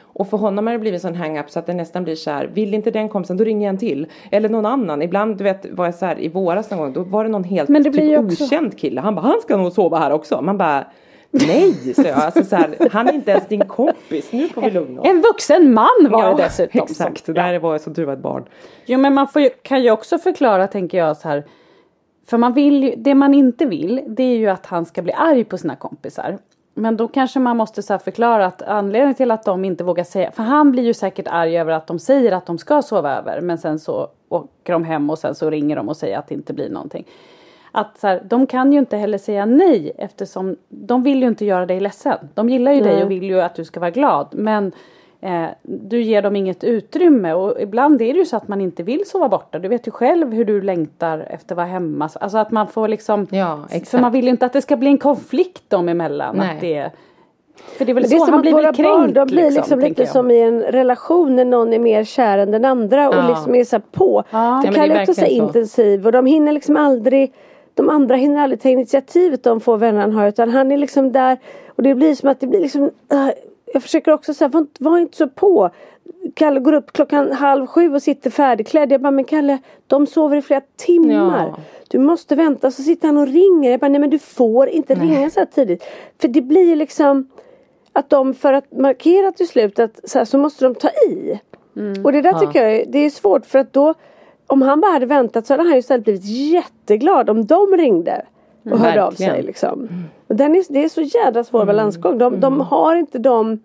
Och 0.00 0.28
för 0.28 0.36
honom 0.36 0.66
har 0.66 0.72
det 0.72 0.78
blivit 0.78 1.02
sån 1.02 1.14
hang-up 1.14 1.50
så 1.50 1.58
att 1.58 1.66
det 1.66 1.74
nästan 1.74 2.04
blir 2.04 2.14
så 2.14 2.30
här. 2.30 2.50
Vill 2.54 2.74
inte 2.74 2.90
den 2.90 3.08
kompisen 3.08 3.36
då 3.36 3.44
ringer 3.44 3.66
jag 3.66 3.72
en 3.72 3.78
till. 3.78 4.06
Eller 4.30 4.48
någon 4.48 4.66
annan. 4.66 5.02
Ibland 5.02 5.36
du 5.38 5.44
vet 5.44 5.66
var 5.70 5.84
jag 5.84 5.94
så 5.94 6.06
här 6.06 6.20
i 6.20 6.28
våras 6.28 6.70
någon 6.70 6.78
gång. 6.78 6.92
Då 6.92 7.02
var 7.02 7.24
det 7.24 7.30
någon 7.30 7.44
helt 7.44 7.68
Men 7.68 7.82
det 7.82 7.92
typ 7.92 8.18
också... 8.18 8.44
okänd 8.44 8.78
kille. 8.78 9.00
Han 9.00 9.14
bara 9.14 9.22
han 9.22 9.40
ska 9.40 9.56
nog 9.56 9.72
sova 9.72 9.98
här 9.98 10.10
också. 10.10 10.42
Man 10.42 10.58
bara 10.58 10.84
Nej, 11.34 11.94
så 11.94 12.02
jag. 12.02 12.18
Alltså, 12.18 12.44
så 12.44 12.56
här, 12.56 12.88
han 12.92 13.08
är 13.08 13.12
inte 13.12 13.30
ens 13.30 13.46
din 13.46 13.68
kompis. 13.68 14.32
Nu 14.32 14.48
får 14.48 14.62
vi 14.62 14.70
lugna 14.70 15.00
oss. 15.00 15.08
En 15.08 15.20
vuxen 15.20 15.74
man 15.74 15.86
var 16.10 16.24
ja, 16.24 16.34
det 16.34 16.42
dessutom. 16.42 16.80
Exakt, 16.82 17.26
det 17.26 17.32
där 17.32 17.58
var 17.58 17.78
som 17.78 17.94
tur 17.94 18.04
var 18.04 18.12
ett 18.12 18.18
barn. 18.18 18.44
Jo 18.86 18.98
men 18.98 19.14
man 19.14 19.28
får, 19.28 19.48
kan 19.62 19.82
ju 19.82 19.90
också 19.90 20.18
förklara 20.18 20.66
tänker 20.66 20.98
jag 20.98 21.16
så 21.16 21.28
här. 21.28 21.44
För 22.26 22.38
man 22.38 22.52
vill 22.52 22.84
ju, 22.84 22.94
det 22.96 23.14
man 23.14 23.34
inte 23.34 23.66
vill 23.66 24.02
det 24.06 24.22
är 24.22 24.36
ju 24.36 24.48
att 24.48 24.66
han 24.66 24.86
ska 24.86 25.02
bli 25.02 25.12
arg 25.12 25.44
på 25.44 25.58
sina 25.58 25.76
kompisar. 25.76 26.38
men 26.74 26.96
då 26.96 27.08
kanske 27.08 27.38
man 27.38 27.56
måste 27.56 27.82
så 27.82 27.98
förklara 27.98 28.46
att 28.46 28.62
anledningen 28.62 29.14
till 29.14 29.30
att 29.30 29.44
de 29.44 29.64
inte 29.64 29.84
vågar 29.84 30.04
säga, 30.04 30.30
för 30.30 30.42
han 30.42 30.72
blir 30.72 30.82
ju 30.82 30.94
säkert 30.94 31.26
arg 31.28 31.58
över 31.58 31.72
att 31.72 31.86
de 31.86 31.98
säger 31.98 32.32
att 32.32 32.46
de 32.46 32.58
ska 32.58 32.82
sova 32.82 33.16
över 33.16 33.40
men 33.40 33.58
sen 33.58 33.78
så 33.78 34.08
åker 34.28 34.72
de 34.72 34.84
hem 34.84 35.10
och 35.10 35.18
sen 35.18 35.34
så 35.34 35.50
ringer 35.50 35.76
de 35.76 35.88
och 35.88 35.96
säger 35.96 36.18
att 36.18 36.28
det 36.28 36.34
inte 36.34 36.52
blir 36.52 36.70
någonting. 36.70 37.06
Att 37.76 37.98
så 37.98 38.06
här, 38.06 38.22
de 38.24 38.46
kan 38.46 38.72
ju 38.72 38.78
inte 38.78 38.96
heller 38.96 39.18
säga 39.18 39.46
nej 39.46 39.92
eftersom 39.98 40.56
de 40.68 41.02
vill 41.02 41.22
ju 41.22 41.28
inte 41.28 41.44
göra 41.44 41.66
dig 41.66 41.80
ledsen. 41.80 42.18
De 42.34 42.48
gillar 42.48 42.72
ju 42.72 42.80
nej. 42.80 42.94
dig 42.94 43.04
och 43.04 43.10
vill 43.10 43.22
ju 43.22 43.40
att 43.40 43.54
du 43.54 43.64
ska 43.64 43.80
vara 43.80 43.90
glad 43.90 44.28
men 44.32 44.72
eh, 45.20 45.46
du 45.62 46.02
ger 46.02 46.22
dem 46.22 46.36
inget 46.36 46.64
utrymme 46.64 47.32
och 47.32 47.60
ibland 47.60 48.02
är 48.02 48.12
det 48.12 48.18
ju 48.18 48.24
så 48.24 48.36
att 48.36 48.48
man 48.48 48.60
inte 48.60 48.82
vill 48.82 49.06
sova 49.06 49.28
borta. 49.28 49.58
Du 49.58 49.68
vet 49.68 49.86
ju 49.86 49.90
själv 49.90 50.32
hur 50.32 50.44
du 50.44 50.62
längtar 50.62 51.26
efter 51.30 51.54
att 51.54 51.56
vara 51.56 51.66
hemma. 51.66 52.10
Alltså 52.20 52.38
att 52.38 52.50
man 52.50 52.66
får 52.68 52.88
liksom, 52.88 53.26
ja, 53.30 53.64
exakt. 53.66 53.88
för 53.88 53.98
man 53.98 54.12
vill 54.12 54.24
ju 54.24 54.30
inte 54.30 54.46
att 54.46 54.52
det 54.52 54.62
ska 54.62 54.76
bli 54.76 54.88
en 54.88 54.98
konflikt 54.98 55.70
dem 55.70 55.88
emellan. 55.88 56.36
Nej. 56.36 56.54
Att 56.54 56.60
det, 56.60 56.90
för 57.78 57.84
det 57.84 57.92
är 57.92 57.94
väl 57.94 58.02
det 58.02 58.08
så, 58.08 58.26
är 58.26 58.30
han 58.30 58.40
blir 58.40 58.54
väl 58.54 58.64
kränkt. 58.64 58.78
Barn, 58.78 59.12
de 59.12 59.26
blir 59.26 59.50
liksom, 59.50 59.56
liksom 59.56 59.80
lite 59.80 60.06
som 60.06 60.30
i 60.30 60.40
en 60.40 60.62
relation 60.62 61.36
när 61.36 61.44
någon 61.44 61.72
är 61.72 61.78
mer 61.78 62.04
kär 62.04 62.38
än 62.38 62.50
den 62.50 62.64
andra 62.64 63.08
och 63.08 63.28
liksom 63.28 63.54
är 63.54 63.64
så 63.64 63.80
på. 63.80 64.24
Ja. 64.30 64.62
Kalle 64.74 64.94
är 64.94 65.00
också 65.00 65.14
så 65.14 65.26
intensiv 65.26 66.06
och 66.06 66.12
de 66.12 66.26
hinner 66.26 66.52
liksom 66.52 66.76
aldrig 66.76 67.32
de 67.74 67.88
andra 67.88 68.16
hinner 68.16 68.42
aldrig 68.42 68.60
ta 68.60 68.68
initiativet 68.68 69.42
de 69.42 69.60
få 69.60 69.76
vänner 69.76 70.00
han 70.00 70.12
har 70.12 70.28
utan 70.28 70.50
han 70.50 70.72
är 70.72 70.76
liksom 70.76 71.12
där 71.12 71.38
och 71.68 71.82
det 71.82 71.94
blir 71.94 72.14
som 72.14 72.28
att 72.28 72.40
det 72.40 72.46
blir 72.46 72.60
liksom 72.60 72.82
uh, 72.82 73.30
jag 73.74 73.82
försöker 73.82 74.12
också 74.12 74.34
säga, 74.34 74.48
var, 74.48 74.66
var 74.78 74.98
inte 74.98 75.16
så 75.16 75.28
på. 75.28 75.70
Kalle 76.34 76.60
går 76.60 76.72
upp 76.72 76.92
klockan 76.92 77.32
halv 77.32 77.66
sju 77.66 77.94
och 77.94 78.02
sitter 78.02 78.30
färdigklädd. 78.30 78.92
Jag 78.92 79.00
bara, 79.00 79.10
men 79.10 79.24
Kalle, 79.24 79.58
de 79.86 80.06
sover 80.06 80.36
i 80.36 80.42
flera 80.42 80.62
timmar. 80.76 81.46
Ja. 81.46 81.58
Du 81.88 81.98
måste 81.98 82.34
vänta. 82.34 82.70
Så 82.70 82.82
sitter 82.82 83.08
han 83.08 83.16
och 83.16 83.26
ringer. 83.26 83.70
Jag 83.70 83.80
bara, 83.80 83.88
nej 83.88 84.00
men 84.00 84.10
du 84.10 84.18
får 84.18 84.68
inte 84.68 84.94
nej. 84.94 85.08
ringa 85.08 85.30
så 85.30 85.40
här 85.40 85.46
tidigt. 85.46 85.84
För 86.20 86.28
det 86.28 86.40
blir 86.40 86.76
liksom 86.76 87.28
att 87.92 88.10
de 88.10 88.34
för 88.34 88.52
att 88.52 88.72
markera 88.72 89.32
till 89.32 89.48
slut 89.48 89.78
att 89.78 90.00
så, 90.04 90.18
här, 90.18 90.24
så 90.24 90.38
måste 90.38 90.64
de 90.64 90.74
ta 90.74 90.88
i. 90.88 91.40
Mm. 91.76 92.04
Och 92.04 92.12
det 92.12 92.22
där 92.22 92.32
ja. 92.32 92.38
tycker 92.38 92.68
jag 92.68 92.84
det 92.88 92.98
är 92.98 93.10
svårt 93.10 93.46
för 93.46 93.58
att 93.58 93.72
då 93.72 93.94
om 94.46 94.62
han 94.62 94.80
bara 94.80 94.92
hade 94.92 95.06
väntat 95.06 95.46
så 95.46 95.52
hade 95.52 95.62
han 95.62 95.72
ju 95.72 95.78
istället 95.78 96.04
blivit 96.04 96.24
jätteglad 96.24 97.30
om 97.30 97.46
de 97.46 97.76
ringde 97.76 98.24
och 98.62 98.66
mm, 98.66 98.78
hörde 98.80 99.00
verkligen. 99.00 99.32
av 99.32 99.36
sig 99.36 99.42
liksom. 99.42 99.80
Mm. 99.80 100.04
Den 100.26 100.54
är, 100.54 100.64
det 100.68 100.84
är 100.84 100.88
så 100.88 101.00
jädra 101.00 101.44
svår 101.44 101.62
mm. 101.62 101.66
balansgång. 101.66 102.18
De, 102.18 102.26
mm. 102.26 102.40
de 102.40 102.60
har 102.60 102.96
inte 102.96 103.18
de, 103.18 103.58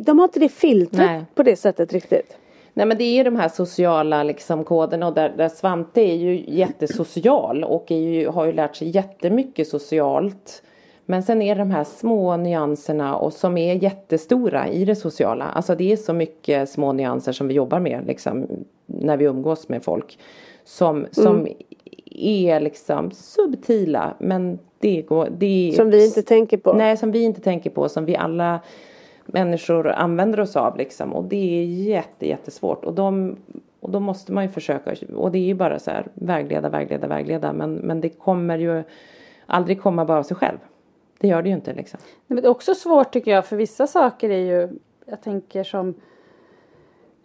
de 0.00 0.18
har 0.18 0.24
inte 0.24 0.40
det 0.40 0.48
filtret 0.48 1.10
Nej. 1.10 1.24
på 1.34 1.42
det 1.42 1.56
sättet 1.56 1.92
riktigt. 1.92 2.36
Nej 2.74 2.86
men 2.86 2.98
det 2.98 3.04
är 3.04 3.14
ju 3.14 3.24
de 3.24 3.36
här 3.36 3.48
sociala 3.48 4.22
liksom 4.22 4.64
koderna 4.64 5.06
och 5.06 5.14
där, 5.14 5.34
där 5.36 5.48
Svante 5.48 6.00
är 6.00 6.14
ju 6.14 6.44
jättesocial 6.48 7.64
och 7.64 7.90
ju, 7.90 8.28
har 8.28 8.44
ju 8.44 8.52
lärt 8.52 8.76
sig 8.76 8.88
jättemycket 8.88 9.68
socialt. 9.68 10.62
Men 11.06 11.22
sen 11.22 11.42
är 11.42 11.54
det 11.54 11.60
de 11.60 11.70
här 11.70 11.84
små 11.84 12.36
nyanserna 12.36 13.16
och 13.16 13.32
som 13.32 13.58
är 13.58 13.74
jättestora 13.74 14.68
i 14.68 14.84
det 14.84 14.96
sociala. 14.96 15.44
Alltså 15.44 15.74
det 15.74 15.92
är 15.92 15.96
så 15.96 16.12
mycket 16.12 16.70
små 16.70 16.92
nyanser 16.92 17.32
som 17.32 17.48
vi 17.48 17.54
jobbar 17.54 17.80
med 17.80 18.06
liksom 18.06 18.46
när 19.00 19.16
vi 19.16 19.24
umgås 19.24 19.68
med 19.68 19.84
folk. 19.84 20.18
Som, 20.64 21.06
som 21.10 21.36
mm. 21.36 21.52
är 22.10 22.60
liksom 22.60 23.10
subtila 23.10 24.14
men 24.18 24.58
det 24.78 25.02
går. 25.02 25.28
Det, 25.30 25.72
som 25.76 25.90
vi 25.90 26.06
inte 26.06 26.22
tänker 26.22 26.56
på. 26.56 26.72
Nej 26.72 26.96
som 26.96 27.12
vi 27.12 27.22
inte 27.22 27.40
tänker 27.40 27.70
på 27.70 27.88
som 27.88 28.04
vi 28.04 28.16
alla 28.16 28.60
människor 29.26 29.88
använder 29.88 30.40
oss 30.40 30.56
av 30.56 30.76
liksom. 30.76 31.12
Och 31.12 31.24
det 31.24 31.60
är 31.60 31.64
jätte, 31.64 32.28
jättesvårt. 32.28 32.84
Och, 32.84 32.94
de, 32.94 33.36
och 33.80 33.90
då 33.90 34.00
måste 34.00 34.32
man 34.32 34.44
ju 34.44 34.50
försöka. 34.50 34.94
Och 35.16 35.32
det 35.32 35.38
är 35.38 35.46
ju 35.46 35.54
bara 35.54 35.78
så 35.78 35.90
här 35.90 36.06
vägleda, 36.14 36.68
vägleda, 36.68 37.06
vägleda. 37.06 37.52
Men, 37.52 37.74
men 37.74 38.00
det 38.00 38.08
kommer 38.08 38.58
ju 38.58 38.82
aldrig 39.46 39.82
komma 39.82 40.04
bara 40.04 40.18
av 40.18 40.22
sig 40.22 40.36
själv. 40.36 40.58
Det 41.18 41.28
gör 41.28 41.42
det 41.42 41.48
ju 41.48 41.54
inte 41.54 41.74
liksom. 41.74 42.00
Men 42.26 42.36
det 42.36 42.48
är 42.48 42.50
också 42.50 42.74
svårt 42.74 43.12
tycker 43.12 43.30
jag 43.30 43.46
för 43.46 43.56
vissa 43.56 43.86
saker 43.86 44.30
är 44.30 44.60
ju, 44.60 44.68
jag 45.06 45.22
tänker 45.22 45.64
som 45.64 45.94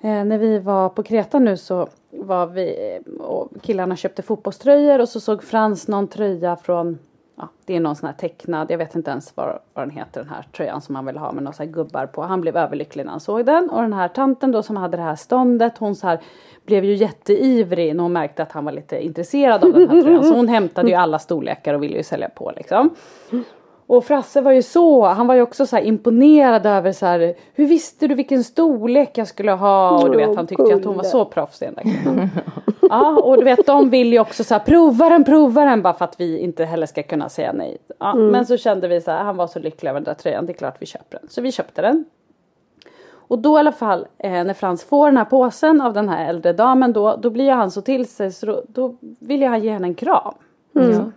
Eh, 0.05 0.25
när 0.25 0.37
vi 0.37 0.59
var 0.59 0.89
på 0.89 1.03
Kreta 1.03 1.39
nu 1.39 1.57
så 1.57 1.87
var 2.11 2.47
vi 2.47 2.95
eh, 2.95 3.21
och 3.21 3.51
killarna 3.61 3.95
köpte 3.95 4.21
fotbollströjor 4.21 5.01
och 5.01 5.09
så 5.09 5.19
såg 5.19 5.43
Frans 5.43 5.87
någon 5.87 6.07
tröja 6.07 6.55
från 6.55 6.97
Ja, 7.37 7.49
det 7.65 7.75
är 7.75 7.79
någon 7.79 7.95
sån 7.95 8.07
här 8.07 8.15
tecknad, 8.15 8.71
jag 8.71 8.77
vet 8.77 8.95
inte 8.95 9.11
ens 9.11 9.37
vad, 9.37 9.59
vad 9.73 9.87
den 9.87 9.89
heter 9.89 10.21
den 10.21 10.29
här 10.29 10.47
tröjan 10.55 10.81
som 10.81 10.95
han 10.95 11.05
vill 11.05 11.17
ha 11.17 11.31
med 11.31 11.43
några 11.43 11.53
så 11.53 11.63
här 11.63 11.69
gubbar 11.69 12.05
på. 12.05 12.21
Han 12.21 12.41
blev 12.41 12.57
överlycklig 12.57 13.05
när 13.05 13.11
han 13.11 13.19
såg 13.19 13.45
den 13.45 13.69
och 13.69 13.81
den 13.81 13.93
här 13.93 14.07
tanten 14.07 14.51
då 14.51 14.63
som 14.63 14.77
hade 14.77 14.97
det 14.97 15.03
här 15.03 15.15
ståndet 15.15 15.77
hon 15.77 15.95
så 15.95 16.07
här 16.07 16.19
blev 16.65 16.85
ju 16.85 16.93
jätteivrig 16.93 17.95
när 17.95 18.03
hon 18.03 18.13
märkte 18.13 18.43
att 18.43 18.51
han 18.51 18.65
var 18.65 18.71
lite 18.71 19.05
intresserad 19.05 19.63
av 19.63 19.73
den 19.73 19.89
här 19.89 20.01
tröjan. 20.01 20.23
Så 20.23 20.35
hon 20.35 20.47
hämtade 20.47 20.89
ju 20.89 20.95
alla 20.95 21.19
storlekar 21.19 21.73
och 21.73 21.83
ville 21.83 21.97
ju 21.97 22.03
sälja 22.03 22.29
på 22.29 22.53
liksom. 22.55 22.95
Och 23.87 24.05
Frasse 24.05 24.41
var 24.41 24.51
ju 24.51 24.61
så, 24.61 25.05
han 25.05 25.27
var 25.27 25.35
ju 25.35 25.41
också 25.41 25.65
så 25.65 25.77
imponerad 25.77 26.65
över 26.65 26.91
så 26.91 27.05
här, 27.05 27.35
hur 27.53 27.65
visste 27.65 28.07
du 28.07 28.15
vilken 28.15 28.43
storlek 28.43 29.17
jag 29.17 29.27
skulle 29.27 29.51
ha? 29.51 30.03
Och 30.03 30.11
du 30.11 30.17
vet 30.17 30.35
han 30.35 30.47
tyckte 30.47 30.63
ju 30.63 30.73
att 30.73 30.85
hon 30.85 30.95
var 30.95 31.03
så 31.03 31.25
proffsig 31.25 31.67
den 31.67 31.75
där 31.75 32.29
Ja 32.89 33.21
och 33.23 33.37
du 33.37 33.43
vet 33.43 33.65
de 33.65 33.89
vill 33.89 34.13
ju 34.13 34.19
också 34.19 34.43
så 34.43 34.53
här, 34.53 34.59
prova 34.59 35.09
den, 35.09 35.23
prova 35.23 35.65
den 35.65 35.81
bara 35.81 35.93
för 35.93 36.05
att 36.05 36.19
vi 36.19 36.39
inte 36.39 36.65
heller 36.65 36.85
ska 36.85 37.03
kunna 37.03 37.29
säga 37.29 37.53
nej. 37.53 37.77
Ja, 37.99 38.13
mm. 38.13 38.27
Men 38.27 38.45
så 38.45 38.57
kände 38.57 38.87
vi 38.87 39.01
så 39.01 39.11
här, 39.11 39.23
han 39.23 39.37
var 39.37 39.47
så 39.47 39.59
lycklig 39.59 39.89
över 39.89 39.99
den 39.99 40.05
där 40.05 40.13
tröjan, 40.13 40.45
det 40.45 40.51
är 40.51 40.57
klart 40.57 40.75
vi 40.79 40.85
köper 40.85 41.19
den. 41.19 41.29
Så 41.29 41.41
vi 41.41 41.51
köpte 41.51 41.81
den. 41.81 42.05
Och 43.27 43.39
då 43.39 43.57
i 43.57 43.59
alla 43.59 43.71
fall 43.71 44.07
eh, 44.17 44.31
när 44.31 44.53
Frans 44.53 44.83
får 44.83 45.05
den 45.05 45.17
här 45.17 45.25
påsen 45.25 45.81
av 45.81 45.93
den 45.93 46.09
här 46.09 46.29
äldre 46.29 46.53
damen 46.53 46.93
då, 46.93 47.15
då 47.15 47.29
blir 47.29 47.51
han 47.51 47.71
så 47.71 47.81
till 47.81 48.07
sig 48.07 48.31
så 48.31 48.45
då, 48.45 48.63
då 48.67 48.95
vill 49.19 49.41
jag 49.41 49.59
ge 49.59 49.71
henne 49.71 49.87
en 49.87 49.95
kram. 49.95 50.33
Mm. 50.75 51.11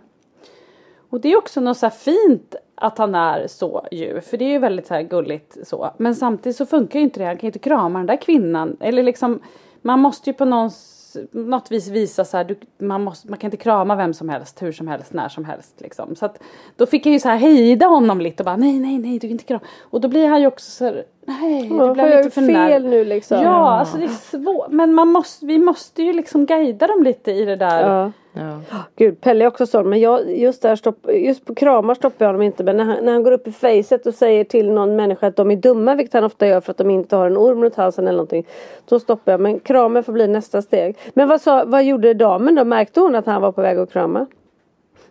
Och 1.09 1.21
det 1.21 1.31
är 1.31 1.37
också 1.37 1.61
något 1.61 1.77
så 1.77 1.89
fint 1.89 2.55
att 2.75 2.97
han 2.97 3.15
är 3.15 3.47
så 3.47 3.87
ju. 3.91 4.21
För 4.21 4.37
det 4.37 4.45
är 4.45 4.49
ju 4.49 4.59
väldigt 4.59 4.87
så 4.87 5.01
gulligt 5.09 5.67
så. 5.67 5.89
Men 5.97 6.15
samtidigt 6.15 6.55
så 6.55 6.65
funkar 6.65 6.99
ju 6.99 7.05
inte 7.05 7.19
det. 7.19 7.25
Han 7.25 7.37
kan 7.37 7.47
ju 7.47 7.47
inte 7.47 7.59
krama 7.59 7.99
den 7.99 8.07
där 8.07 8.21
kvinnan. 8.21 8.77
Eller 8.79 9.03
liksom 9.03 9.39
man 9.81 9.99
måste 9.99 10.29
ju 10.29 10.33
på 10.33 10.45
någons 10.45 10.95
något 11.31 11.71
vis 11.71 11.87
visa 11.87 12.25
så 12.25 12.37
här, 12.37 12.43
du, 12.43 12.55
man, 12.77 13.03
måste, 13.03 13.29
man 13.29 13.39
kan 13.39 13.47
inte 13.47 13.57
krama 13.57 13.95
vem 13.95 14.13
som 14.13 14.29
helst, 14.29 14.61
hur 14.61 14.71
som 14.71 14.87
helst, 14.87 15.13
när 15.13 15.29
som 15.29 15.45
helst. 15.45 15.81
Liksom. 15.81 16.15
Så 16.15 16.25
att, 16.25 16.39
då 16.75 16.85
fick 16.85 17.05
jag 17.05 17.13
ju 17.13 17.19
så 17.19 17.29
här 17.29 17.37
hejda 17.37 17.85
honom 17.85 18.21
lite 18.21 18.43
och 18.43 18.45
bara 18.45 18.57
nej, 18.57 18.79
nej, 18.79 18.97
nej, 18.97 19.13
du 19.13 19.19
kan 19.19 19.29
inte 19.29 19.43
krama. 19.43 19.63
Och 19.81 20.01
då 20.01 20.07
blir 20.07 20.27
han 20.27 20.41
ju 20.41 20.47
också 20.47 20.71
så 20.71 20.85
här, 20.85 21.03
nej, 21.25 21.61
det 21.61 21.93
blir 21.93 22.17
lite 22.17 22.29
för 22.29 22.41
fel 22.41 22.85
nu 22.85 23.05
liksom. 23.05 23.41
Ja, 23.41 23.79
alltså 23.79 23.97
det 23.97 24.03
är 24.03 24.07
svårt. 24.07 24.71
Men 24.71 24.93
man 24.93 25.07
måste, 25.07 25.45
vi 25.45 25.57
måste 25.57 26.03
ju 26.03 26.13
liksom 26.13 26.45
guida 26.45 26.87
dem 26.87 27.03
lite 27.03 27.31
i 27.31 27.45
det 27.45 27.55
där. 27.55 27.89
Ja. 27.89 28.11
Ja. 28.33 28.59
Gud, 28.95 29.21
Pelle 29.21 29.43
är 29.43 29.47
också 29.47 29.65
sån. 29.65 29.89
Men 29.89 29.99
jag, 29.99 30.37
just, 30.37 30.61
där 30.61 30.75
stopp, 30.75 30.97
just 31.13 31.45
på 31.45 31.55
kramar 31.55 31.95
stoppar 31.95 32.25
jag 32.25 32.27
honom 32.27 32.41
inte. 32.41 32.63
Men 32.63 32.77
när 32.77 32.83
han, 32.83 33.05
när 33.05 33.11
han 33.11 33.23
går 33.23 33.31
upp 33.31 33.47
i 33.47 33.51
facet 33.51 34.05
och 34.05 34.13
säger 34.13 34.43
till 34.43 34.71
någon 34.71 34.95
människa 34.95 35.27
att 35.27 35.35
de 35.35 35.51
är 35.51 35.55
dumma. 35.55 35.95
Vilket 35.95 36.13
han 36.13 36.23
ofta 36.23 36.47
gör 36.47 36.61
för 36.61 36.71
att 36.71 36.77
de 36.77 36.89
inte 36.89 37.15
har 37.15 37.27
en 37.27 37.37
orm 37.37 37.63
runt 37.63 37.75
halsen 37.75 38.07
eller 38.07 38.17
någonting. 38.17 38.47
Då 38.85 38.99
stoppar 38.99 39.31
jag. 39.31 39.41
Men 39.41 39.59
kramen 39.59 40.03
får 40.03 40.13
bli 40.13 40.27
nästa 40.27 40.61
steg. 40.61 40.97
Men 41.13 41.27
vad, 41.27 41.41
sa, 41.41 41.63
vad 41.65 41.83
gjorde 41.83 42.13
damen 42.13 42.55
då? 42.55 42.65
Märkte 42.65 42.99
hon 42.99 43.15
att 43.15 43.25
han 43.25 43.41
var 43.41 43.51
på 43.51 43.61
väg 43.61 43.77
att 43.77 43.91
krama? 43.91 44.25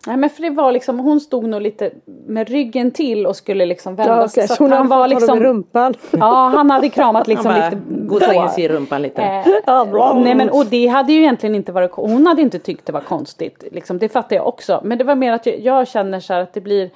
Nej 0.07 0.17
men 0.17 0.31
för 0.31 0.43
det 0.43 0.51
var 0.51 0.73
liksom, 0.73 0.99
hon 0.99 1.21
stod 1.21 1.45
nog 1.45 1.63
lite 1.63 1.91
med 2.27 2.49
ryggen 2.49 2.91
till 2.91 3.27
och 3.27 3.37
skulle 3.37 3.67
liksom 3.67 3.95
vända 3.97 4.13
ja, 4.13 4.25
okay. 4.25 4.29
sig. 4.29 4.57
Så, 4.57 4.65
hon 4.65 4.73
han 4.73 4.89
var 4.89 5.09
liksom, 5.09 5.41
rumpan. 5.41 5.95
Ja 6.11 6.53
han 6.55 6.71
hade 6.71 6.89
kramat 6.89 7.29
liksom 7.29 7.55
lite 7.55 7.79
Goddagens 7.89 8.59
i 8.59 8.69
rumpan 8.69 9.03
lite. 9.03 9.23
Eh, 9.23 10.15
nej 10.15 10.35
men 10.35 10.51
och 10.51 10.67
det 10.67 10.87
hade 10.87 11.13
ju 11.13 11.19
egentligen 11.19 11.55
inte 11.55 11.73
varit, 11.73 11.93
hon 11.93 12.27
hade 12.27 12.43
inte 12.43 12.59
tyckt 12.59 12.87
det 12.87 12.93
var 12.93 13.01
konstigt. 13.01 13.65
Liksom, 13.73 13.99
det 13.99 14.09
fattar 14.09 14.37
jag 14.37 14.47
också. 14.47 14.81
Men 14.85 14.99
det 14.99 15.05
var 15.05 15.15
mer 15.15 15.33
att 15.33 15.47
jag, 15.47 15.59
jag 15.61 15.89
känner 15.89 16.21
så 16.21 16.33
här 16.33 16.41
att 16.41 16.53
det 16.53 16.61
blir 16.61 16.91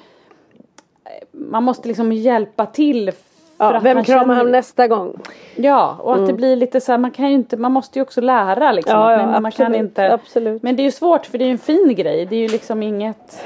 man 1.33 1.63
måste 1.63 1.89
liksom 1.89 2.13
hjälpa 2.13 2.67
till 2.67 3.13
Ja, 3.63 3.81
vem 3.83 4.05
kramar 4.05 4.25
känner... 4.25 4.35
han 4.35 4.51
nästa 4.51 4.89
gång? 4.89 5.19
Ja 5.57 5.97
och 6.01 6.13
att 6.13 6.19
mm. 6.19 6.29
det 6.29 6.35
blir 6.35 6.57
lite 6.57 6.81
så 6.81 6.93
här, 6.93 6.99
man 6.99 7.11
kan 7.11 7.29
ju 7.29 7.35
inte, 7.35 7.57
man 7.57 7.73
måste 7.73 7.99
ju 7.99 8.03
också 8.03 8.21
lära 8.21 8.73
liksom. 8.73 8.99
Ja, 8.99 9.13
ja, 9.13 9.17
men, 9.17 9.29
absolut, 9.29 9.43
man 9.43 9.53
kan 9.53 9.75
inte, 9.75 10.13
absolut. 10.13 10.63
Men 10.63 10.77
det 10.77 10.83
är 10.83 10.85
ju 10.85 10.91
svårt 10.91 11.27
för 11.27 11.39
det 11.39 11.45
är 11.45 11.47
ju 11.47 11.53
en 11.53 11.59
fin 11.59 11.95
grej, 11.95 12.27
det 12.27 12.37
är 12.37 12.41
ju 12.41 12.49
liksom 12.49 12.83
inget 12.83 13.45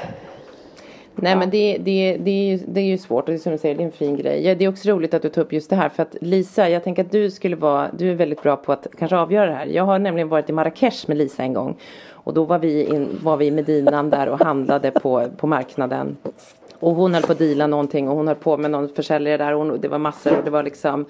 Nej 1.19 1.31
ja. 1.31 1.39
men 1.39 1.49
det, 1.49 1.77
det, 1.77 2.17
det, 2.17 2.31
är 2.31 2.51
ju, 2.51 2.59
det 2.67 2.79
är 2.79 2.85
ju 2.85 2.97
svårt 2.97 3.23
och 3.23 3.29
det 3.29 3.35
är 3.35 3.37
som 3.37 3.51
du 3.51 3.57
säger, 3.57 3.75
det 3.75 3.83
är 3.83 3.85
en 3.85 3.91
fin 3.91 4.15
grej. 4.15 4.47
Ja, 4.47 4.55
det 4.55 4.65
är 4.65 4.69
också 4.69 4.89
roligt 4.89 5.13
att 5.13 5.21
du 5.21 5.29
tar 5.29 5.41
upp 5.41 5.53
just 5.53 5.69
det 5.69 5.75
här 5.75 5.89
för 5.89 6.03
att 6.03 6.15
Lisa, 6.21 6.69
jag 6.69 6.83
tänker 6.83 7.05
att 7.05 7.11
du 7.11 7.31
skulle 7.31 7.55
vara, 7.55 7.89
du 7.97 8.11
är 8.11 8.15
väldigt 8.15 8.41
bra 8.41 8.55
på 8.55 8.71
att 8.71 8.87
kanske 8.97 9.17
avgöra 9.17 9.45
det 9.45 9.55
här. 9.55 9.65
Jag 9.65 9.83
har 9.83 9.99
nämligen 9.99 10.29
varit 10.29 10.49
i 10.49 10.53
Marrakesh 10.53 11.07
med 11.07 11.17
Lisa 11.17 11.43
en 11.43 11.53
gång 11.53 11.77
och 12.11 12.33
då 12.33 12.43
var 12.43 12.59
vi, 12.59 12.85
in, 12.85 13.19
var 13.23 13.37
vi 13.37 13.45
i 13.45 13.51
Medinan 13.51 14.09
där 14.09 14.29
och 14.29 14.39
handlade 14.39 14.91
på, 14.91 15.25
på 15.37 15.47
marknaden. 15.47 16.17
Och 16.79 16.95
hon 16.95 17.13
höll 17.13 17.23
på 17.23 17.31
att 17.31 17.39
deala 17.39 17.67
någonting 17.67 18.09
och 18.09 18.15
hon 18.15 18.27
höll 18.27 18.35
på 18.35 18.57
med 18.57 18.71
någon 18.71 18.89
försäljare 18.89 19.37
där 19.37 19.53
och 19.53 19.65
hon, 19.65 19.81
det 19.81 19.87
var 19.87 19.97
massor 19.97 20.37
och 20.37 20.43
det 20.43 20.49
var 20.49 20.63
liksom 20.63 21.05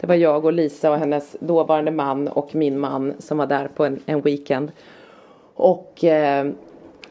det 0.00 0.06
var 0.06 0.14
jag 0.14 0.44
och 0.44 0.52
Lisa 0.52 0.90
och 0.90 0.96
hennes 0.96 1.36
dåvarande 1.40 1.90
man 1.90 2.28
och 2.28 2.54
min 2.54 2.78
man 2.78 3.12
som 3.18 3.38
var 3.38 3.46
där 3.46 3.68
på 3.68 3.84
en, 3.84 4.00
en 4.06 4.20
weekend. 4.20 4.72
Och 5.54 6.04
eh, 6.04 6.46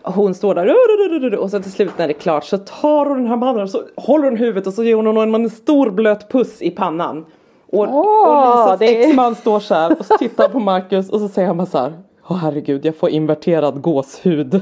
hon 0.01 0.35
står 0.35 0.55
där 0.55 1.39
och 1.39 1.51
så 1.51 1.59
till 1.59 1.71
slut 1.71 1.91
när 1.97 2.07
det 2.07 2.13
är 2.13 2.19
klart 2.19 2.45
så 2.45 2.57
tar 2.57 3.05
hon 3.05 3.17
den 3.17 3.27
här 3.27 3.35
mannen 3.35 3.63
och 3.63 3.69
så 3.69 3.83
håller 3.95 4.23
hon 4.23 4.37
huvudet 4.37 4.67
och 4.67 4.73
så 4.73 4.83
ger 4.83 4.95
hon 4.95 5.05
honom 5.05 5.35
en 5.35 5.49
stor 5.49 5.89
blöt 5.89 6.31
puss 6.31 6.61
i 6.61 6.71
pannan. 6.71 7.25
Och, 7.69 7.83
oh, 7.83 8.29
och 8.29 8.57
Lisas 8.57 8.79
det... 8.79 9.03
exman 9.03 9.35
står 9.35 9.59
så 9.59 9.73
här 9.73 9.99
och 9.99 10.05
så 10.05 10.17
tittar 10.17 10.49
på 10.49 10.59
Marcus 10.59 11.09
och 11.09 11.19
så 11.19 11.27
säger 11.27 11.47
han 11.47 11.57
bara 11.57 11.67
så 11.67 11.77
här 11.77 11.93
Åh 12.29 12.35
oh, 12.35 12.39
herregud 12.39 12.85
jag 12.85 12.95
får 12.95 13.09
inverterad 13.09 13.81
gåshud. 13.81 14.61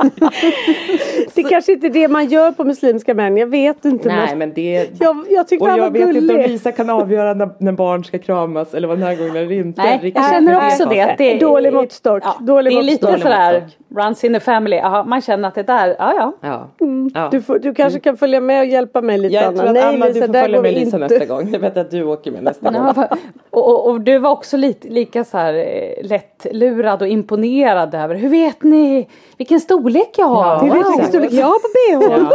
det 1.34 1.40
är 1.40 1.48
kanske 1.48 1.72
inte 1.72 1.86
är 1.86 1.90
det 1.90 2.08
man 2.08 2.26
gör 2.28 2.52
på 2.52 2.64
muslimska 2.64 3.14
män, 3.14 3.36
jag 3.36 3.46
vet 3.46 3.84
inte. 3.84 4.08
Nej 4.08 4.36
men 4.36 4.52
det 4.54 4.88
jag, 5.00 5.16
jag 5.30 5.48
tyckte 5.48 5.64
Och 5.64 5.70
han 5.70 5.78
var 5.78 5.86
jag 5.86 5.92
vet 5.92 6.02
gullig. 6.02 6.22
inte 6.22 6.34
om 6.34 6.40
Lisa 6.40 6.72
kan 6.72 6.90
avgöra 6.90 7.34
när, 7.34 7.50
när 7.58 7.72
barn 7.72 8.04
ska 8.04 8.18
kramas 8.18 8.74
eller 8.74 8.88
vara 8.88 8.98
närgångna 8.98 9.38
eller 9.38 9.52
inte. 9.52 9.82
Nej, 9.82 9.92
Riktigt. 10.02 10.14
jag 10.22 10.30
känner 10.30 10.66
också 10.66 10.84
det. 10.88 11.00
Att 11.00 11.18
det 11.18 11.36
är, 11.36 11.40
Dålig 11.40 11.72
måttstock. 11.72 12.22
Ja, 12.24 12.36
Dålig 12.40 12.72
det 12.72 12.78
är 12.78 12.82
lite 12.82 13.04
måttstock. 13.06 13.22
sådär 13.22 13.66
runs 13.96 14.24
in 14.24 14.34
the 14.34 14.40
family. 14.40 14.76
Aha, 14.78 15.04
man 15.04 15.20
känner 15.20 15.48
att 15.48 15.54
det 15.54 15.62
där, 15.62 15.96
ja 15.98 16.12
ja. 16.16 16.32
Ja. 16.40 16.68
ja. 17.14 17.28
Du, 17.32 17.42
får, 17.42 17.58
du 17.58 17.74
kanske 17.74 18.00
kan 18.00 18.16
följa 18.16 18.40
med 18.40 18.60
och 18.60 18.66
hjälpa 18.66 19.00
mig 19.00 19.18
lite 19.18 19.34
jag 19.34 19.44
Anna. 19.44 19.56
tror 19.56 19.66
att 19.68 19.74
Nej 19.74 19.82
Anna 19.82 20.06
du 20.06 20.12
Lisa, 20.12 20.26
får 20.26 20.32
där 20.32 20.42
följa 20.42 20.62
med 20.62 20.74
Lisa 20.74 20.98
nästa 20.98 21.24
gång. 21.24 21.48
Jag 21.52 21.60
vet 21.60 21.76
att 21.76 21.90
du 21.90 22.02
åker 22.04 22.30
med 22.30 22.42
nästa 22.42 22.70
gång. 22.94 23.04
Och, 23.50 23.68
och, 23.68 23.86
och 23.90 24.00
du 24.00 24.18
var 24.18 24.30
också 24.30 24.56
lite, 24.56 24.88
lika 24.88 25.24
så 25.24 25.38
här 25.38 25.54
eh, 25.54 26.06
lättlurad 26.08 27.02
och 27.02 27.08
imponerad 27.08 27.94
över 27.94 28.14
hur 28.14 28.28
vet 28.28 28.62
ni 28.62 29.08
vilken 29.36 29.60
storlek 29.60 29.89
jag 30.16 30.26
har? 30.26 30.44
Ja, 30.46 30.60
Vi 30.62 30.68
vet 30.68 30.76
vilken 30.76 30.92
exakt. 30.92 31.08
storlek 31.08 31.32
jag 31.32 31.46
har 31.46 31.58
på 31.58 31.68
bh. 31.76 32.32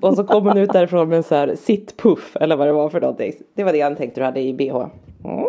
Ja. 0.00 0.08
och 0.08 0.16
så 0.16 0.24
kom 0.24 0.46
hon 0.46 0.58
ut 0.58 0.72
därifrån 0.72 1.08
med 1.08 1.16
en 1.16 1.22
så 1.22 1.34
här 1.34 1.56
sittpuff 1.60 2.36
eller 2.40 2.56
vad 2.56 2.66
det 2.66 2.72
var 2.72 2.88
för 2.88 3.00
någonting. 3.00 3.32
Det 3.54 3.64
var 3.64 3.72
det 3.72 3.80
han 3.80 3.96
tänkte 3.96 4.20
du 4.20 4.24
hade 4.24 4.40
i 4.40 4.54
bh. 4.54 4.86
Mm. 5.24 5.46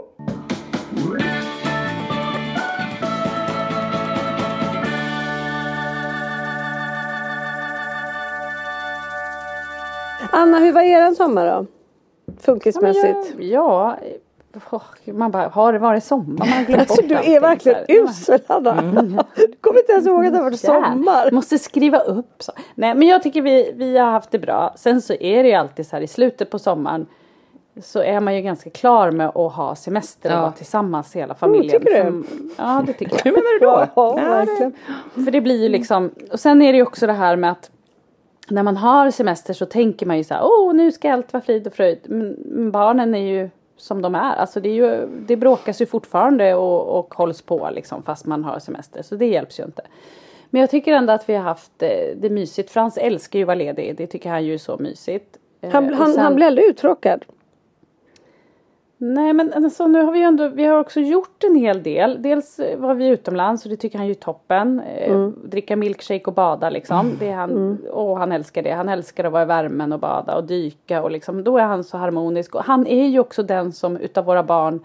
Anna, 10.32 10.60
hur 10.60 10.74
var 10.74 10.82
eran 10.82 11.15
sommar 11.15 11.46
då? 11.46 11.65
Funkismässigt. 12.41 13.36
Ja, 13.39 13.39
ja, 13.39 13.98
man 15.06 15.32
bara, 15.32 15.48
har 15.48 15.74
det 15.74 15.80
varit 15.80 16.04
sommar? 16.04 16.48
Man 16.56 16.66
glömt 16.66 16.82
Alltså 16.82 17.02
bort 17.02 17.10
du 17.10 17.16
är 17.16 17.39
verkligen 17.42 17.86
usel 17.88 18.39
Anna. 18.48 18.76
Du 19.36 19.54
kommer 19.62 19.80
inte 19.80 19.92
ens 19.92 20.08
ihåg 20.08 20.26
att 20.26 20.32
det 20.32 20.38
har 20.38 20.44
varit 20.44 20.60
sommar. 20.60 21.32
Måste 21.32 21.60
skriva 21.60 22.00
upp. 22.00 22.44
Så. 22.44 22.52
Nej 22.76 22.96
men 22.96 23.08
jag 23.08 23.24
tycker 23.24 23.42
vi, 23.42 23.72
vi 23.76 23.98
har 23.98 24.12
haft 24.12 24.32
det 24.32 24.39
bra. 24.39 24.74
Sen 24.78 25.02
så 25.02 25.13
är 25.13 25.44
det 25.44 25.50
ju 25.50 25.56
alltid 25.56 25.88
så 25.88 25.96
här 25.96 26.04
i 26.04 26.08
slutet 26.08 26.50
på 26.50 26.60
sommaren 26.60 27.06
så 27.82 28.00
är 28.02 28.20
man 28.20 28.36
ju 28.36 28.42
ganska 28.42 28.70
klar 28.70 29.12
med 29.12 29.28
att 29.28 29.54
ha 29.54 29.76
semester 29.76 30.30
och 30.30 30.36
Ja. 30.38 30.42
vara 30.42 30.52
tillsammans 30.52 31.16
hela 31.16 31.36
familjen. 31.36 31.82
tycker 31.82 32.04
du? 32.04 32.24
Ja 32.58 32.84
det 32.88 32.94
tycker 32.94 33.16
jag. 33.16 33.24
Hur 33.24 33.32
menar 33.32 33.60
du 33.60 33.66
då? 33.66 33.88
Ja, 33.96 34.16
verkligen. 34.16 34.74
För 35.26 35.32
det 35.32 35.42
blir 35.42 35.63
ju 35.63 35.70
liksom, 35.70 36.12
och 36.32 36.39
sen 36.39 36.62
är 36.62 36.72
det 36.72 36.78
ju 36.78 36.84
också 36.84 37.08
det 37.08 37.13
här 37.13 37.36
med 37.36 37.52
att 37.52 37.70
när 38.48 38.63
man 38.63 38.78
har 38.78 39.12
semester 39.12 39.54
så 39.54 39.66
tänker 39.66 40.06
man 40.06 40.18
ju 40.18 40.24
så 40.24 40.34
här, 40.34 40.42
åh 40.44 40.74
nu 40.74 40.92
ska 40.92 41.13
allt 41.13 41.34
vara 41.34 41.44
frid 41.44 41.68
och 41.68 41.74
fröjd. 41.74 42.00
Men 42.46 42.72
barnen 42.72 43.16
är 43.16 43.20
ju 43.34 43.50
som 43.84 44.02
de 44.02 44.15
är, 44.15 44.36
alltså 44.36 44.60
det, 44.60 44.69
är 44.69 44.74
ju, 44.74 45.08
det 45.28 45.36
bråkas 45.36 45.82
ju 45.82 45.86
fortfarande 45.86 46.56
och, 46.56 47.00
och 47.00 47.13
hålls 47.13 47.41
på 47.41 47.69
liksom 47.74 48.04
fast 48.04 48.26
man 48.26 48.43
har 48.43 48.60
semester. 48.60 49.02
Så 49.02 49.15
det 49.15 49.26
hjälps 49.26 49.60
ju 49.60 49.63
inte. 49.63 49.82
Men 50.50 50.62
jag 50.62 50.69
tycker 50.69 50.93
ändå 50.93 51.13
att 51.13 51.30
vi 51.30 51.34
har 51.36 51.43
haft 51.43 51.84
eh, 51.84 51.89
det 52.15 52.30
mysigt. 52.30 52.72
Frans 52.72 52.98
älskar 52.98 53.39
ju 53.39 53.43
att 53.43 53.48
vara 53.48 53.56
ledig, 53.56 53.96
det 53.98 54.08
tycker 54.08 54.30
han 54.30 54.46
ju 54.46 54.54
är 54.54 54.58
så 54.58 54.78
mysigt. 54.78 55.38
Eh, 55.62 55.72
Han, 55.72 55.89
och 55.89 55.96
han, 55.98 56.13
sen- 56.13 56.24
han 56.24 56.36
blir 56.36 56.48
aldrig 56.48 56.67
uttråkad. 56.67 57.26
Nej 59.06 59.34
men 59.34 59.54
alltså, 59.54 59.88
nu 59.88 60.02
har 60.02 60.12
vi 60.12 60.20
ju 60.20 60.26
ändå, 60.26 60.48
vi 60.48 60.66
har 60.66 60.80
också 60.80 61.00
gjort 61.00 61.44
en 61.44 61.56
hel 61.56 61.84
del. 61.84 62.22
Dels 62.22 62.60
var 62.78 62.94
vi 62.94 63.08
utomlands 63.08 63.66
och 63.66 63.72
det 63.72 63.78
tycker 63.78 63.98
han 63.98 64.08
ju 64.08 64.12
är 64.12 64.16
toppen. 64.16 64.80
Eh, 64.80 65.28
Dricka 65.28 65.76
milkshake 65.76 66.26
och 66.26 66.34
bada 66.34 66.70
liksom. 66.70 67.12
Det 67.20 67.30
är 67.30 67.36
han, 67.36 67.78
och 67.92 68.18
han 68.18 68.32
älskar 68.32 68.63
det. 68.63 68.72
Han 68.72 68.89
älskar 68.89 69.24
att 69.24 69.32
vara 69.32 69.44
i 69.44 69.46
värmen 69.46 69.94
och 69.94 70.00
bada 70.00 70.36
och 70.36 70.44
dyka 70.44 71.04
och 71.04 71.12
liksom, 71.12 71.44
då 71.44 71.58
är 71.58 71.63
han 71.63 71.84
så 71.84 71.98
harmonisk. 71.98 72.56
Och 72.56 72.63
han 72.63 72.88
är 72.88 73.08
ju 73.08 73.20
också 73.20 73.44
den 73.44 73.72
som 73.72 73.98
utav 73.98 74.26
våra 74.26 74.44
barn 74.44 74.80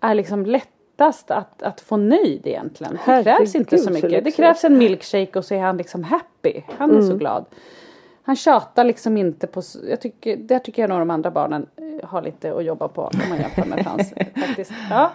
är 0.00 0.14
liksom 0.14 0.46
lättast 0.46 1.30
att, 1.30 1.62
att 1.62 1.80
få 1.80 1.96
nöjd 1.96 2.46
egentligen. 2.46 2.98
Det 3.06 3.22
krävs 3.22 3.54
inte 3.54 3.78
så 3.78 3.90
mycket. 3.90 4.24
Det 4.24 4.30
krävs 4.30 4.64
en 4.64 4.78
milkshake 4.78 5.38
och 5.38 5.44
så 5.44 5.54
är 5.54 5.60
han 5.60 5.76
liksom 5.76 6.04
happy. 6.04 6.62
Han 6.78 6.96
är 6.96 7.02
så 7.02 7.16
glad. 7.16 7.44
Han 8.26 8.36
tjatar 8.36 8.84
liksom 8.84 9.16
inte 9.16 9.46
på, 9.46 9.62
jag 9.88 10.00
tycker, 10.00 10.36
där 10.36 10.58
tycker 10.58 10.82
jag 10.82 10.88
nog 10.88 10.98
de 10.98 11.10
andra 11.10 11.30
barnen 11.30 11.66
eh, 11.76 12.08
har 12.08 12.22
lite 12.22 12.54
att 12.54 12.64
jobba 12.64 12.88
på 12.88 13.02
om 13.02 13.28
man 13.28 13.38
jämför 13.38 13.64
med 13.64 13.84
Frans. 13.84 14.14
faktiskt. 14.46 14.72
Ja. 14.90 15.10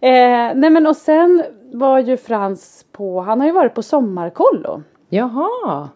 Eh, 0.00 0.54
nej 0.54 0.70
men 0.70 0.86
och 0.86 0.96
sen 0.96 1.44
var 1.72 1.98
ju 1.98 2.16
Frans 2.16 2.86
på, 2.92 3.20
han 3.20 3.40
har 3.40 3.46
ju 3.46 3.52
varit 3.52 3.74
på 3.74 3.82
sommarkollo. 3.82 4.82
Jaha. 5.08 5.88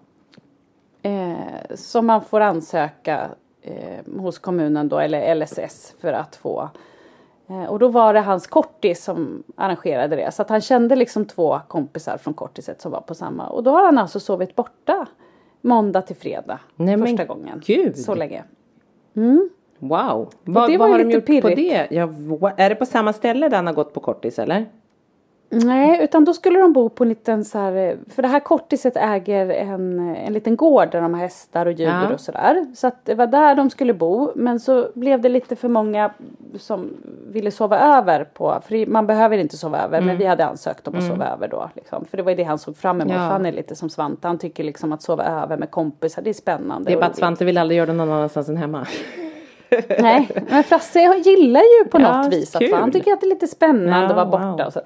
Eh, 1.02 1.74
som 1.74 2.06
man 2.06 2.24
får 2.24 2.40
ansöka 2.40 3.28
eh, 3.62 4.20
hos 4.20 4.38
kommunen 4.38 4.88
då, 4.88 4.98
eller 4.98 5.34
LSS 5.34 5.94
för 6.00 6.12
att 6.12 6.36
få. 6.36 6.68
Eh, 7.48 7.64
och 7.64 7.78
då 7.78 7.88
var 7.88 8.14
det 8.14 8.20
hans 8.20 8.46
kortis 8.46 9.04
som 9.04 9.42
arrangerade 9.56 10.16
det. 10.16 10.34
Så 10.34 10.42
att 10.42 10.48
han 10.48 10.60
kände 10.60 10.96
liksom 10.96 11.24
två 11.24 11.60
kompisar 11.68 12.16
från 12.16 12.34
kortiset 12.34 12.80
som 12.80 12.92
var 12.92 13.00
på 13.00 13.14
samma. 13.14 13.46
Och 13.46 13.62
då 13.62 13.70
har 13.70 13.84
han 13.84 13.98
alltså 13.98 14.20
sovit 14.20 14.56
borta 14.56 15.06
måndag 15.60 16.02
till 16.02 16.16
fredag. 16.16 16.60
Nej, 16.76 16.96
men 16.96 17.06
första 17.06 17.24
gången. 17.24 17.62
gud. 17.66 17.96
Så 17.96 18.14
länge. 18.14 18.44
Wow. 19.78 20.32
Vad, 20.44 20.70
det 20.70 20.76
var 20.76 20.88
vad 20.88 20.88
ju 20.88 20.92
har 20.94 20.98
de 20.98 21.10
gjort 21.10 21.26
på 21.26 21.26
pirrigt. 21.26 21.56
det? 21.56 21.96
Ja, 21.96 22.52
är 22.56 22.68
det 22.68 22.74
på 22.74 22.86
samma 22.86 23.12
ställe 23.12 23.48
där 23.48 23.56
han 23.56 23.66
har 23.66 23.74
gått 23.74 23.94
på 23.94 24.00
kortis 24.00 24.38
eller? 24.38 24.66
Nej, 25.50 26.04
utan 26.04 26.24
då 26.24 26.34
skulle 26.34 26.58
de 26.58 26.72
bo 26.72 26.88
på 26.88 27.04
en 27.04 27.08
liten 27.08 27.44
så 27.44 27.58
här, 27.58 27.96
för 28.11 28.22
det 28.22 28.28
här 28.28 28.40
kortiset 28.40 28.96
äger 28.96 29.50
en, 29.50 29.98
en 30.16 30.32
liten 30.32 30.56
gård 30.56 30.88
där 30.92 31.00
de 31.00 31.14
har 31.14 31.20
hästar 31.20 31.66
och 31.66 31.72
djur 31.72 31.87
Ja. 31.88 32.12
och 32.14 32.20
sådär. 32.20 32.66
Så 32.74 32.87
att 32.87 33.04
det 33.04 33.14
var 33.14 33.26
där 33.26 33.54
de 33.54 33.70
skulle 33.70 33.94
bo, 33.94 34.30
men 34.34 34.61
så 34.61 34.88
blev 34.94 35.20
det 35.20 35.28
lite 35.28 35.56
för 35.56 35.68
många 35.68 36.11
som 36.58 36.90
ville 37.32 37.50
sova 37.50 37.78
över 37.98 38.24
på, 38.24 38.58
för 38.68 38.87
man 38.87 39.06
behöver 39.06 39.38
inte 39.38 39.56
sova 39.56 39.78
över, 39.78 40.00
men 40.00 40.16
vi 40.18 40.24
hade 40.24 40.46
ansökt 40.46 40.88
om 40.88 40.96
att 40.96 41.06
sova 41.06 41.26
över 41.26 41.48
då. 41.48 41.70
Liksom. 41.74 42.04
För 42.11 42.16
det 42.16 42.22
var 42.22 42.30
ju 42.30 42.37
det 42.37 42.42
han 42.44 42.58
såg 42.58 42.76
fram 42.76 43.00
emot, 43.00 43.12
Ja. 43.14 43.18
han 43.20 43.46
är 43.46 43.52
lite 43.52 43.76
som 43.76 43.90
Svante, 43.90 44.28
han 44.28 44.38
tycker 44.38 44.64
liksom 44.64 44.92
att 44.92 45.02
sova 45.02 45.24
över 45.24 45.56
med 45.56 45.70
kompisar, 45.70 46.22
det 46.22 46.30
är 46.30 46.34
spännande. 46.34 46.90
Det 46.90 46.94
är 46.96 47.00
bara 47.00 47.06
att. 47.06 47.16
Svante 47.16 47.44
vill 47.44 47.58
aldrig 47.58 47.78
göra 47.78 47.87
det 47.87 47.92
någon 47.92 48.11
annanstans 48.12 48.48
än 48.48 48.56
hemma. 48.56 48.87
Nej, 50.00 50.28
men 50.50 50.62
Frasse 50.64 51.00
gillar 51.24 51.61
ju 51.61 51.88
på 51.90 52.00
Ja, 52.00 52.22
något 52.22 52.32
vis 52.32 52.56
att 52.56 52.62
han 52.72 52.92
tycker 52.92 53.12
att 53.12 53.20
det 53.20 53.26
är 53.26 53.28
lite 53.28 53.46
spännande 53.46 53.90
Ja, 53.98 54.04
att 54.06 54.16
vara 54.16 54.26
borta. 54.26 54.46
wow. 54.56 54.66
Och 54.66 54.72
så. 54.72 54.80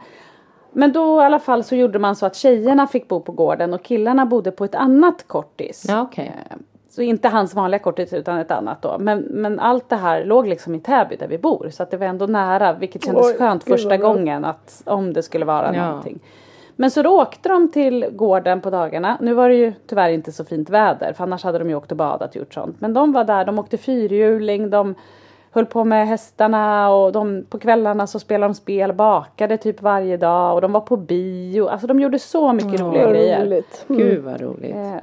Men 0.73 0.93
då 0.93 1.21
i 1.23 1.25
alla 1.25 1.39
fall 1.39 1.65
så 1.65 1.75
gjorde 1.77 1.99
man 1.99 2.17
så 2.17 2.27
att 2.27 2.37
tjejerna 2.37 2.87
fick 2.87 3.09
bo 3.09 3.21
på 3.21 3.33
gården 3.33 3.75
och 3.75 3.83
killarna 3.83 4.27
bodde 4.27 4.51
på 4.51 4.65
ett 4.65 4.75
annat 4.75 5.29
kortis. 5.29 5.87
Ja, 5.89 6.03
okej. 6.03 6.33
Eh, 6.51 6.57
Så 6.89 7.03
inte 7.03 7.29
hans 7.29 7.55
vanliga 7.55 7.79
kortis 7.79 8.13
utan 8.13 8.39
ett 8.39 8.51
annat 8.51 8.83
då. 8.83 8.97
Men, 8.99 9.19
men 9.19 9.61
allt 9.61 9.89
det 9.89 9.97
här 9.97 10.25
låg 10.25 10.47
liksom 10.47 10.75
i 10.75 10.81
Täby 10.81 11.17
där 11.17 11.29
vi 11.29 11.39
bor. 11.39 11.69
Så 11.73 11.83
att 11.83 11.91
det 11.91 11.97
var 11.97 12.07
ändå 12.07 12.27
nära 12.27 12.73
vilket 12.73 13.05
kändes 13.05 13.27
Oj, 13.27 13.35
skönt 13.39 13.65
gud, 13.65 13.75
första 13.75 13.97
gången 13.97 14.45
att 14.45 14.83
om 14.87 15.13
det 15.13 15.23
skulle 15.23 15.45
vara 15.45 15.75
Ja. 15.77 15.87
någonting. 15.87 16.21
Men 16.77 16.91
så 16.91 17.03
då 17.03 17.23
åkte 17.23 17.49
de 17.49 17.71
till 17.73 18.07
gården 18.13 18.61
på 18.61 18.71
dagarna. 18.71 19.17
Nu 19.21 19.35
var 19.35 19.49
det 19.49 19.55
ju 19.55 19.73
tyvärr 19.87 20.11
inte 20.11 20.33
så 20.33 20.45
fint 20.45 20.71
väder 20.71 21.13
för 21.13 21.25
annars 21.25 21.45
hade 21.45 21.59
de 21.59 21.69
ju 21.69 21.75
åkt 21.77 21.91
och 21.91 21.97
badat 21.97 22.31
och 22.31 22.37
gjort 22.37 22.55
sånt. 22.55 22.81
Men 22.81 22.95
de 22.95 23.13
var 23.13 23.25
där, 23.25 23.45
de 23.45 23.59
åkte 23.59 23.77
fyrhjuling, 23.79 24.71
de 24.71 24.95
höll 25.55 25.67
på 25.67 25.85
med 25.85 26.09
hästarna 26.09 26.91
och 26.95 27.13
de, 27.13 27.45
på 27.51 27.59
kvällarna 27.59 28.07
så 28.07 28.19
spelade 28.19 28.49
de 28.53 28.55
spel, 28.55 28.93
bakade 28.93 29.57
typ 29.57 29.83
varje 29.83 30.17
dag 30.17 30.55
och 30.55 30.61
de 30.61 30.73
var 30.73 30.81
på 30.81 30.97
bio. 30.97 31.67
Alltså 31.69 31.87
de 31.87 32.01
gjorde 32.01 32.19
så 32.19 32.53
mycket 32.53 32.81
roliga 32.81 33.03
Vad 33.05 33.13
grejer. 33.13 33.45
roligt. 33.47 33.85
Gud 33.89 34.25
vad 34.25 34.41
roligt. 34.41 34.75
Eh, 34.77 34.95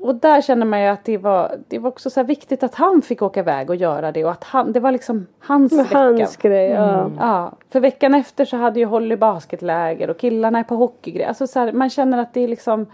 och 0.00 0.14
där 0.14 0.40
känner 0.40 0.66
man 0.66 0.80
ju 0.82 0.86
att 0.88 1.04
det 1.04 1.18
var, 1.18 1.52
det 1.68 1.78
var 1.78 1.88
också 1.88 2.10
så 2.10 2.20
här 2.20 2.26
viktigt 2.26 2.62
att 2.62 2.74
han 2.74 3.02
fick 3.02 3.22
åka 3.22 3.40
iväg 3.40 3.70
och 3.70 3.76
göra 3.76 4.12
det 4.12 4.24
och 4.24 4.30
att 4.30 4.44
han, 4.44 4.72
det 4.72 4.80
var 4.80 4.92
liksom 4.92 5.26
hans 5.40 5.72
Med 5.72 5.84
vecka. 5.84 5.98
hans 5.98 6.36
grej, 6.36 6.68
ja. 6.70 7.10
Ja, 7.18 7.52
för 7.70 7.80
veckan 7.80 8.14
efter 8.14 8.44
så 8.44 8.56
hade 8.56 8.80
ju 8.80 8.86
Holly 8.86 9.16
basketläger 9.16 10.10
och 10.10 10.18
killarna 10.18 10.58
är 10.58 10.62
på 10.64 10.74
hockeygrej. 10.76 11.24
Alltså 11.26 11.46
så 11.46 11.58
här, 11.60 11.72
man 11.72 11.90
känner 11.90 12.18
att 12.18 12.34
det 12.34 12.40
är 12.40 12.48
liksom, 12.48 12.86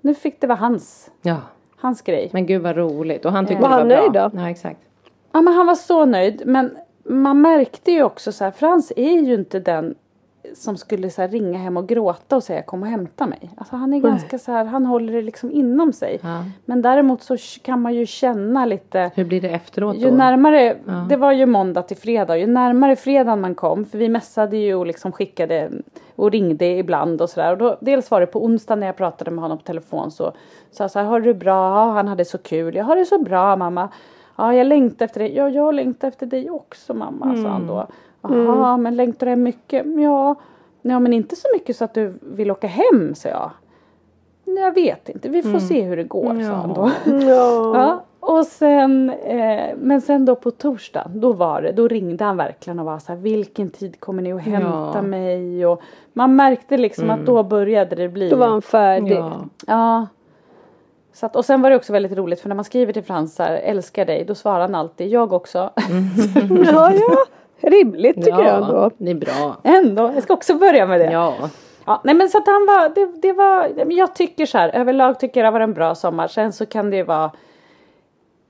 nu 0.00 0.14
fick 0.14 0.40
det 0.40 0.46
vara 0.46 0.58
hans, 0.58 1.10
Ja. 1.22 1.36
hans 1.76 2.02
grej. 2.02 2.30
Men 2.32 2.46
gud 2.46 2.62
vad 2.62 2.76
roligt. 2.76 3.24
Och 3.24 3.32
han 3.32 3.46
tyckte 3.46 3.62
Var 3.62 3.68
det 3.68 3.74
var 3.74 3.78
han 3.80 3.88
bra. 3.88 4.00
nöjd 4.00 4.12
då? 4.12 4.30
Ja 4.42 4.50
exakt. 4.50 4.80
Ja 5.36 5.42
men 5.42 5.54
han 5.54 5.66
var 5.66 5.74
så 5.74 6.04
nöjd 6.04 6.42
men 6.46 6.76
man 7.04 7.40
märkte 7.40 7.90
ju 7.90 8.02
också 8.02 8.32
så 8.32 8.44
här, 8.44 8.50
Frans 8.50 8.92
är 8.96 9.20
ju 9.20 9.34
inte 9.34 9.60
den 9.60 9.94
som 10.54 10.76
skulle 10.76 11.10
så 11.10 11.26
ringa 11.26 11.58
hem 11.58 11.76
och 11.76 11.88
gråta 11.88 12.36
och 12.36 12.42
säga 12.42 12.62
kom 12.62 12.82
och 12.82 12.88
hämta 12.88 13.26
mig. 13.26 13.50
Alltså 13.56 13.76
han 13.76 13.94
är 13.94 14.00
ganska 14.00 14.38
så 14.38 14.52
här, 14.52 14.64
han 14.64 14.86
håller 14.86 15.12
det 15.12 15.22
liksom 15.22 15.50
inom 15.50 15.92
sig. 15.92 16.18
Ja. 16.22 16.44
Men 16.64 16.82
däremot 16.82 17.22
så 17.22 17.36
kan 17.62 17.82
man 17.82 17.94
ju 17.94 18.06
känna 18.06 18.64
lite 18.64 19.10
Hur 19.14 19.24
blir 19.24 19.40
det 19.40 19.48
efteråt 19.48 19.96
Ju 19.96 20.10
då? 20.10 20.16
närmare, 20.16 20.76
det 21.08 21.16
var 21.16 21.32
ju 21.32 21.46
måndag 21.46 21.82
till 21.82 21.96
fredag, 21.96 22.36
ju 22.36 22.46
närmare 22.46 22.96
fredagen 22.96 23.40
man 23.40 23.54
kom, 23.54 23.84
för 23.84 23.98
vi 23.98 24.08
mässade 24.08 24.56
ju 24.56 24.74
och 24.74 24.86
liksom 24.86 25.12
skickade 25.12 25.70
och 26.14 26.30
ringde 26.30 26.66
ibland 26.66 27.22
och 27.22 27.30
sådär. 27.30 27.52
Och 27.52 27.58
då, 27.58 27.78
dels 27.80 28.10
var 28.10 28.20
det 28.20 28.26
på 28.26 28.44
onsdag 28.44 28.74
när 28.74 28.86
jag 28.86 28.96
pratade 28.96 29.30
med 29.30 29.42
honom 29.42 29.58
på 29.58 29.64
telefon 29.64 30.10
så 30.10 30.32
sa 30.70 30.84
jag 30.84 30.90
så 30.90 30.98
här, 30.98 31.06
har 31.06 31.20
du 31.20 31.34
bra? 31.34 31.70
Ja, 31.70 31.92
han 31.92 32.08
hade 32.08 32.24
så 32.24 32.38
kul. 32.38 32.74
Jag 32.74 32.84
har 32.84 32.96
det 32.96 33.04
så 33.04 33.18
bra 33.18 33.56
mamma. 33.56 33.88
Ja, 34.36 34.54
jag 34.54 34.66
längtar 34.66 35.04
efter 35.04 35.20
dig. 35.20 35.34
Ja, 35.36 35.48
jag 35.48 35.74
längtar 35.74 36.08
efter 36.08 36.26
dig 36.26 36.50
också 36.50 36.94
mamma, 36.94 37.36
sa 37.36 37.48
han 37.48 37.66
då. 37.66 37.86
Jaha, 38.22 38.76
men 38.76 38.96
längtar 38.96 39.26
du 39.26 39.36
mycket? 39.36 39.86
Ja, 39.96 40.34
ja, 40.82 40.98
men 41.00 41.12
inte 41.12 41.36
så 41.36 41.48
mycket 41.54 41.76
så 41.76 41.84
att 41.84 41.94
du 41.94 42.18
vill 42.22 42.50
åka 42.50 42.66
hem, 42.66 43.14
sa 43.14 43.28
jag. 43.28 43.50
Jag 44.44 44.74
vet 44.74 45.08
inte, 45.08 45.28
vi 45.28 45.42
får 45.42 45.58
se 45.58 45.82
hur 45.82 45.96
det 45.96 46.04
går, 46.04 46.42
sa 46.42 46.52
han 46.52 46.74
då. 46.74 46.90
Ja. 47.26 47.78
Ja, 47.78 48.02
och 48.20 48.46
sen, 48.46 49.10
eh, 49.10 49.74
men 49.76 50.00
sen 50.00 50.24
då 50.24 50.34
på 50.34 50.50
torsdag, 50.50 51.10
då 51.14 51.32
var 51.32 51.62
det, 51.62 51.72
då 51.72 51.88
ringde 51.88 52.24
han 52.24 52.36
verkligen 52.36 52.78
och 52.78 52.86
var 52.86 52.98
så 52.98 53.12
här, 53.12 53.18
vilken 53.18 53.70
tid 53.70 54.00
kommer 54.00 54.22
ni 54.22 54.32
att 54.32 54.42
hämta 54.42 54.90
Ja. 54.94 55.02
mig? 55.02 55.66
Och 55.66 55.80
man 56.12 56.36
märkte 56.36 56.76
liksom 56.76 57.10
att 57.10 57.26
då 57.26 57.42
började 57.42 57.96
det 57.96 58.08
bli. 58.08 58.28
Då 58.30 58.36
var 58.36 58.46
han 58.48 58.62
färdig. 58.62 59.16
Ja. 59.16 59.32
Ja. 59.66 60.06
Så 61.16 61.26
att, 61.26 61.36
och 61.36 61.44
sen 61.44 61.62
var 61.62 61.70
det 61.70 61.76
också 61.76 61.92
väldigt 61.92 62.12
roligt 62.12 62.40
för 62.40 62.48
när 62.48 62.56
man 62.56 62.64
skriver 62.64 62.92
till 62.92 63.02
Frans 63.02 63.38
här, 63.38 63.52
älskar 63.52 64.04
dig, 64.04 64.24
då 64.24 64.34
svarar 64.34 64.60
han 64.60 64.74
alltid, 64.74 65.08
jag 65.08 65.32
också. 65.32 65.58
ja, 66.72 66.92
ja. 66.92 67.24
Rimligt 67.60 68.16
tycker 68.16 68.42
jag 68.42 68.62
ändå. 68.62 68.90
det 68.98 69.10
är 69.10 69.14
bra. 69.14 69.56
Ändå, 69.62 70.10
jag 70.14 70.22
ska 70.22 70.34
också 70.34 70.54
börja 70.54 70.86
med 70.86 71.00
det. 71.00 71.12
Ja. 71.12 71.34
Ja, 71.86 72.00
nej 72.04 72.14
men 72.14 72.28
så 72.28 72.38
att 72.38 72.46
han 72.46 72.66
var, 72.66 72.94
det, 72.94 73.20
det 73.22 73.32
var, 73.32 73.72
jag 73.92 74.14
tycker 74.14 74.46
så 74.46 74.58
här, 74.58 74.68
överlag 74.68 75.20
tycker 75.20 75.40
jag 75.40 75.46
det 75.46 75.58
var 75.58 75.60
en 75.60 75.74
bra 75.74 75.94
sommar. 75.94 76.28
Sen 76.28 76.52
så 76.52 76.66
kan 76.66 76.90
det 76.90 76.96
ju 76.96 77.02
vara, 77.02 77.30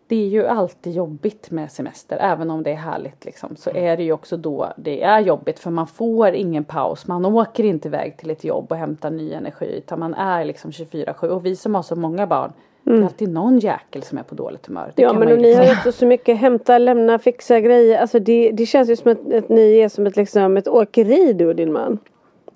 det 0.09 0.17
är 0.17 0.29
ju 0.29 0.47
alltid 0.47 0.93
jobbigt 0.93 1.51
med 1.51 1.73
semester, 1.73 2.17
även 2.21 2.51
om 2.51 2.63
det 2.63 2.71
är 2.71 2.75
härligt 2.77 3.25
liksom. 3.25 3.57
Så 3.57 3.71
är 3.71 3.97
det 3.97 4.03
ju 4.03 4.13
också 4.13 4.37
då 4.37 4.73
det 4.77 5.03
är 5.03 5.21
jobbigt 5.21 5.59
för 5.59 5.71
man 5.71 5.87
får 5.87 6.29
ingen 6.29 6.65
paus. 6.65 7.07
Man 7.07 7.25
åker 7.25 7.65
inte 7.65 7.89
iväg 7.89 8.17
till 8.17 8.31
ett 8.31 8.45
jobb 8.45 8.67
och 8.71 8.77
hämtar 8.77 9.11
ny 9.11 9.33
energi 9.33 9.75
utan 9.79 10.01
man 10.01 10.15
är 10.15 10.45
liksom 10.45 10.71
24-7. 10.71 11.29
Och 11.29 11.47
vi 11.47 11.57
som 11.57 11.75
har 11.75 11.83
så 11.83 11.97
många 11.97 12.27
barn, 12.27 12.53
det 12.83 12.93
är 12.93 13.03
alltid 13.03 13.29
någon 13.29 13.59
jäkel 13.59 14.03
som 14.03 14.19
är 14.19 14.23
på 14.23 14.35
dåligt 14.35 14.67
humör. 14.67 14.93
Det 14.95 15.03
Ja 15.03 15.13
men 15.13 15.33
och 15.33 15.39
ni 15.39 15.55
har 15.55 15.61
liksom- 15.63 15.65
ju 15.65 15.73
också 15.73 15.93
så 15.93 16.07
mycket 16.07 16.39
hämta, 16.39 16.79
lämna, 16.79 17.19
fixa 17.19 17.61
grejer. 17.61 17.99
Alltså 17.99 18.19
det, 18.19 18.51
det 18.51 18.67
känns 18.67 18.91
ju 18.91 18.97
som 18.97 19.13
att, 19.13 19.33
att 19.35 19.49
ni 19.49 19.79
är 19.79 19.89
som 19.89 20.07
ett, 20.07 20.17
liksom, 20.17 20.57
ett 20.57 20.69
åkeri 20.69 21.33
du 21.33 21.47
och 21.47 21.57
din 21.57 21.73
man. 21.73 21.99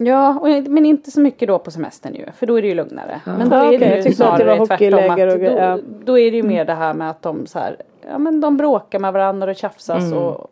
Ja, 0.03 0.39
och, 0.41 0.49
men 0.71 0.87
inte 0.87 1.11
så 1.11 1.21
mycket 1.21 1.49
då 1.49 1.59
på 1.59 1.71
semestern 1.71 2.15
ju, 2.15 2.27
för 2.37 2.47
då 2.47 2.59
är 2.59 2.63
det 2.63 2.69
ju 2.69 2.75
lugnare. 2.75 3.21
Men 3.25 3.49
då 3.49 3.57
Ja, 3.57 3.73
är 3.73 3.79
det 3.79 3.87
jag 3.89 3.97
ju 3.97 4.03
tyckte 4.03 4.29
att 4.29 4.39
det 4.39 4.45
var 4.45 4.55
snarare 4.55 4.67
tvärtom. 4.67 4.93
hockeyläger 4.99 5.27
och 5.27 5.33
Att 5.33 5.41
grejer, 5.41 5.69
ja. 5.71 5.77
då, 5.77 5.83
då 6.05 6.19
är 6.19 6.31
det 6.31 6.37
ju 6.37 6.43
mer 6.43 6.65
det 6.65 6.75
här 6.75 6.95
med 6.95 7.11
att 7.11 7.23
de 7.23 7.47
så 7.47 7.59
här, 7.59 7.77
ja 8.11 8.19
men 8.19 8.41
de 8.41 8.57
bråkar 8.57 8.99
med 8.99 9.13
varandra 9.13 9.51
och 9.51 9.57
tjafsas 9.57 10.13
och, 10.13 10.51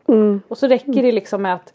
och 0.48 0.58
så 0.58 0.66
räcker 0.66 1.02
det 1.02 1.12
liksom 1.12 1.42
med 1.42 1.54
att 1.54 1.72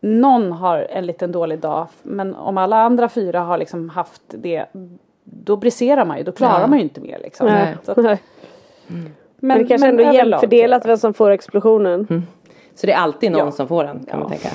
någon 0.00 0.52
har 0.52 0.78
en 0.90 1.06
liten 1.06 1.32
dålig 1.32 1.58
dag, 1.58 1.86
men 2.02 2.34
om 2.34 2.58
alla 2.58 2.76
andra 2.76 3.08
fyra 3.08 3.40
har 3.40 3.58
liksom 3.58 3.88
haft 3.88 4.22
det, 4.28 4.64
då 5.24 5.56
briserar 5.56 6.04
man 6.04 6.18
ju, 6.18 6.24
då 6.24 6.32
klarar 6.32 6.60
Ja. 6.60 6.66
man 6.66 6.78
ju 6.78 6.84
inte 6.84 7.00
mer 7.00 7.18
liksom. 7.22 7.46
Nej. 7.46 7.76
Så 7.82 7.90
att, 7.92 7.96
Nej. 7.96 8.18
Men, 9.36 9.58
det 9.58 9.64
kanske 9.64 9.88
ändå 9.88 10.02
är 10.02 10.12
jämnt 10.12 10.40
fördelat 10.40 10.86
vem 10.86 10.96
som 10.96 11.14
får 11.14 11.30
explosionen. 11.30 12.26
Så 12.74 12.86
det 12.86 12.92
är 12.92 12.96
alltid 12.96 13.32
någon 13.32 13.40
Ja. 13.40 13.50
som 13.50 13.68
får 13.68 13.84
den 13.84 13.98
kan 13.98 14.06
Ja. 14.10 14.16
man 14.18 14.28
tänka. 14.28 14.48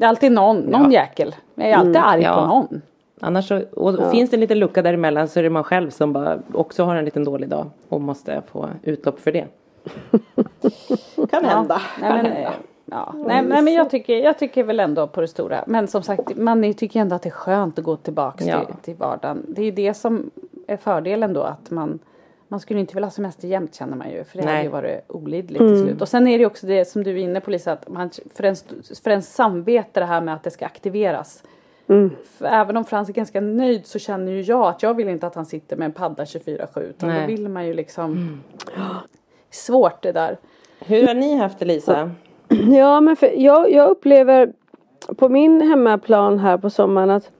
Det 0.00 0.04
är 0.06 0.08
alltid 0.08 0.32
någon, 0.32 0.58
någon 0.60 0.90
jäkel. 0.92 1.34
Jag 1.54 1.68
är 1.70 1.76
alltid 1.76 1.96
arg 1.96 2.22
Ja. 2.22 2.34
på 2.40 2.46
någon. 2.46 2.82
Annars 3.20 3.48
så, 3.48 3.62
och 3.76 4.10
finns 4.10 4.30
det 4.30 4.36
en 4.36 4.40
liten 4.40 4.58
lucka 4.58 4.82
däremellan 4.82 5.28
så 5.28 5.38
är 5.38 5.42
det 5.42 5.50
man 5.50 5.64
själv 5.64 5.90
som 5.90 6.12
bara 6.12 6.38
också 6.52 6.84
har 6.84 6.96
en 6.96 7.04
liten 7.04 7.24
dålig 7.24 7.48
dag 7.48 7.66
och 7.88 8.00
måste 8.00 8.42
få 8.52 8.68
utlopp 8.82 9.20
för 9.20 9.32
det. 9.32 9.46
Kan 11.30 11.44
hända. 11.44 11.80
Nej, 12.00 12.10
kan 12.10 12.16
men, 12.16 12.26
hända. 12.26 12.40
eh, 12.40 12.50
ja. 12.84 13.14
nej, 13.26 13.42
nej 13.42 13.62
men 13.62 13.72
jag 13.74 13.90
tycker, 13.90 14.16
jag 14.16 14.38
tycker 14.38 14.64
väl 14.64 14.80
ändå 14.80 15.06
på 15.06 15.20
det 15.20 15.28
stora. 15.28 15.64
Men 15.66 15.88
som 15.88 16.02
sagt 16.02 16.36
man 16.36 16.74
tycker 16.74 17.00
ändå 17.00 17.16
att 17.16 17.22
det 17.22 17.28
är 17.28 17.30
skönt 17.30 17.78
att 17.78 17.84
gå 17.84 17.96
tillbaks 17.96 18.46
Ja. 18.46 18.64
till, 18.64 18.74
till 18.82 18.94
vardagen. 18.94 19.44
Det 19.48 19.60
är 19.60 19.64
ju 19.64 19.70
det 19.70 19.94
som 19.94 20.30
är 20.66 20.76
fördelen 20.76 21.32
då 21.32 21.42
att 21.42 21.70
man 21.70 21.98
man 22.50 22.60
skulle 22.60 22.80
inte 22.80 22.94
vilja 22.94 23.06
ha 23.06 23.10
semester 23.10 23.48
jämt 23.48 23.74
känner 23.74 23.96
man 23.96 24.10
ju 24.10 24.24
för 24.24 24.38
det 24.38 24.44
hade 24.44 24.54
Nej. 24.54 24.64
ju 24.64 24.70
varit 24.70 25.00
olidligt 25.08 25.58
till 25.58 25.82
slut. 25.82 26.00
Och 26.00 26.08
sen 26.08 26.28
är 26.28 26.38
det 26.38 26.46
också 26.46 26.66
det 26.66 26.84
som 26.84 27.02
du 27.02 27.10
är 27.10 27.16
inne 27.16 27.40
på 27.40 27.50
Lisa 27.50 27.72
att 27.72 27.88
man, 27.88 28.10
för, 28.34 28.44
ens, 28.44 28.64
för 29.02 29.10
ens 29.10 29.34
samvete 29.34 30.00
det 30.00 30.06
här 30.06 30.20
med 30.20 30.34
att 30.34 30.42
det 30.42 30.50
ska 30.50 30.66
aktiveras. 30.66 31.42
För 32.38 32.44
även 32.44 32.76
om 32.76 32.84
Frans 32.84 33.08
är 33.08 33.12
ganska 33.12 33.40
nöjd 33.40 33.86
så 33.86 33.98
känner 33.98 34.32
ju 34.32 34.40
jag 34.40 34.68
att 34.68 34.82
jag 34.82 34.94
vill 34.94 35.08
inte 35.08 35.26
att 35.26 35.34
han 35.34 35.46
sitter 35.46 35.76
med 35.76 35.86
en 35.86 35.92
padda 35.92 36.24
24-7 36.24 36.80
utan 36.80 37.08
Nej. 37.08 37.20
då 37.20 37.26
vill 37.26 37.48
man 37.48 37.66
ju 37.66 37.74
liksom 37.74 38.40
Svårt 39.50 40.02
det 40.02 40.12
där. 40.12 40.38
Hur 40.80 41.06
har 41.06 41.14
ni 41.14 41.36
haft 41.36 41.58
det 41.58 41.64
Lisa? 41.64 42.10
Ja 42.70 43.00
men 43.00 43.16
för 43.16 43.32
jag, 43.36 43.72
jag 43.72 43.90
upplever 43.90 44.52
på 45.16 45.28
min 45.28 45.60
hemmaplan 45.60 46.38
här 46.38 46.58
på 46.58 46.70
sommaren 46.70 47.10
att 47.10 47.30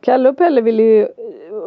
Kalle 0.00 0.28
och 0.28 0.38
Pelle 0.38 0.60
vill 0.60 0.80
ju 0.80 1.08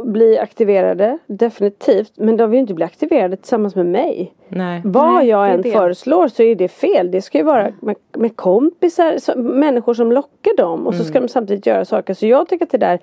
bli 0.06 0.40
aktiverade 0.40 1.18
definitivt 1.28 2.12
men 2.16 2.38
de 2.38 2.50
vill 2.50 2.60
inte 2.60 2.74
bli 2.74 2.86
aktiverade 2.86 3.36
tillsammans 3.38 3.76
med 3.76 3.86
mig. 3.86 4.34
Nej. 4.48 4.82
Vad 4.86 5.14
Nej, 5.14 5.28
jag 5.28 5.50
än 5.52 5.62
det. 5.62 5.72
föreslår 5.72 6.28
så 6.28 6.44
är 6.44 6.56
det 6.56 6.68
fel. 6.68 7.12
Det 7.12 7.22
ska 7.22 7.38
ju 7.38 7.44
vara 7.44 7.74
med, 7.80 7.96
med 8.18 8.36
kompisar, 8.36 9.18
så, 9.18 9.38
människor 9.40 9.94
som 9.94 10.12
lockar 10.12 10.58
dem 10.58 10.88
och 10.88 10.94
så 10.94 11.00
Mm. 11.02 11.08
ska 11.10 11.20
de 11.20 11.28
samtidigt 11.28 11.66
göra 11.66 11.86
saker. 11.86 12.14
Så 12.14 12.28
jag 12.28 12.48
tycker 12.50 12.66
att 12.66 12.72
det 12.72 12.78
där 12.78 13.00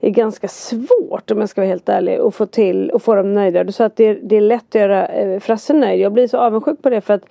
är 0.00 0.10
ganska 0.10 0.48
svårt 0.48 1.30
om 1.30 1.40
jag 1.40 1.48
ska 1.48 1.60
vara 1.60 1.68
helt 1.68 1.88
ärlig 1.88 2.16
att 2.18 2.34
få 2.34 2.46
till 2.46 2.90
och 2.90 3.02
få 3.02 3.14
dem 3.14 3.34
nöjda. 3.34 3.64
Du 3.64 3.72
sa 3.72 3.84
att 3.84 3.96
det 3.96 4.04
är, 4.04 4.18
det 4.22 4.36
är 4.36 4.40
lätt 4.40 4.64
att 4.68 4.74
göra 4.80 5.06
eh, 5.08 5.40
Frasse 5.40 5.72
nöjd. 5.72 6.00
Jag 6.00 6.12
blir 6.12 6.26
så 6.28 6.38
avundsjuk 6.38 6.82
på 6.82 6.90
det 6.90 7.00
för 7.00 7.14
att 7.14 7.24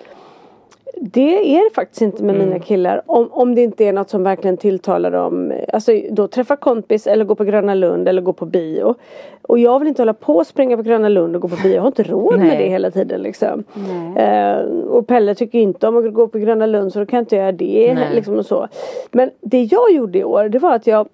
det 0.96 1.58
är 1.58 1.64
det 1.64 1.76
faktiskt 1.76 2.02
inte 2.02 2.24
med 2.24 2.36
mina 2.36 2.60
killar. 2.60 3.02
Om, 3.06 3.30
om 3.32 3.56
det 3.56 3.62
inte 3.62 3.86
är 3.86 3.94
något 3.94 4.10
som 4.10 4.24
verkligen 4.24 4.58
tilltalar 4.58 5.12
dem. 5.12 5.54
Alltså 5.74 5.92
då 6.12 6.28
träffa 6.28 6.56
kompis 6.56 7.08
eller 7.08 7.26
gå 7.26 7.36
på 7.36 7.44
Gröna 7.44 7.74
Lund 7.74 8.08
eller 8.08 8.22
gå 8.22 8.34
på 8.34 8.46
bio. 8.46 8.96
Och 9.42 9.60
jag 9.60 9.80
vill 9.80 9.88
inte 9.88 10.02
hålla 10.02 10.14
på 10.14 10.36
och 10.36 10.48
springa 10.48 10.78
på 10.78 10.84
Gröna 10.84 11.10
Lund 11.10 11.36
och 11.36 11.42
gå 11.42 11.48
på 11.48 11.56
bio. 11.64 11.76
Jag 11.76 11.82
har 11.82 11.88
inte 11.88 12.04
råd 12.04 12.40
med 12.40 12.58
det 12.58 12.70
hela 12.70 12.92
tiden 12.92 13.22
liksom. 13.22 13.64
Eh, 14.18 14.58
och 14.88 15.08
Pelle 15.08 15.36
tycker 15.36 15.60
inte 15.60 15.88
om 15.88 15.98
att 15.98 16.14
gå 16.14 16.28
på 16.28 16.38
Gröna 16.38 16.66
Lund 16.66 16.94
så 16.94 17.00
då 17.00 17.06
kan 17.06 17.18
jag 17.18 17.22
inte 17.22 17.36
göra 17.36 17.52
det. 17.52 17.98
Liksom 18.14 18.38
och 18.38 18.46
så. 18.46 18.68
Men 19.12 19.30
det 19.42 19.64
jag 19.64 19.92
gjorde 19.92 20.20
i 20.20 20.24
år 20.24 20.50
det 20.50 20.60
var 20.60 20.76
att 20.76 20.88
jag 20.88 21.08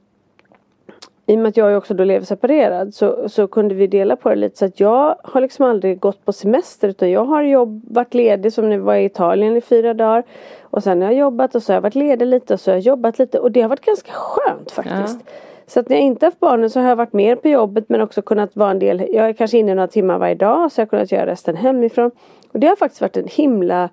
i 1.28 1.36
och 1.36 1.40
med 1.40 1.50
att 1.50 1.58
jag 1.58 1.70
ju 1.72 1.76
också 1.78 1.94
då 1.94 2.04
lever 2.04 2.26
separerad 2.26 2.94
så, 2.94 3.30
så 3.30 3.48
kunde 3.48 3.76
vi 3.76 3.88
dela 3.88 4.16
på 4.16 4.30
det 4.30 4.36
lite 4.36 4.58
så 4.58 4.66
att 4.66 4.80
jag 4.80 5.16
har 5.24 5.42
liksom 5.42 5.66
aldrig 5.66 6.00
gått 6.00 6.26
på 6.26 6.34
semester 6.34 6.88
utan 6.88 7.12
jag 7.12 7.26
har 7.26 7.44
jobb, 7.44 7.82
varit 7.90 8.14
ledig 8.14 8.54
som 8.54 8.70
nu 8.70 8.78
var 8.78 8.96
i 8.96 9.06
Italien 9.06 9.58
i 9.58 9.62
fyra 9.62 9.94
dagar. 9.94 10.24
Och 10.62 10.84
sen 10.84 11.02
har 11.02 11.12
jag 11.12 11.20
jobbat 11.20 11.56
och 11.56 11.64
så 11.64 11.72
har 11.72 11.76
jag 11.76 11.82
varit 11.82 11.96
ledig 11.96 12.26
lite 12.26 12.54
och 12.54 12.60
så 12.60 12.72
har 12.72 12.76
jag 12.76 12.82
jobbat 12.82 13.20
lite 13.20 13.40
och 13.40 13.52
det 13.52 13.62
har 13.62 13.70
varit 13.70 13.86
ganska 13.86 14.12
skönt 14.12 14.72
faktiskt. 14.72 15.20
Så 15.68 15.80
att 15.80 15.90
när 15.90 15.96
jag 15.96 16.06
inte 16.06 16.26
haft 16.26 16.40
barnen 16.40 16.70
så 16.70 16.80
har 16.80 16.90
jag 16.90 16.96
varit 16.96 17.14
mer 17.14 17.36
på 17.36 17.48
jobbet 17.48 17.86
men 17.90 18.02
också 18.02 18.22
kunnat 18.22 18.56
vara 18.56 18.72
en 18.72 18.80
del, 18.80 19.08
jag 19.12 19.30
är 19.30 19.34
kanske 19.34 19.58
inne 19.58 19.76
några 19.76 19.88
timmar 19.88 20.18
varje 20.18 20.36
dag 20.36 20.72
så 20.72 20.82
jag 20.82 20.86
har 20.86 20.90
kunnat 20.90 21.12
göra 21.12 21.26
resten 21.26 21.56
hemifrån. 21.56 22.12
Och 22.54 22.60
det 22.60 22.68
har 22.68 22.76
faktiskt 22.76 23.02
varit 23.02 23.18
en 23.18 23.28
himla, 23.28 23.90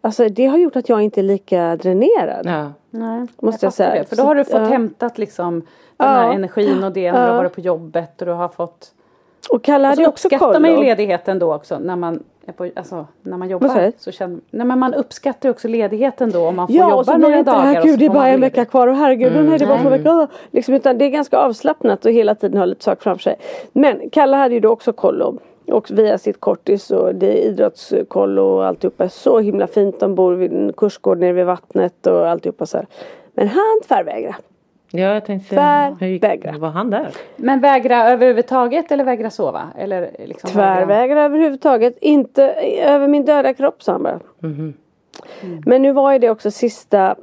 alltså 0.00 0.28
det 0.28 0.46
har 0.46 0.58
gjort 0.58 0.76
att 0.76 0.88
jag 0.88 1.02
inte 1.02 1.20
är 1.20 1.22
lika 1.22 1.76
dränerad. 1.76 2.46
Ja. 2.46 2.72
Nej, 2.90 3.26
Måste 3.42 3.66
jag 3.66 3.74
fattar 3.74 3.90
säga. 3.90 4.02
Det, 4.02 4.08
för 4.08 4.16
då 4.16 4.22
har 4.22 4.34
du 4.34 4.44
fått 4.44 4.54
Ja. 4.54 4.64
hämtat 4.64 5.18
liksom 5.18 5.62
den 5.96 6.08
här 6.08 6.26
Ja. 6.26 6.32
energin 6.32 6.84
och 6.84 6.92
det 6.92 7.12
när 7.12 7.18
du 7.20 7.26
Ja. 7.26 7.30
har 7.32 7.36
varit 7.36 7.54
på 7.54 7.60
jobbet 7.60 8.20
och 8.20 8.26
du 8.26 8.32
har 8.32 8.48
fått 8.48 8.92
Och 9.50 9.62
Kalle 9.64 9.82
Och 9.84 9.88
hade 9.88 9.96
så 9.96 10.02
ju 10.02 10.08
också 10.08 10.28
uppskattar 10.28 10.60
man 10.60 10.70
ju 10.70 10.76
ledigheten 10.80 11.38
då 11.38 11.54
också 11.54 11.78
när 11.78 11.96
man 11.96 12.22
är 12.46 12.52
på, 12.52 12.70
alltså 12.76 13.06
när 13.22 13.36
man 13.36 13.48
jobbar. 13.48 13.92
Så 13.98 14.10
känner, 14.12 14.40
nej 14.50 14.66
men 14.66 14.78
man 14.78 14.94
uppskattar 14.94 15.48
också 15.50 15.68
ledigheten 15.68 16.30
då 16.30 16.46
om 16.48 16.56
man 16.56 16.66
får 16.66 16.76
Ja 16.76 16.82
jobba 16.82 16.94
och 16.96 17.04
så 17.06 17.16
några 17.16 17.38
inte 17.38 17.50
dagar. 17.50 17.60
och 17.60 17.66
herregud 17.66 17.92
så 17.94 17.98
det 17.98 18.06
är 18.06 18.10
bara 18.10 18.28
en 18.28 18.40
vecka 18.40 18.64
kvar 18.64 18.86
och 18.88 18.96
herregud 18.96 19.32
mm. 19.32 19.46
nej 19.46 19.58
det 19.58 19.64
är 19.64 19.68
bara 19.68 19.82
två 19.82 19.88
veckor. 19.88 20.26
Liksom, 20.50 20.74
utan 20.74 20.98
det 20.98 21.04
är 21.04 21.08
ganska 21.08 21.38
avslappnat 21.38 22.04
och 22.04 22.12
hela 22.12 22.34
tiden 22.34 22.58
ha 22.58 22.64
lite 22.64 22.84
saker 22.84 23.02
framför 23.02 23.22
sig. 23.22 23.36
Men 23.72 24.10
Kalle 24.10 24.36
hade 24.36 24.54
ju 24.54 24.60
då 24.60 24.68
också 24.70 24.92
kollo. 24.92 25.38
Och 25.72 25.90
via 25.90 26.18
sitt 26.18 26.40
kortis 26.40 26.90
och 26.90 27.14
det 27.14 27.26
är 27.26 27.48
idrottskollo 27.48 28.42
och 28.42 28.66
alltihopa. 28.66 29.08
Så 29.08 29.38
himla 29.38 29.66
fint. 29.66 30.00
De 30.00 30.14
bor 30.14 30.32
vid 30.34 30.52
en 30.52 30.72
kursgård 30.72 31.18
nere 31.18 31.32
vid 31.32 31.46
vattnet 31.46 32.06
och 32.06 32.28
alltihopa 32.28 32.66
så 32.66 32.76
här. 32.76 32.86
Men 33.34 33.48
han 33.48 33.80
tvärvägrade. 33.88 34.36
Ja, 34.98 35.14
jag 35.14 35.24
tänkte, 35.24 35.54
Tvär- 35.56 35.96
hur 36.00 36.06
gick- 36.06 36.22
vägra. 36.24 36.58
var 36.58 36.68
han 36.68 36.90
där? 36.90 37.08
Men 37.36 37.60
vägra 37.60 38.10
överhuvudtaget 38.10 38.92
eller 38.92 39.04
vägra 39.04 39.30
sova? 39.30 39.62
Eller 39.78 40.10
liksom 40.18 40.50
vägra- 40.50 40.76
Tvärvägrade 40.86 41.20
överhuvudtaget. 41.20 41.98
Inte 42.00 42.42
över 42.82 43.08
min 43.08 43.24
döda 43.24 43.54
kropp 43.54 43.82
sa 43.82 43.92
han 43.92 44.02
bara. 44.02 44.20
Mhm. 44.38 44.74
Men 45.66 45.82
nu 45.82 45.92
var 45.92 46.12
ju 46.12 46.18
det 46.18 46.30
också 46.30 46.50
sista 46.50 47.16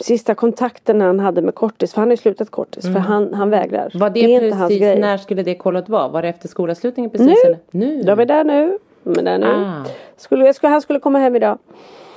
Sista 0.00 0.34
kontakten 0.34 1.00
han 1.00 1.20
hade 1.20 1.42
med 1.42 1.54
kortis. 1.54 1.94
För 1.94 2.00
han 2.00 2.08
har 2.08 2.12
ju 2.12 2.16
slutat 2.16 2.50
kortis. 2.50 2.84
För 2.84 2.98
han, 2.98 3.34
han 3.34 3.50
vägrar. 3.50 3.90
Var 3.94 4.10
det, 4.10 4.20
är 4.20 4.42
inte 4.42 4.56
hans 4.56 4.68
precis, 4.68 4.82
grej. 4.82 5.00
när 5.00 5.16
skulle 5.16 5.42
det 5.42 5.54
kollot 5.54 5.88
vara? 5.88 6.08
Var 6.08 6.22
det 6.22 6.28
efter 6.28 6.48
skolavslutningen 6.48 7.10
precis? 7.10 7.26
Nu. 7.26 7.34
Eller? 7.46 7.58
Nu? 7.70 8.02
De 8.02 8.20
är 8.20 8.24
där 8.26 8.44
nu. 8.44 8.78
De 9.04 9.18
är 9.18 9.22
där 9.22 9.38
nu. 9.38 9.46
Ah, 9.46 9.84
Skulle, 10.16 10.46
jag 10.46 10.54
skulle, 10.54 10.70
han 10.70 10.80
skulle 10.82 11.00
komma 11.00 11.18
hem 11.18 11.36
idag. 11.36 11.58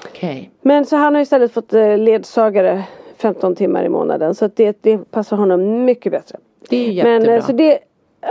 okej. 0.09 0.51
Men 0.61 0.85
så 0.85 0.95
han 0.95 1.15
har 1.15 1.21
istället 1.21 1.51
fått 1.51 1.73
eh, 1.73 1.97
ledsagare 1.97 2.83
15 3.21 3.55
timmar 3.55 3.83
i 3.83 3.89
månaden. 3.89 4.35
Så 4.35 4.49
det, 4.55 4.77
det 4.81 5.11
passar 5.11 5.37
honom 5.37 5.85
mycket 5.85 6.11
bättre. 6.11 6.37
Det 6.69 6.77
är 6.87 6.91
ju 6.91 7.03
Men 7.03 7.13
jättebra. 7.13 7.35
eh, 7.35 7.43
så 7.45 7.51
det, 7.51 7.79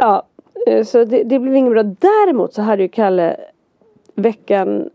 ja, 0.01 0.23
eh, 0.67 0.85
så 0.85 1.05
det, 1.05 1.23
det 1.23 1.39
blev 1.39 1.57
inget 1.57 1.73
bra. 1.73 1.83
Däremot 1.83 2.55
så 2.55 2.63
hade 2.63 2.83
ju 2.83 2.89
Kalle 2.89 3.37
veckan 4.15 4.91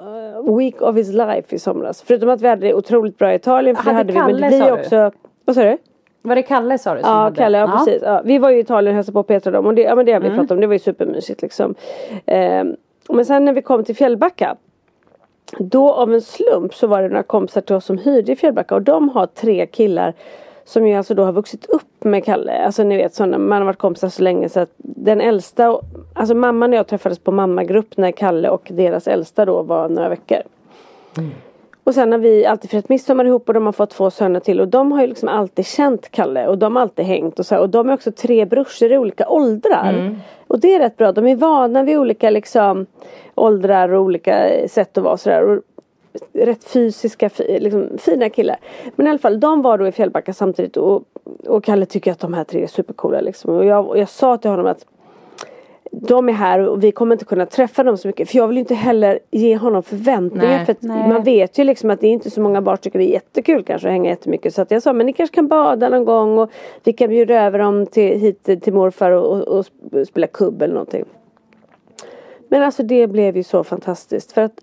eh, 0.00 0.54
Week 0.56 0.82
of 0.82 0.96
his 0.96 1.08
life 1.12 1.54
i 1.54 1.58
somras. 1.58 2.02
Förutom 2.02 2.28
att 2.28 2.40
vi 2.42 2.48
hade 2.48 2.66
det 2.66 2.74
otroligt 2.74 3.18
bra 3.18 3.32
i 3.32 3.36
Italien. 3.36 3.76
För 3.76 3.82
Hade 3.82 3.96
hade 3.96 4.12
vi, 4.12 4.18
men 4.18 4.26
Kalle, 4.28 4.48
blir 4.48 4.58
sa 4.58 4.66
du? 4.66 4.72
också 4.80 5.10
Vad 5.44 5.56
sa 5.56 5.62
du? 5.64 5.78
Var 6.22 6.34
det 6.36 6.42
Kalle 6.42 6.78
sa 6.78 6.94
du? 6.94 7.00
som 7.00 7.10
Ja, 7.10 7.16
hade- 7.16 7.36
Kalle, 7.36 7.58
ja, 7.58 7.66
precis. 7.78 8.02
Ja, 8.02 8.22
vi 8.24 8.38
var 8.38 8.50
ju 8.50 8.56
i 8.56 8.60
Italien 8.60 8.92
och 8.92 8.96
hälsade 8.96 9.12
på 9.14 9.22
Petra 9.22 9.50
dem 9.50 9.66
och 9.66 9.74
det, 9.74 9.82
ja, 9.82 9.94
men 9.94 10.06
det 10.06 10.12
har 10.12 10.20
vi 10.20 10.26
Mm. 10.26 10.38
pratat 10.38 10.50
om. 10.50 10.60
Det 10.60 10.66
var 10.66 10.74
ju 10.74 10.78
supermysigt 10.78 11.42
liksom. 11.42 11.74
Ehm, 12.26 12.76
men 13.08 13.24
sen 13.26 13.44
när 13.44 13.52
vi 13.52 13.62
kom 13.62 13.84
till 13.84 13.96
Fjällbacka. 13.96 14.56
Då 15.58 15.92
av 15.92 16.14
en 16.14 16.22
slump 16.22 16.74
så 16.74 16.86
var 16.86 17.02
det 17.02 17.08
några 17.08 17.22
kompisar 17.22 17.60
till 17.60 17.76
oss 17.76 17.84
som 17.84 17.98
hyrde 17.98 18.32
i 18.32 18.36
Fjällbacka 18.36 18.74
och 18.74 18.82
de 18.82 19.08
har 19.08 19.26
tre 19.26 19.66
killar 19.66 20.14
Som 20.64 20.86
ju 20.86 20.94
alltså 20.94 21.14
då 21.14 21.24
har 21.24 21.32
vuxit 21.32 21.66
upp 21.66 22.04
med 22.04 22.24
Kalle. 22.24 22.64
Alltså 22.64 22.82
ni 22.82 22.96
vet 22.96 23.14
sådana, 23.14 23.38
man 23.38 23.58
har 23.58 23.66
varit 23.66 23.78
kompisar 23.78 24.08
så 24.08 24.22
länge 24.22 24.48
så 24.48 24.60
att 24.60 24.70
den 24.76 25.20
äldsta, 25.20 25.80
alltså 26.14 26.34
mamman 26.34 26.72
och 26.72 26.78
jag 26.78 26.86
träffades 26.86 27.18
på 27.18 27.32
mammagrupp 27.32 27.96
när 27.96 28.10
Kalle 28.10 28.48
och 28.48 28.68
deras 28.70 29.08
äldsta 29.08 29.44
då 29.44 29.62
var 29.62 29.88
några 29.88 30.08
veckor. 30.08 30.42
Mm. 31.18 31.30
Och 31.86 31.94
sen 31.94 32.12
har 32.12 32.18
vi 32.18 32.46
alltid 32.46 32.70
firat 32.70 32.88
midsommar 32.88 33.24
ihop 33.24 33.48
och 33.48 33.54
de 33.54 33.66
har 33.66 33.72
fått 33.72 33.90
två 33.90 34.10
söner 34.10 34.40
till 34.40 34.60
och 34.60 34.68
de 34.68 34.92
har 34.92 35.00
ju 35.00 35.06
liksom 35.06 35.28
alltid 35.28 35.66
känt 35.66 36.10
Kalle 36.10 36.46
och 36.46 36.58
de 36.58 36.76
har 36.76 36.82
alltid 36.82 37.04
hängt 37.04 37.38
och 37.38 37.46
så 37.46 37.54
här, 37.54 37.62
och 37.62 37.70
de 37.70 37.88
är 37.88 37.94
också 37.94 38.12
tre 38.12 38.44
brorsor 38.44 38.92
i 38.92 38.98
olika 38.98 39.28
åldrar. 39.28 39.92
Och 40.46 40.60
det 40.60 40.74
är 40.74 40.78
rätt 40.78 40.96
bra, 40.96 41.12
de 41.12 41.26
är 41.26 41.36
vana 41.36 41.82
vid 41.82 41.98
olika 41.98 42.30
liksom 42.30 42.86
åldrar 43.34 43.88
och 43.88 44.02
olika 44.02 44.48
sätt 44.68 44.98
att 44.98 45.04
vara 45.04 45.16
sådär. 45.16 45.42
Och 45.42 45.62
rätt 46.32 46.64
fysiska, 46.64 47.30
liksom, 47.38 47.88
fina 47.98 48.28
killar. 48.28 48.56
Men 48.96 49.06
i 49.06 49.10
alla 49.10 49.18
fall, 49.18 49.40
de 49.40 49.62
var 49.62 49.78
då 49.78 49.86
i 49.88 49.92
Fjällbacka 49.92 50.32
samtidigt 50.32 50.76
och, 50.76 51.02
och 51.46 51.64
Kalle 51.64 51.86
tycker 51.86 52.12
att 52.12 52.20
de 52.20 52.34
här 52.34 52.44
tre 52.44 52.62
är 52.62 52.66
supercoola 52.66 53.20
liksom. 53.20 53.54
Och 53.54 53.64
jag, 53.64 53.88
och 53.88 53.98
jag 53.98 54.08
sa 54.08 54.36
till 54.36 54.50
honom 54.50 54.66
att 54.66 54.86
de 55.90 56.28
är 56.28 56.32
här 56.32 56.58
och 56.68 56.84
vi 56.84 56.92
kommer 56.92 57.14
inte 57.14 57.24
kunna 57.24 57.46
träffa 57.46 57.82
dem 57.82 57.98
så 57.98 58.08
mycket. 58.08 58.30
För 58.30 58.36
jag 58.38 58.48
vill 58.48 58.58
inte 58.58 58.74
heller 58.74 59.18
ge 59.30 59.56
honom 59.56 59.82
förväntningar. 59.82 60.56
Nej. 60.56 60.64
för 60.64 60.72
att 60.72 60.82
Nej. 60.82 61.08
man 61.08 61.22
vet 61.22 61.58
ju 61.58 61.64
liksom 61.64 61.90
att 61.90 62.00
det 62.00 62.06
är 62.06 62.10
inte 62.10 62.30
så 62.30 62.40
många 62.40 62.62
barn 62.62 62.76
som 62.76 62.82
tycker 62.82 62.98
det 62.98 63.04
är 63.04 63.12
jättekul 63.12 63.64
kanske 63.64 63.88
att 63.88 63.92
hänga 63.92 64.10
jättemycket. 64.10 64.54
Så 64.54 64.62
att 64.62 64.70
jag 64.70 64.82
sa, 64.82 64.92
men 64.92 65.06
ni 65.06 65.12
kanske 65.12 65.34
kan 65.34 65.48
bada 65.48 65.88
någon 65.88 66.04
gång 66.04 66.38
och 66.38 66.50
vi 66.84 66.92
kan 66.92 67.08
bjuda 67.08 67.34
över 67.44 67.58
dem 67.58 67.86
till, 67.86 68.18
hit 68.18 68.62
till 68.62 68.72
morfar 68.74 69.10
och, 69.10 69.26
och, 69.26 69.58
och 69.58 69.64
sp- 69.64 70.04
spela 70.04 70.26
kubb 70.26 70.62
eller 70.62 70.74
någonting. 70.74 71.04
Men 72.48 72.62
alltså 72.62 72.82
det 72.82 73.06
blev 73.06 73.36
ju 73.36 73.42
så 73.42 73.64
fantastiskt. 73.64 74.32
För 74.32 74.42
att 74.42 74.60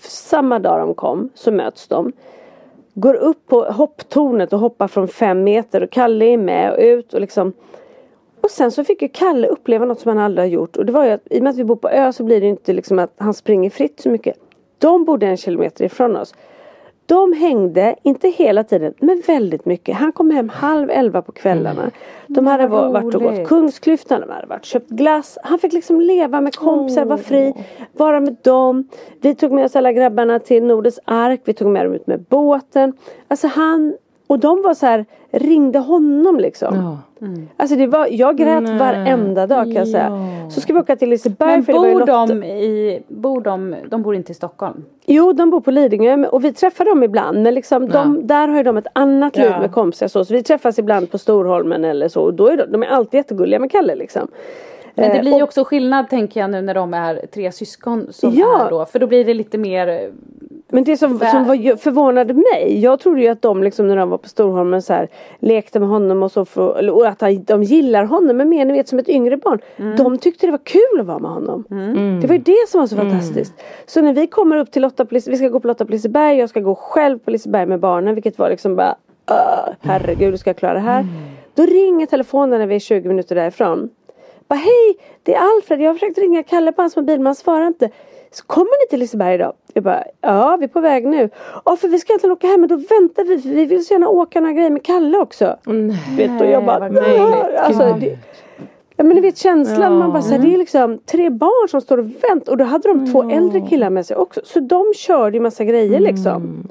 samma 0.00 0.58
dag 0.58 0.80
de 0.80 0.94
kom 0.94 1.30
så 1.34 1.52
möts 1.52 1.88
de. 1.88 2.12
Går 2.94 3.14
upp 3.14 3.46
på 3.46 3.62
hopptornet 3.62 4.52
och 4.52 4.58
hoppar 4.58 4.88
från 4.88 5.08
fem 5.08 5.44
meter 5.44 5.82
och 5.82 5.90
Kalle 5.90 6.24
är 6.24 6.36
med 6.36 6.72
och 6.72 6.78
ut 6.78 7.14
och 7.14 7.20
liksom 7.20 7.52
och 8.40 8.50
sen 8.50 8.70
så 8.70 8.84
fick 8.84 9.02
ju 9.02 9.08
Kalle 9.08 9.48
uppleva 9.48 9.84
något 9.84 10.00
som 10.00 10.08
han 10.08 10.18
aldrig 10.18 10.42
har 10.46 10.50
gjort 10.50 10.76
och 10.76 10.86
det 10.86 10.92
var 10.92 11.04
ju 11.04 11.10
att 11.10 11.26
i 11.30 11.38
och 11.38 11.42
med 11.42 11.50
att 11.50 11.56
vi 11.58 11.64
bor 11.64 11.76
på 11.76 11.88
ö 11.88 12.12
så 12.12 12.24
blir 12.24 12.40
det 12.40 12.46
inte 12.46 12.72
liksom 12.72 12.98
att 12.98 13.14
han 13.16 13.34
springer 13.34 13.70
fritt 13.70 14.00
så 14.00 14.08
mycket. 14.08 14.36
De 14.78 15.04
bodde 15.04 15.26
en 15.26 15.36
kilometer 15.36 15.84
ifrån 15.84 16.16
oss. 16.16 16.34
De 17.06 17.32
hängde, 17.32 17.96
inte 18.02 18.28
hela 18.28 18.64
tiden, 18.64 18.94
men 19.00 19.22
väldigt 19.26 19.64
mycket. 19.64 19.96
Han 19.96 20.12
kom 20.12 20.30
hem 20.30 20.48
halv 20.48 20.90
elva 20.90 21.22
på 21.22 21.32
kvällarna. 21.32 21.90
De 22.26 22.46
hade 22.46 22.62
Mm. 22.64 22.72
vad 22.76 22.92
varit 22.92 23.14
och 23.14 23.22
gått. 23.22 23.48
Kungsklyftan, 23.48 24.20
de 24.20 24.30
hade 24.30 24.46
varit 24.46 24.64
köpt 24.64 24.88
glass. 24.88 25.38
Han 25.42 25.58
fick 25.58 25.72
liksom 25.72 26.00
leva 26.00 26.40
med 26.40 26.54
kompisar, 26.56 27.04
vara 27.04 27.18
fri, 27.18 27.54
vara 27.92 28.20
med 28.20 28.36
dem. 28.42 28.88
Vi 29.20 29.34
tog 29.34 29.52
med 29.52 29.64
oss 29.64 29.76
alla 29.76 29.92
grabbarna 29.92 30.38
till 30.38 30.62
Nordens 30.64 31.00
ark. 31.04 31.40
Vi 31.44 31.52
tog 31.52 31.68
med 31.68 31.86
dem 31.86 31.94
ut 31.94 32.06
med 32.06 32.20
båten. 32.20 32.92
Alltså 33.28 33.46
han, 33.46 33.94
och 34.30 34.38
de 34.38 34.62
var 34.62 34.74
så 34.74 34.86
här, 34.86 35.04
ringde 35.30 35.78
honom 35.78 36.38
liksom. 36.40 36.74
Ja. 36.76 36.98
Alltså 37.56 37.76
det 37.76 37.86
var, 37.86 38.08
jag 38.10 38.36
grät 38.36 38.62
Nej. 38.62 38.78
varenda 38.78 39.46
dag 39.46 39.64
kan 39.64 39.74
jag 39.74 39.88
säga. 39.88 40.08
Ja. 40.44 40.50
Så 40.50 40.60
ska 40.60 40.72
vi 40.72 40.78
åka 40.80 40.96
till 40.96 41.08
Liseberg 41.10 41.50
Men 41.50 41.64
för 41.64 41.72
det 41.72 41.94
var 41.94 42.06
de 42.06 42.42
i, 42.44 43.02
bor 43.08 43.40
de, 43.40 43.74
de 43.90 44.02
bor 44.02 44.14
inte 44.14 44.32
i 44.32 44.34
Stockholm? 44.34 44.84
Jo, 45.06 45.32
de 45.32 45.50
bor 45.50 45.60
på 45.60 45.70
Lidingö 45.70 46.26
och 46.26 46.44
vi 46.44 46.52
träffar 46.52 46.84
dem 46.84 47.02
ibland. 47.02 47.42
Men 47.42 47.54
liksom 47.54 47.88
de, 47.88 48.26
där 48.26 48.48
har 48.48 48.56
ju 48.56 48.62
de 48.62 48.76
ett 48.76 48.86
annat 48.92 49.36
liv 49.36 49.46
Ja. 49.50 49.60
med 49.60 49.72
kompisar 49.72 50.08
så. 50.08 50.24
Så 50.24 50.34
vi 50.34 50.42
träffas 50.42 50.78
ibland 50.78 51.10
på 51.10 51.18
Storholmen 51.18 51.84
eller 51.84 52.08
så. 52.08 52.22
Och 52.22 52.34
då 52.34 52.46
är 52.48 52.56
de, 52.56 52.72
de 52.72 52.82
är 52.82 52.86
alltid 52.86 53.18
jättegulliga 53.18 53.60
med 53.60 53.70
Kalle 53.70 53.94
liksom. 53.94 54.28
Men 54.94 55.08
det 55.10 55.16
Eh, 55.16 55.20
blir 55.20 55.36
ju 55.36 55.42
också 55.42 55.64
skillnad 55.64 56.08
tänker 56.10 56.40
jag 56.40 56.50
nu 56.50 56.62
när 56.62 56.74
de 56.74 56.94
är 56.94 57.26
tre 57.34 57.52
syskon 57.52 58.06
som 58.10 58.32
Ja. 58.34 58.64
är 58.66 58.70
då. 58.70 58.84
För 58.86 58.98
då 58.98 59.06
blir 59.06 59.24
det 59.24 59.34
lite 59.34 59.58
mer 59.58 59.88
eh, 59.88 59.98
Men 60.72 60.84
det 60.84 60.96
som, 60.96 61.18
som 61.18 61.44
var, 61.46 61.76
förvånade 61.76 62.34
mig. 62.34 62.78
Jag 62.80 63.00
trodde 63.00 63.20
ju 63.20 63.28
att 63.28 63.42
de 63.42 63.62
liksom 63.62 63.88
när 63.88 63.96
de 63.96 64.10
var 64.10 64.18
på 64.18 64.28
Storholmen 64.28 64.82
så 64.82 64.92
här, 64.92 65.08
lekte 65.38 65.80
med 65.80 65.88
honom 65.88 66.22
och 66.22 66.32
så. 66.32 66.44
För, 66.44 66.90
och 66.90 67.06
att 67.08 67.20
han- 67.20 67.44
de 67.44 67.62
gillar 67.62 68.04
honom. 68.04 68.36
Men 68.36 68.48
mer 68.48 68.64
ni 68.64 68.72
vet 68.72 68.88
som 68.88 68.98
ett 68.98 69.08
yngre 69.08 69.36
barn. 69.36 69.58
Mm. 69.76 69.96
De 69.96 70.18
tyckte 70.18 70.46
det 70.46 70.50
var 70.50 70.58
kul 70.64 71.00
att 71.00 71.06
vara 71.06 71.18
med 71.18 71.30
honom. 71.30 71.64
Det 72.20 72.26
var 72.26 72.34
ju 72.34 72.42
det 72.42 72.68
som 72.68 72.80
var 72.80 72.86
så 72.86 72.96
fantastiskt. 72.96 73.52
Så 73.86 74.00
när 74.02 74.12
vi 74.12 74.26
kommer 74.26 74.56
upp 74.56 74.70
till 74.70 74.82
Lotta 74.82 75.04
på 75.04 75.14
vi 75.14 75.20
ska 75.36 75.48
gå 75.48 75.60
på 75.60 75.68
Lotta 75.68 75.84
på 75.84 75.92
Liseberg. 75.92 76.38
Jag 76.38 76.48
ska 76.48 76.60
gå 76.60 76.74
själv 76.74 77.18
på 77.18 77.30
Liseberg 77.30 77.66
med 77.66 77.80
barnen. 77.80 78.14
Vilket 78.14 78.38
var 78.38 78.50
liksom 78.50 78.76
bara 78.76 78.94
"Åh, 79.30 79.72
herregud 79.80 80.30
hur 80.30 80.36
ska 80.36 80.50
jag 80.50 80.56
klara 80.56 80.74
det 80.74 80.80
här? 80.80 81.06
Då 81.54 81.62
ringer 81.62 82.06
telefonen 82.06 82.58
när 82.60 82.66
vi 82.66 82.74
är 82.74 82.78
20 82.78 83.08
minuter 83.08 83.34
därifrån. 83.34 83.88
Bara 84.48 84.54
hej, 84.54 84.96
det 85.22 85.34
är 85.34 85.40
Alfred. 85.56 85.80
Jag 85.80 85.86
har 85.90 85.94
försökt 85.94 86.18
ringa 86.18 86.42
Kalle 86.42 86.72
på 86.72 86.82
hans 86.82 86.96
mobil 86.96 87.18
men 87.18 87.26
han 87.26 87.34
svarar 87.34 87.66
inte. 87.66 87.90
Så 88.32 88.44
kommer 88.46 88.84
ni 88.84 88.88
till 88.90 88.98
Liseberg 89.00 89.34
idag? 89.34 89.52
Jag 89.74 89.84
bara, 89.84 90.04
ja 90.20 90.56
vi 90.60 90.64
är 90.64 90.68
på 90.68 90.80
väg 90.80 91.06
nu. 91.06 91.28
Ja 91.64 91.76
för 91.76 91.88
vi 91.88 91.98
ska 91.98 92.12
egentligen 92.12 92.32
åka 92.32 92.46
hem 92.46 92.60
men 92.60 92.68
då 92.68 92.76
väntar 92.76 93.24
vi 93.24 93.38
för 93.38 93.48
vi 93.48 93.64
vill 93.64 93.84
så 93.86 93.94
gärna 93.94 94.08
åka 94.08 94.40
några 94.40 94.52
grejer 94.52 94.70
med 94.70 94.82
Kalle 94.82 95.18
också. 95.18 95.56
Vet, 96.16 96.40
och 96.40 96.46
jag 96.46 96.64
bara, 96.64 96.78
vad. 96.80 96.92
"Nej." 96.92 97.56
alltså, 97.56 97.96
det, 98.00 98.18
Ja 98.96 99.04
men 99.04 99.14
ni 99.16 99.20
vet 99.20 99.36
känslan, 99.38 99.92
Ja. 99.92 99.98
man 99.98 100.12
bara 100.12 100.22
så 100.22 100.30
här, 100.34 100.38
det 100.38 100.54
är 100.54 100.58
liksom 100.58 100.98
tre 101.06 101.30
barn 101.30 101.68
som 101.68 101.80
står 101.80 101.98
och 101.98 102.04
väntar 102.04 102.52
och 102.52 102.56
då 102.58 102.64
hade 102.64 102.88
de 102.88 103.12
två 103.12 103.30
äldre 103.30 103.60
killar 103.60 103.90
med 103.90 104.06
sig 104.06 104.16
också. 104.16 104.40
Så 104.44 104.60
de 104.60 104.84
körde 104.96 105.36
ju 105.36 105.40
massa 105.42 105.64
grejer 105.64 106.00
liksom. 106.00 106.68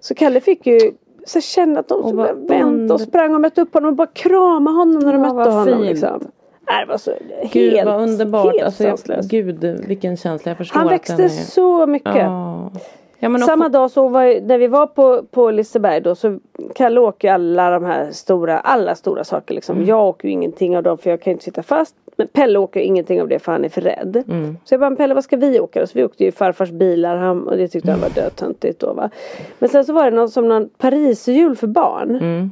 Så 0.00 0.14
Kalle 0.14 0.40
fick 0.40 0.66
ju 0.66 0.78
så 1.26 1.40
känna 1.40 1.80
att 1.80 1.88
de 1.88 1.94
Och 2.00 2.10
under- 2.50 2.94
och 2.94 3.00
sprang 3.00 3.34
och 3.34 3.40
mötte 3.40 3.60
upp 3.60 3.74
honom 3.74 3.88
och 3.90 3.96
bara 3.96 4.06
kramade 4.06 4.76
honom 4.76 4.98
när 4.98 5.12
de 5.12 5.24
Ja, 5.24 5.34
mötte 5.34 5.50
honom. 5.50 5.64
fint. 5.78 5.80
Liksom. 5.80 6.24
Det 6.66 6.84
var 6.88 6.98
så 6.98 7.12
Gud 7.52 7.72
helt, 7.72 7.86
vad 7.86 8.00
underbart. 8.00 8.52
helt 8.52 8.62
Alltså, 8.62 8.84
jag, 8.84 9.24
gud 9.24 9.64
vilken 9.86 10.16
känsla. 10.16 10.50
Jag 10.50 10.58
förstår 10.58 10.78
Han 10.80 10.88
växte 10.88 11.28
så 11.28 11.86
mycket. 11.86 12.16
Ja. 12.16 12.70
Ja, 13.18 13.38
Samma 13.38 13.68
dag 13.68 13.90
så 13.90 14.08
var 14.08 14.40
när 14.40 14.58
vi 14.58 14.66
var 14.66 14.86
på, 14.86 15.22
på 15.30 15.50
Liseberg 15.50 16.00
då 16.00 16.14
så 16.14 16.38
Kalle 16.74 17.00
åker 17.00 17.32
alla 17.32 17.70
de 17.70 17.84
här 17.84 18.10
stora, 18.10 18.58
alla 18.60 18.94
stora 18.94 19.24
saker 19.24 19.54
liksom. 19.54 19.76
Mm. 19.76 19.88
Jag 19.88 20.08
åker 20.08 20.28
ju 20.28 20.32
ingenting 20.32 20.76
av 20.76 20.82
dem 20.82 20.98
för 20.98 21.10
jag 21.10 21.20
kan 21.20 21.30
ju 21.30 21.32
inte 21.32 21.44
sitta 21.44 21.62
fast. 21.62 21.94
Men 22.16 22.28
Pelle 22.28 22.58
åker 22.58 22.80
ingenting 22.80 23.22
av 23.22 23.28
det 23.28 23.38
för 23.38 23.52
han 23.52 23.64
är 23.64 23.68
för 23.68 23.80
rädd. 23.80 24.22
Mm. 24.28 24.56
Så 24.64 24.74
jag 24.74 24.80
bara, 24.80 24.90
"Men 24.90 24.96
Pelle 24.96 25.14
vad 25.14 25.24
ska 25.24 25.36
vi 25.36 25.60
åka 25.60 25.80
då? 25.80 25.86
Så 25.86 25.92
vi 25.94 26.04
åkte 26.04 26.24
ju 26.24 26.32
farfars 26.32 26.70
bilar 26.70 27.16
han, 27.16 27.48
och 27.48 27.56
det 27.56 27.68
tyckte 27.68 27.90
han 27.90 28.00
var 28.00 28.10
dödtöntigt 28.10 28.80
då 28.80 28.92
va. 28.92 29.10
Men 29.58 29.68
sen 29.68 29.84
så 29.84 29.92
var 29.92 30.04
det 30.04 30.16
någon 30.16 30.30
som 30.30 30.48
någon 30.48 30.68
pariserhjul 30.78 31.56
för 31.56 31.66
barn. 31.66 32.10
Mm. 32.10 32.50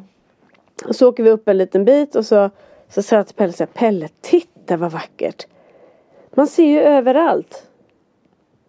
Och 0.88 0.96
så 0.96 1.08
åker 1.08 1.22
vi 1.22 1.30
upp 1.30 1.48
en 1.48 1.58
liten 1.58 1.84
bit 1.84 2.16
och 2.16 2.26
så, 2.26 2.50
så 2.94 3.02
sa 3.02 3.16
jag 3.16 3.26
till 3.26 3.36
Pelle 3.36 3.52
så 3.52 3.62
här, 3.62 3.70
Pelle 3.72 4.08
titta 4.20 4.76
vad 4.76 4.92
vackert. 4.92 5.46
Man 6.34 6.46
ser 6.46 6.66
ju 6.66 6.80
överallt. 6.80 7.62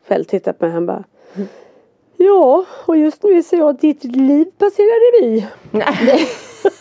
Pelle 0.08 0.24
tittar 0.24 0.54
på 0.54 0.66
mig 0.66 0.74
han 0.74 0.86
bara 0.86 1.04
Ja, 2.18 2.66
och 2.86 2.98
just 2.98 3.24
nu 3.24 3.44
ser 3.44 3.58
jag 3.58 3.80
ditt 3.80 4.04
liv 4.04 4.46
passerar 4.58 5.22
revy. 5.22 5.46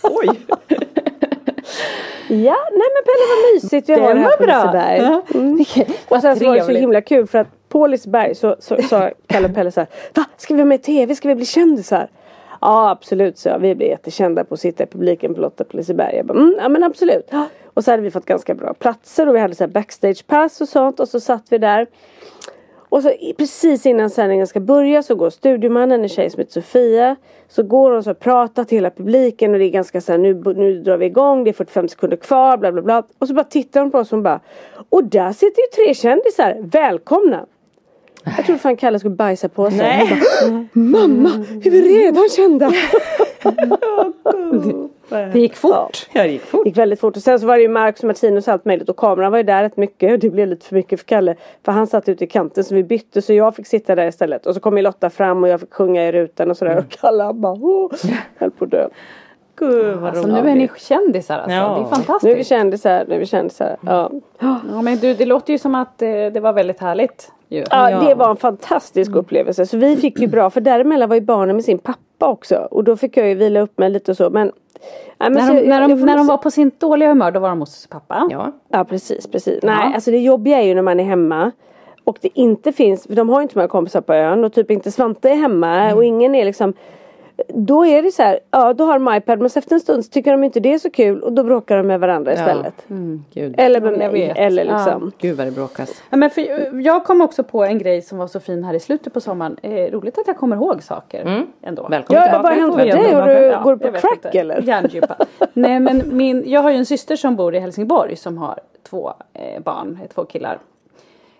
Oj! 0.03 0.41
Ja, 2.29 2.57
nej 2.73 2.89
men 2.95 3.03
Pelle 3.05 3.25
vad 3.29 3.55
mysigt 3.55 3.89
vi 3.89 3.93
har 3.95 4.15
det 4.15 4.21
här 4.21 4.37
på 4.37 4.43
bra. 4.45 4.65
Liseberg. 4.65 4.99
Ja. 4.99 5.23
Mm. 5.35 5.65
Och 6.09 6.21
sen 6.21 6.39
så 6.39 6.45
var 6.45 6.57
det 6.57 6.65
så 6.65 6.73
himla 6.73 7.01
kul 7.01 7.27
för 7.27 7.39
att 7.39 7.69
på 7.69 7.87
Liseberg 7.87 8.35
så 8.35 8.57
så 8.61 8.83
sa 8.83 9.11
Kalle 9.27 9.49
och 9.49 9.55
Pelle 9.55 9.73
så 9.73 9.81
här, 9.81 9.89
Va? 10.15 10.25
Ska 10.37 10.55
vi 10.55 10.59
vara 10.59 10.69
med 10.69 10.81
i 10.81 10.83
TV? 10.83 11.15
Ska 11.15 11.29
vi 11.29 11.35
bli 11.35 11.47
kändisar? 11.47 12.09
Ja 12.63 12.91
absolut 12.91 13.39
så 13.39 13.59
vi 13.59 13.75
blir 13.75 13.87
jättekända 13.87 14.45
på 14.45 14.55
att 14.55 14.61
sitta 14.61 14.85
i 14.85 14.87
publiken 14.87 15.35
på 15.35 15.41
Lotta 15.41 15.65
på 15.65 15.77
Liseberg. 15.77 16.17
Jag 16.17 16.27
bara, 16.27 16.39
mm, 16.39 16.55
ja 16.59 16.69
men 16.69 16.83
absolut. 16.83 17.31
Och 17.75 17.85
så 17.85 17.91
hade 17.91 18.03
vi 18.03 18.11
fått 18.11 18.25
ganska 18.25 18.55
bra 18.55 18.75
platser 18.75 19.29
och 19.29 19.35
vi 19.35 19.41
hade 19.41 19.55
så 19.55 19.65
här 19.65 19.71
backstagepass 19.71 20.61
och 20.61 20.69
sånt 20.69 21.01
och 21.01 21.09
så 21.09 21.21
satt 21.21 21.47
vi 21.51 21.59
där. 21.59 21.87
Och 22.89 23.03
så 23.03 23.13
precis 23.39 23.87
innan 23.87 24.11
sändningen 24.11 24.47
ska 24.47 24.61
börja 24.61 25.03
så 25.03 25.15
går 25.15 25.31
studiomannen, 25.31 26.03
en 26.03 26.09
tjej 26.09 26.31
som 26.31 26.39
heter 26.39 26.53
Sofia. 26.53 27.17
Så 27.49 27.63
går 27.63 27.91
hon 27.91 28.11
och 28.11 28.19
pratar 28.19 28.65
till 28.65 28.79
hela 28.79 28.91
publiken 28.91 29.53
och 29.53 29.59
det 29.59 29.65
är 29.65 29.71
ganska 29.71 30.01
så 30.01 30.13
här, 30.13 30.19
nu, 30.19 30.35
nu 30.35 30.83
drar 30.83 30.97
vi 30.97 31.07
igång, 31.07 31.45
det 31.45 31.51
är 31.51 31.55
45 31.55 31.89
sekunder 31.89 32.17
kvar, 32.17 32.57
bla 32.57 32.73
bla 32.73 32.83
bla. 32.83 33.03
Och 33.19 33.29
så 33.29 33.35
bara 33.35 33.45
tittar 33.45 33.81
hon 33.81 33.91
på 33.91 33.99
oss 33.99 34.13
och 34.13 34.17
hon 34.17 34.23
bara 34.23 34.41
Och 34.91 35.05
där 35.05 35.33
sitter 35.33 35.63
ju 35.63 35.85
tre 35.85 35.95
kändisar, 35.95 36.57
välkomna! 36.61 37.47
Jag 38.25 38.47
trodde 38.47 38.59
fan 38.59 38.77
Kalle 38.77 38.99
skulle 38.99 39.15
bajsa 39.15 39.49
på 39.49 39.71
sig. 39.71 39.79
Nej. 39.79 40.21
Bara, 40.43 40.67
Mamma, 40.73 41.31
är 41.65 41.71
vi 41.71 42.03
redan 42.05 42.29
kända? 42.29 42.73
Det 45.33 45.41
gick 45.41 45.57
fort. 45.57 46.09
Jag 46.13 46.29
gick 46.29 46.43
fort. 46.43 46.65
Det 46.65 46.69
gick 46.69 46.79
väldigt 46.79 47.01
fort 47.01 47.17
och 47.17 47.23
sen 47.23 47.41
så 47.41 47.47
var 47.47 47.57
det 47.57 47.63
ju 47.63 47.69
Marcus 47.69 48.01
och 48.01 48.07
Martinus 48.07 48.49
och 48.49 48.53
allt 48.53 48.65
möjligt 48.65 48.89
och 48.89 48.97
kameran 48.97 49.31
var 49.33 49.39
ju 49.39 49.45
där 49.45 49.63
rätt 49.63 49.77
mycket 49.77 50.13
och 50.13 50.19
det 50.19 50.31
blev 50.31 50.49
lite 50.49 50.67
för 50.67 50.75
mycket 50.75 51.01
för 51.01 51.07
Kalle. 51.07 51.37
För 51.65 51.73
han 51.73 51.87
satt 51.87 52.09
ute 52.09 52.25
i 52.25 52.27
kanten 52.27 52.65
så 52.65 52.75
vi 52.75 52.85
bytte 52.85 53.23
så 53.23 53.33
jag 53.33 53.57
fick 53.57 53.67
sitta 53.67 53.95
där 53.95 54.07
istället 54.07 54.47
och 54.47 54.55
så 54.55 54.61
kom 54.61 54.77
ju 54.77 54.83
Lotta 54.83 55.11
fram 55.11 55.43
och 55.43 55.49
jag 55.49 55.61
fick 55.61 55.75
sjunga 55.75 56.09
i 56.09 56.13
rutan 56.13 56.51
och 56.51 56.57
sådär 56.57 56.79
och 56.79 56.89
Kalle 57.01 57.23
han 57.23 57.41
bara 57.41 57.53
åh, 57.53 57.93
höll 58.37 58.51
på 58.51 58.65
att 58.65 58.71
dö. 58.71 58.89
Gud 59.57 59.97
vad 59.97 60.09
Alltså, 60.11 60.29
roligt. 60.29 60.45
nu 60.45 60.51
är 60.51 60.55
ni 60.55 60.71
kändisar 60.77 61.35
alltså. 61.39 61.51
Ja. 61.57 61.63
Det 61.63 61.69
är 61.69 61.75
Nu 61.75 61.81
är 61.81 61.85
vi 61.85 61.95
fantastiskt. 61.95 62.49
kändisar, 62.49 63.05
nu 63.09 63.15
är 63.15 63.19
vi 63.19 63.27
kändisar. 63.27 63.77
Ja. 63.81 64.11
Ja, 64.39 64.83
men 64.83 64.97
du, 64.99 65.15
det 65.15 65.27
låter 65.27 65.53
ju 65.53 65.59
som 65.59 65.75
att 65.75 66.03
eh, 66.03 66.09
det 66.09 66.41
var 66.41 66.53
väldigt 66.53 66.81
härligt. 66.81 67.33
Ju. 67.49 67.65
Ja, 67.71 67.91
Ja. 67.91 67.99
det 68.09 68.15
var 68.15 68.31
en 68.31 68.37
fantastisk 68.37 69.15
upplevelse. 69.15 69.67
Så 69.67 69.77
vi 69.77 69.97
fick 69.97 70.21
ju 70.21 70.27
bra, 70.27 70.51
för 70.51 70.61
däremellan 70.61 71.09
var 71.09 71.17
ju 71.17 71.21
barnen 71.23 71.57
med 71.57 71.65
sin 71.65 71.79
pappa 71.79 72.27
också. 72.29 72.69
Och 72.71 72.85
då 72.85 72.97
fick 72.97 73.17
jag 73.17 73.29
ju 73.29 73.35
vila 73.35 73.61
upp 73.61 73.79
mig 73.79 73.91
lite 73.91 74.11
och 74.11 74.17
så. 74.17 74.31
Men, 74.31 74.53
men 75.19 75.33
När 75.33 75.41
så 75.41 75.53
de, 75.53 75.59
jag- 75.59 75.69
när, 75.69 75.81
de, 75.81 75.91
jag 75.91 76.01
när 76.01 76.17
de 76.17 76.27
var 76.27 76.37
på 76.39 76.51
sin 76.51 76.71
dåliga 76.79 77.09
humör 77.09 77.31
då 77.31 77.41
var 77.41 77.49
de 77.49 77.61
hos 77.61 77.87
pappa. 77.87 78.29
Ja. 78.31 78.53
Ja 78.69 78.85
precis, 78.85 79.27
precis. 79.27 79.63
Nej, 79.63 79.77
Ja. 79.81 79.95
alltså 79.95 80.11
det 80.11 80.19
jobbiga 80.19 80.59
är 80.59 80.67
ju 80.67 80.75
när 80.75 80.83
man 80.83 81.01
är 81.01 81.05
hemma. 81.05 81.51
Och 82.05 82.19
det 82.21 82.29
inte 82.35 82.73
finns, 82.73 83.07
för 83.07 83.15
de 83.15 83.29
har 83.29 83.41
ju 83.41 83.43
inte 83.43 83.59
många 83.59 83.69
kompisar 83.69 84.01
på 84.01 84.15
ön 84.15 84.45
och 84.45 84.53
typ 84.53 84.71
inte 84.71 84.91
Svante 84.91 85.31
är 85.31 85.35
hemma 85.35 85.95
och 85.95 86.05
ingen 86.05 86.35
är 86.35 86.45
liksom 86.45 86.75
Då 87.49 87.87
är 87.87 88.03
det 88.03 88.11
så 88.13 88.23
här, 88.23 88.39
ja 88.51 88.73
då 88.73 88.85
har 88.85 88.99
de 88.99 89.15
iPad 89.17 89.39
men 89.39 89.47
efter 89.47 89.75
en 89.75 89.81
stund 89.81 90.05
så 90.05 90.11
tycker 90.11 90.33
de 90.33 90.45
inte 90.45 90.61
det 90.61 90.75
är 90.75 90.79
så 90.79 90.91
kul 90.91 91.23
och 91.23 91.33
då 91.33 91.45
bråkar 91.45 91.77
de 91.77 91.87
med 91.87 92.01
varandra 92.01 92.33
istället. 92.33 92.75
Gud. 93.35 93.55
Eller 93.59 93.81
med 93.81 93.93
Ja, 93.93 94.11
mig. 94.13 94.33
Eller 94.37 94.65
Ja. 94.65 94.73
liksom. 94.77 95.13
Gud 95.19 95.37
vad 95.37 95.47
det 95.47 95.51
bråkas. 95.51 96.03
Ja, 96.11 96.17
men 96.17 96.31
för, 96.31 96.71
jag 96.81 97.05
kom 97.05 97.21
också 97.21 97.45
på 97.45 97.65
en 97.65 97.79
grej 97.79 98.03
som 98.03 98.19
var 98.19 98.27
så 98.27 98.41
fin 98.41 98.65
här 98.65 98.75
i 98.75 98.81
slutet 98.81 99.13
på 99.13 99.21
sommaren. 99.21 99.57
Eh, 99.63 99.71
roligt 99.73 100.19
att 100.19 100.27
jag 100.27 100.37
kommer 100.37 100.57
ihåg 100.57 100.83
saker 100.83 101.45
ändå. 101.63 101.89
Välkommen 101.89 102.23
Ja, 102.23 102.29
tillbaka. 102.29 102.43
vad 102.43 102.53
hänt 102.53 102.77
med 102.77 102.87
dig? 102.87 103.13
Har 103.15 103.29
du, 103.29 103.59
går 103.65 103.77
du 103.77 103.79
på 103.93 103.99
crack 103.99 104.25
inte. 104.25 104.39
eller? 104.41 104.63
Hjärndjupa. 104.63 105.17
Nej 105.53 105.81
men 105.81 106.03
min, 106.17 106.43
jag 106.47 106.61
har 106.61 106.71
ju 106.71 106.77
en 106.77 106.87
syster 106.87 107.17
som 107.17 107.37
bor 107.37 107.55
i 107.55 107.59
Helsingborg 107.59 108.17
som 108.17 108.39
har 108.39 108.59
två 108.91 109.13
eh, 109.35 109.63
barn, 109.63 109.99
eh, 110.03 110.09
två 110.15 110.25
killar. 110.25 110.59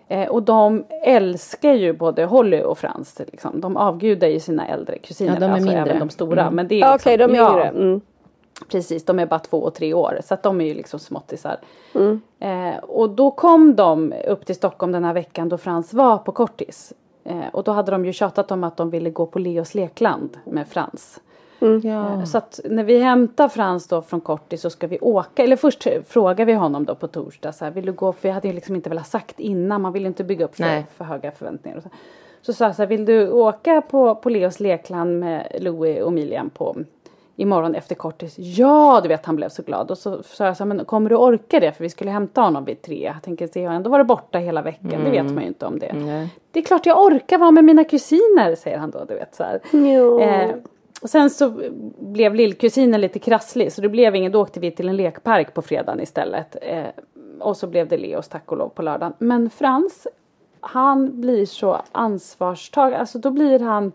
Eh, 0.07 0.27
och 0.29 0.43
de 0.43 0.85
älskar 1.03 1.73
ju 1.73 1.93
både 1.93 2.25
Holly 2.25 2.61
och 2.61 2.77
Frans. 2.77 3.21
Liksom. 3.31 3.61
De 3.61 3.77
avgudar 3.77 4.27
ju 4.27 4.39
sina 4.39 4.67
äldre 4.67 4.97
kusiner. 4.97 5.33
Ja, 5.33 5.39
de 5.39 5.45
är 5.45 5.49
alltså 5.49 5.65
mindre. 5.65 5.81
även 5.81 5.99
de 5.99 6.09
stora. 6.09 6.51
Men 6.51 6.67
det 6.67 6.75
är 6.75 6.79
Ja, 6.79 6.93
liksom, 6.93 7.09
Okej, 7.09 7.17
de 7.17 7.31
är 7.31 7.35
ja, 7.35 7.51
yngre. 7.53 7.67
Mm. 7.67 8.01
Precis, 8.71 9.05
de 9.05 9.19
är 9.19 9.25
bara 9.25 9.39
två 9.39 9.57
och 9.57 9.73
tre 9.73 9.93
år. 9.93 10.19
Så 10.23 10.33
att 10.33 10.43
de 10.43 10.61
är 10.61 10.65
ju 10.65 10.73
liksom 10.73 10.99
småttisar. 10.99 11.57
Mm. 11.95 12.21
Eh, 12.39 12.77
och 12.83 13.09
då 13.09 13.31
kom 13.31 13.75
de 13.75 14.13
upp 14.27 14.45
till 14.45 14.55
Stockholm 14.55 14.91
den 14.91 15.03
här 15.03 15.13
veckan 15.13 15.49
då 15.49 15.57
Frans 15.57 15.93
var 15.93 16.17
på 16.17 16.31
kortis. 16.31 16.93
Eh, 17.23 17.47
och 17.53 17.63
då 17.63 17.71
hade 17.71 17.91
de 17.91 18.05
ju 18.05 18.13
tjatat 18.13 18.51
om 18.51 18.63
att 18.63 18.77
de 18.77 18.89
ville 18.89 19.09
gå 19.09 19.25
på 19.25 19.39
Leos 19.39 19.75
lekland 19.75 20.37
med 20.45 20.67
Frans. 20.67 21.19
Ja. 21.83 22.25
Så 22.25 22.37
att 22.37 22.59
när 22.65 22.83
vi 22.83 22.99
hämtar 22.99 23.49
Frans 23.49 23.87
då 23.87 24.01
från 24.01 24.21
kortis 24.21 24.61
så 24.61 24.69
ska 24.69 24.87
vi 24.87 24.99
åka. 24.99 25.43
Eller 25.43 25.55
först 25.55 25.87
frågar 26.07 26.45
vi 26.45 26.53
honom 26.53 26.85
då 26.85 26.95
på 26.95 27.07
torsdag. 27.07 27.51
Så 27.51 27.65
här, 27.65 27.71
vill 27.71 27.85
du 27.85 27.91
gå? 27.91 28.13
För 28.13 28.27
jag 28.27 28.33
hade 28.33 28.47
ju 28.47 28.53
liksom 28.53 28.75
inte 28.75 28.89
velat 28.89 29.07
sagt 29.07 29.39
innan. 29.39 29.81
Man 29.81 29.93
vill 29.93 30.05
inte 30.05 30.23
bygga 30.23 30.45
upp 30.45 30.55
för, 30.55 30.63
Nej. 30.63 30.85
för 30.97 31.05
höga 31.05 31.31
förväntningar. 31.31 31.77
Och 31.77 31.83
så. 31.83 31.89
så 32.41 32.53
sa 32.53 32.65
jag 32.65 32.75
så 32.75 32.81
här, 32.81 32.87
vill 32.87 33.05
du 33.05 33.29
åka 33.29 33.81
på, 33.81 34.15
på 34.15 34.29
Leos 34.29 34.59
lekland 34.59 35.19
med 35.19 35.57
Louie 35.59 36.01
och 36.01 36.13
Milian 36.13 36.49
på 36.49 36.75
imorgon 37.35 37.75
efter 37.75 37.95
kortis? 37.95 38.35
Ja, 38.37 38.99
du 39.03 39.07
vet 39.09 39.25
han 39.25 39.35
blev 39.35 39.49
så 39.49 39.61
glad. 39.61 39.91
Och 39.91 39.97
så 39.97 40.23
sa 40.23 40.45
jag 40.45 40.57
så 40.57 40.63
här, 40.63 40.73
men 40.73 40.85
kommer 40.85 41.09
du 41.09 41.15
orka 41.15 41.59
det? 41.59 41.71
För 41.71 41.83
vi 41.83 41.89
skulle 41.89 42.11
hämta 42.11 42.41
honom 42.41 42.65
vid 42.65 42.81
tre. 42.81 43.03
Jag 43.03 43.23
tänker, 43.23 43.49
det 43.53 43.65
har 43.65 43.73
ändå 43.73 43.89
varit 43.89 44.07
borta 44.07 44.37
hela 44.37 44.61
veckan. 44.61 45.03
Det 45.03 45.11
vet 45.11 45.31
man 45.31 45.41
ju 45.41 45.47
inte 45.47 45.65
om 45.65 45.79
det. 45.79 45.93
Nej. 45.93 46.29
Det 46.51 46.59
är 46.59 46.63
klart 46.63 46.85
jag 46.85 47.03
orkar 47.03 47.37
vara 47.37 47.51
med 47.51 47.63
mina 47.63 47.83
kusiner, 47.83 48.55
säger 48.55 48.77
han 48.77 48.91
då. 48.91 49.05
Du 49.07 49.15
vet, 49.15 49.35
så 49.35 49.43
här. 49.43 49.59
Jo. 49.71 50.19
Eh, 50.19 50.55
och 51.03 51.09
sen 51.09 51.29
så 51.29 51.71
blev 51.99 52.35
lillkusinen 52.35 53.01
lite 53.01 53.19
krasslig 53.19 53.73
så 53.73 53.81
det 53.81 53.89
blev 53.89 54.15
ingen, 54.15 54.31
då 54.31 54.41
åkte 54.41 54.59
vi 54.59 54.71
till 54.71 54.89
en 54.89 54.95
lekpark 54.95 55.53
på 55.53 55.61
fredagen 55.61 55.99
istället. 55.99 56.55
Eh, 56.61 56.85
och 57.39 57.57
så 57.57 57.67
blev 57.67 57.87
det 57.87 57.97
Leos 57.97 58.27
tack 58.27 58.51
och 58.51 58.57
lov 58.57 58.69
på 58.69 58.81
lördagen. 58.81 59.13
Men 59.17 59.49
Frans, 59.49 60.07
han 60.61 61.21
blir 61.21 61.45
så 61.45 61.81
ansvarstagande, 61.91 62.97
alltså 62.97 63.19
då 63.19 63.31
blir 63.31 63.59
han 63.59 63.91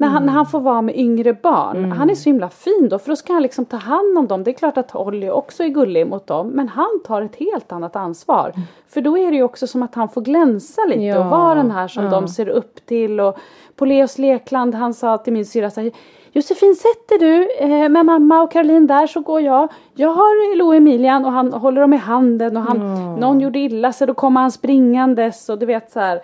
när 0.00 0.08
han, 0.08 0.26
när 0.26 0.32
han 0.32 0.46
får 0.46 0.60
vara 0.60 0.82
med 0.82 0.96
yngre 0.96 1.32
barn, 1.32 1.92
han 1.92 2.10
är 2.10 2.14
så 2.14 2.28
himla 2.28 2.48
fin 2.48 2.88
då 2.90 2.98
för 2.98 3.08
då 3.08 3.16
ska 3.16 3.32
han 3.32 3.42
liksom 3.42 3.64
ta 3.64 3.76
hand 3.76 4.18
om 4.18 4.26
dem. 4.26 4.44
Det 4.44 4.50
är 4.50 4.52
klart 4.52 4.78
att 4.78 4.90
Holly 4.90 5.30
också 5.30 5.64
är 5.64 5.68
gullig 5.68 6.06
mot 6.06 6.26
dem 6.26 6.48
men 6.48 6.68
han 6.68 7.00
tar 7.04 7.22
ett 7.22 7.36
helt 7.36 7.72
annat 7.72 7.96
ansvar. 7.96 8.52
För 8.88 9.00
då 9.00 9.18
är 9.18 9.30
det 9.30 9.36
ju 9.36 9.42
också 9.42 9.66
som 9.66 9.82
att 9.82 9.94
han 9.94 10.08
får 10.08 10.20
glänsa 10.20 10.82
lite 10.88 11.02
Ja, 11.02 11.18
och 11.18 11.30
vara 11.30 11.54
den 11.54 11.70
här 11.70 11.88
som 11.88 12.04
ja. 12.04 12.10
de 12.10 12.28
ser 12.28 12.48
upp 12.48 12.86
till. 12.86 13.20
Och 13.20 13.38
på 13.76 13.84
Leos 13.84 14.18
lekland, 14.18 14.74
han 14.74 14.94
sa 14.94 15.18
till 15.18 15.32
min 15.32 15.46
syrra 15.46 15.70
så 15.70 15.80
här, 15.80 15.92
Josefin 16.38 16.74
sätter 16.74 17.18
du 17.18 17.48
eh, 17.58 17.88
med 17.88 18.06
mamma 18.06 18.42
och 18.42 18.50
Caroline 18.52 18.86
där 18.86 19.06
så 19.06 19.20
går 19.20 19.40
jag. 19.40 19.68
Jag 19.94 20.08
har 20.08 20.56
Lo 20.56 20.72
Emilian 20.72 21.24
och 21.24 21.32
han 21.32 21.52
håller 21.52 21.80
dem 21.80 21.92
i 21.94 21.96
handen 21.96 22.56
och 22.56 22.62
han, 22.62 22.78
någon 23.20 23.40
gjorde 23.40 23.58
illa 23.58 23.92
sig 23.92 24.06
då 24.06 24.14
kommer 24.14 24.40
han 24.40 24.52
springandes 24.52 25.48
och 25.48 25.58
du 25.58 25.66
vet 25.66 25.90
så 25.90 26.00
här. 26.00 26.20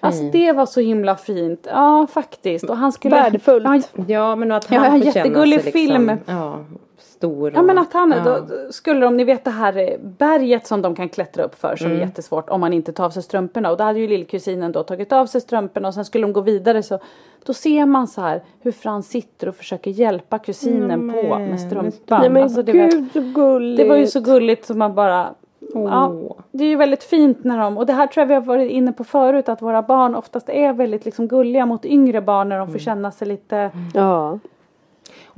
Alltså 0.00 0.22
det 0.22 0.52
var 0.52 0.66
så 0.66 0.80
himla 0.80 1.16
fint. 1.16 1.66
Ja 1.70 2.06
faktiskt. 2.12 2.64
Och 2.64 2.76
han 2.76 2.92
skulle, 2.92 3.16
Värdefullt. 3.16 3.64
Ja, 3.96 4.04
Ja 4.06 4.36
men 4.36 4.52
att 4.52 4.70
Ja, 4.70 4.78
han 4.78 4.86
en 4.86 4.92
får 4.92 4.98
känna 5.12 5.26
jättegullig 5.26 5.62
sig 5.62 5.72
film. 5.72 6.06
Liksom, 6.06 6.36
ja, 6.36 6.58
stor. 7.20 7.52
Ja 7.54 7.62
men 7.62 7.78
att 7.78 7.92
han, 7.92 8.10
ja. 8.10 8.24
då 8.24 8.46
skulle 8.72 9.00
de, 9.00 9.16
ni 9.16 9.24
vet 9.24 9.44
det 9.44 9.50
här 9.50 9.76
eh, 9.78 9.98
berget 10.18 10.66
som 10.66 10.82
de 10.82 10.94
kan 10.94 11.08
klättra 11.08 11.42
upp 11.44 11.54
för 11.60 11.76
som 11.76 11.86
Mm. 11.86 11.98
är 11.98 12.04
jättesvårt 12.04 12.50
om 12.50 12.60
man 12.60 12.72
inte 12.72 12.92
tar 12.92 13.04
av 13.04 13.10
sig 13.10 13.22
strumporna. 13.22 13.70
Och 13.70 13.76
då 13.76 13.84
hade 13.84 13.98
ju 13.98 14.06
lillkusinen 14.08 14.72
då 14.72 14.82
tagit 14.82 15.12
av 15.12 15.26
sig 15.26 15.40
strumporna 15.40 15.88
och 15.88 15.94
sen 15.94 16.04
skulle 16.04 16.24
de 16.26 16.32
gå 16.32 16.40
vidare 16.40 16.82
så 16.82 16.98
då 17.46 17.52
ser 17.54 17.86
man 17.86 18.06
så 18.08 18.20
här 18.20 18.42
hur 18.60 18.72
Frans 18.72 19.08
sitter 19.08 19.48
och 19.48 19.54
försöker 19.54 19.90
hjälpa 19.90 20.38
kusinen 20.38 21.12
på 21.12 21.38
med 21.38 21.60
strumpan. 21.60 22.20
Nej 22.20 22.30
men 22.30 22.42
Alltså, 22.42 22.62
det, 22.62 22.72
var, 22.72 22.90
gud 22.90 23.12
så 23.12 23.20
gulligt. 23.20 23.82
det 23.82 23.88
var 23.88 23.96
ju 23.96 24.06
så 24.06 24.20
gulligt 24.20 24.66
som 24.66 24.78
man 24.78 24.94
bara 24.94 25.34
Ja, 25.74 26.08
Åh. 26.08 26.36
det 26.52 26.64
är 26.64 26.68
ju 26.68 26.76
väldigt 26.76 27.02
fint 27.04 27.44
när 27.44 27.58
de, 27.58 27.78
och 27.78 27.86
det 27.86 27.92
här 27.92 28.06
tror 28.06 28.22
jag 28.22 28.26
vi 28.28 28.34
har 28.34 28.40
varit 28.40 28.70
inne 28.70 28.92
på 28.92 29.04
förut, 29.04 29.48
att 29.48 29.62
våra 29.62 29.82
barn 29.82 30.14
oftast 30.14 30.48
är 30.48 30.72
väldigt 30.72 31.04
liksom 31.04 31.28
gulliga 31.28 31.66
mot 31.66 31.84
yngre 31.84 32.20
barn 32.20 32.48
när 32.48 32.56
de 32.58 32.62
Mm. 32.62 32.72
får 32.72 32.78
känna 32.78 33.10
sig 33.10 33.28
lite 33.28 33.70
Ja. 33.94 34.38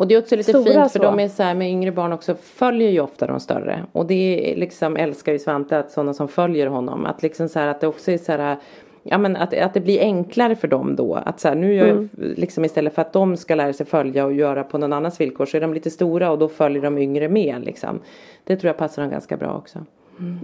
Och 0.03 0.09
det 0.09 0.14
är 0.14 0.18
också 0.18 0.36
lite 0.36 0.50
Stora 0.50 0.64
fint 0.64 0.92
för 0.92 0.98
så. 0.98 1.05
de 1.05 1.20
är 1.20 1.28
så 1.28 1.42
här 1.42 1.55
med 1.55 1.70
yngre 1.70 1.92
barn 1.92 2.12
också 2.12 2.34
följer 2.34 2.90
ju 2.90 3.00
ofta 3.00 3.26
de 3.26 3.40
större. 3.40 3.84
Och 3.92 4.07
det 4.07 4.53
är 4.53 4.57
liksom 4.57 4.96
älskar 4.96 5.32
ju 5.32 5.38
Svante 5.38 5.78
att 5.78 5.90
sådana 5.90 6.14
som 6.14 6.28
följer 6.28 6.66
honom. 6.66 7.07
Att 7.07 7.22
liksom 7.22 7.48
så 7.48 7.59
här 7.59 7.66
att 7.66 7.80
det 7.80 7.86
också 7.86 8.11
är 8.11 8.18
så 8.18 8.32
här 8.32 8.57
Ja 9.03 9.18
men 9.18 9.36
att, 9.36 9.55
att 9.55 9.74
det 9.74 9.80
blir 9.80 10.00
enklare 10.00 10.57
för 10.57 10.68
dem 10.68 10.96
då. 10.96 11.14
Att 11.14 11.40
så 11.40 11.48
här, 11.48 11.55
nu 11.55 11.74
gör 11.74 11.86
jag, 11.86 12.09
liksom 12.16 12.64
istället 12.64 12.94
för 12.94 13.03
att 13.03 13.12
de 13.12 13.36
ska 13.36 13.55
lära 13.55 13.72
sig 13.72 13.86
följa 13.86 14.24
och 14.24 14.32
göra 14.32 14.64
på 14.64 14.78
någon 14.78 14.92
annans 14.92 15.20
villkor 15.20 15.46
så 15.46 15.57
är 15.57 15.61
de 15.61 15.74
lite 15.74 15.90
stora 15.90 16.30
och 16.30 16.38
då 16.38 16.48
följer 16.48 16.82
de 16.82 16.98
yngre 16.98 17.28
med 17.28 17.64
liksom. 17.64 18.00
Det 18.44 18.57
tror 18.57 18.68
jag 18.68 18.76
passar 18.76 19.03
dem 19.03 19.11
ganska 19.11 19.36
bra 19.36 19.55
också. 19.57 19.78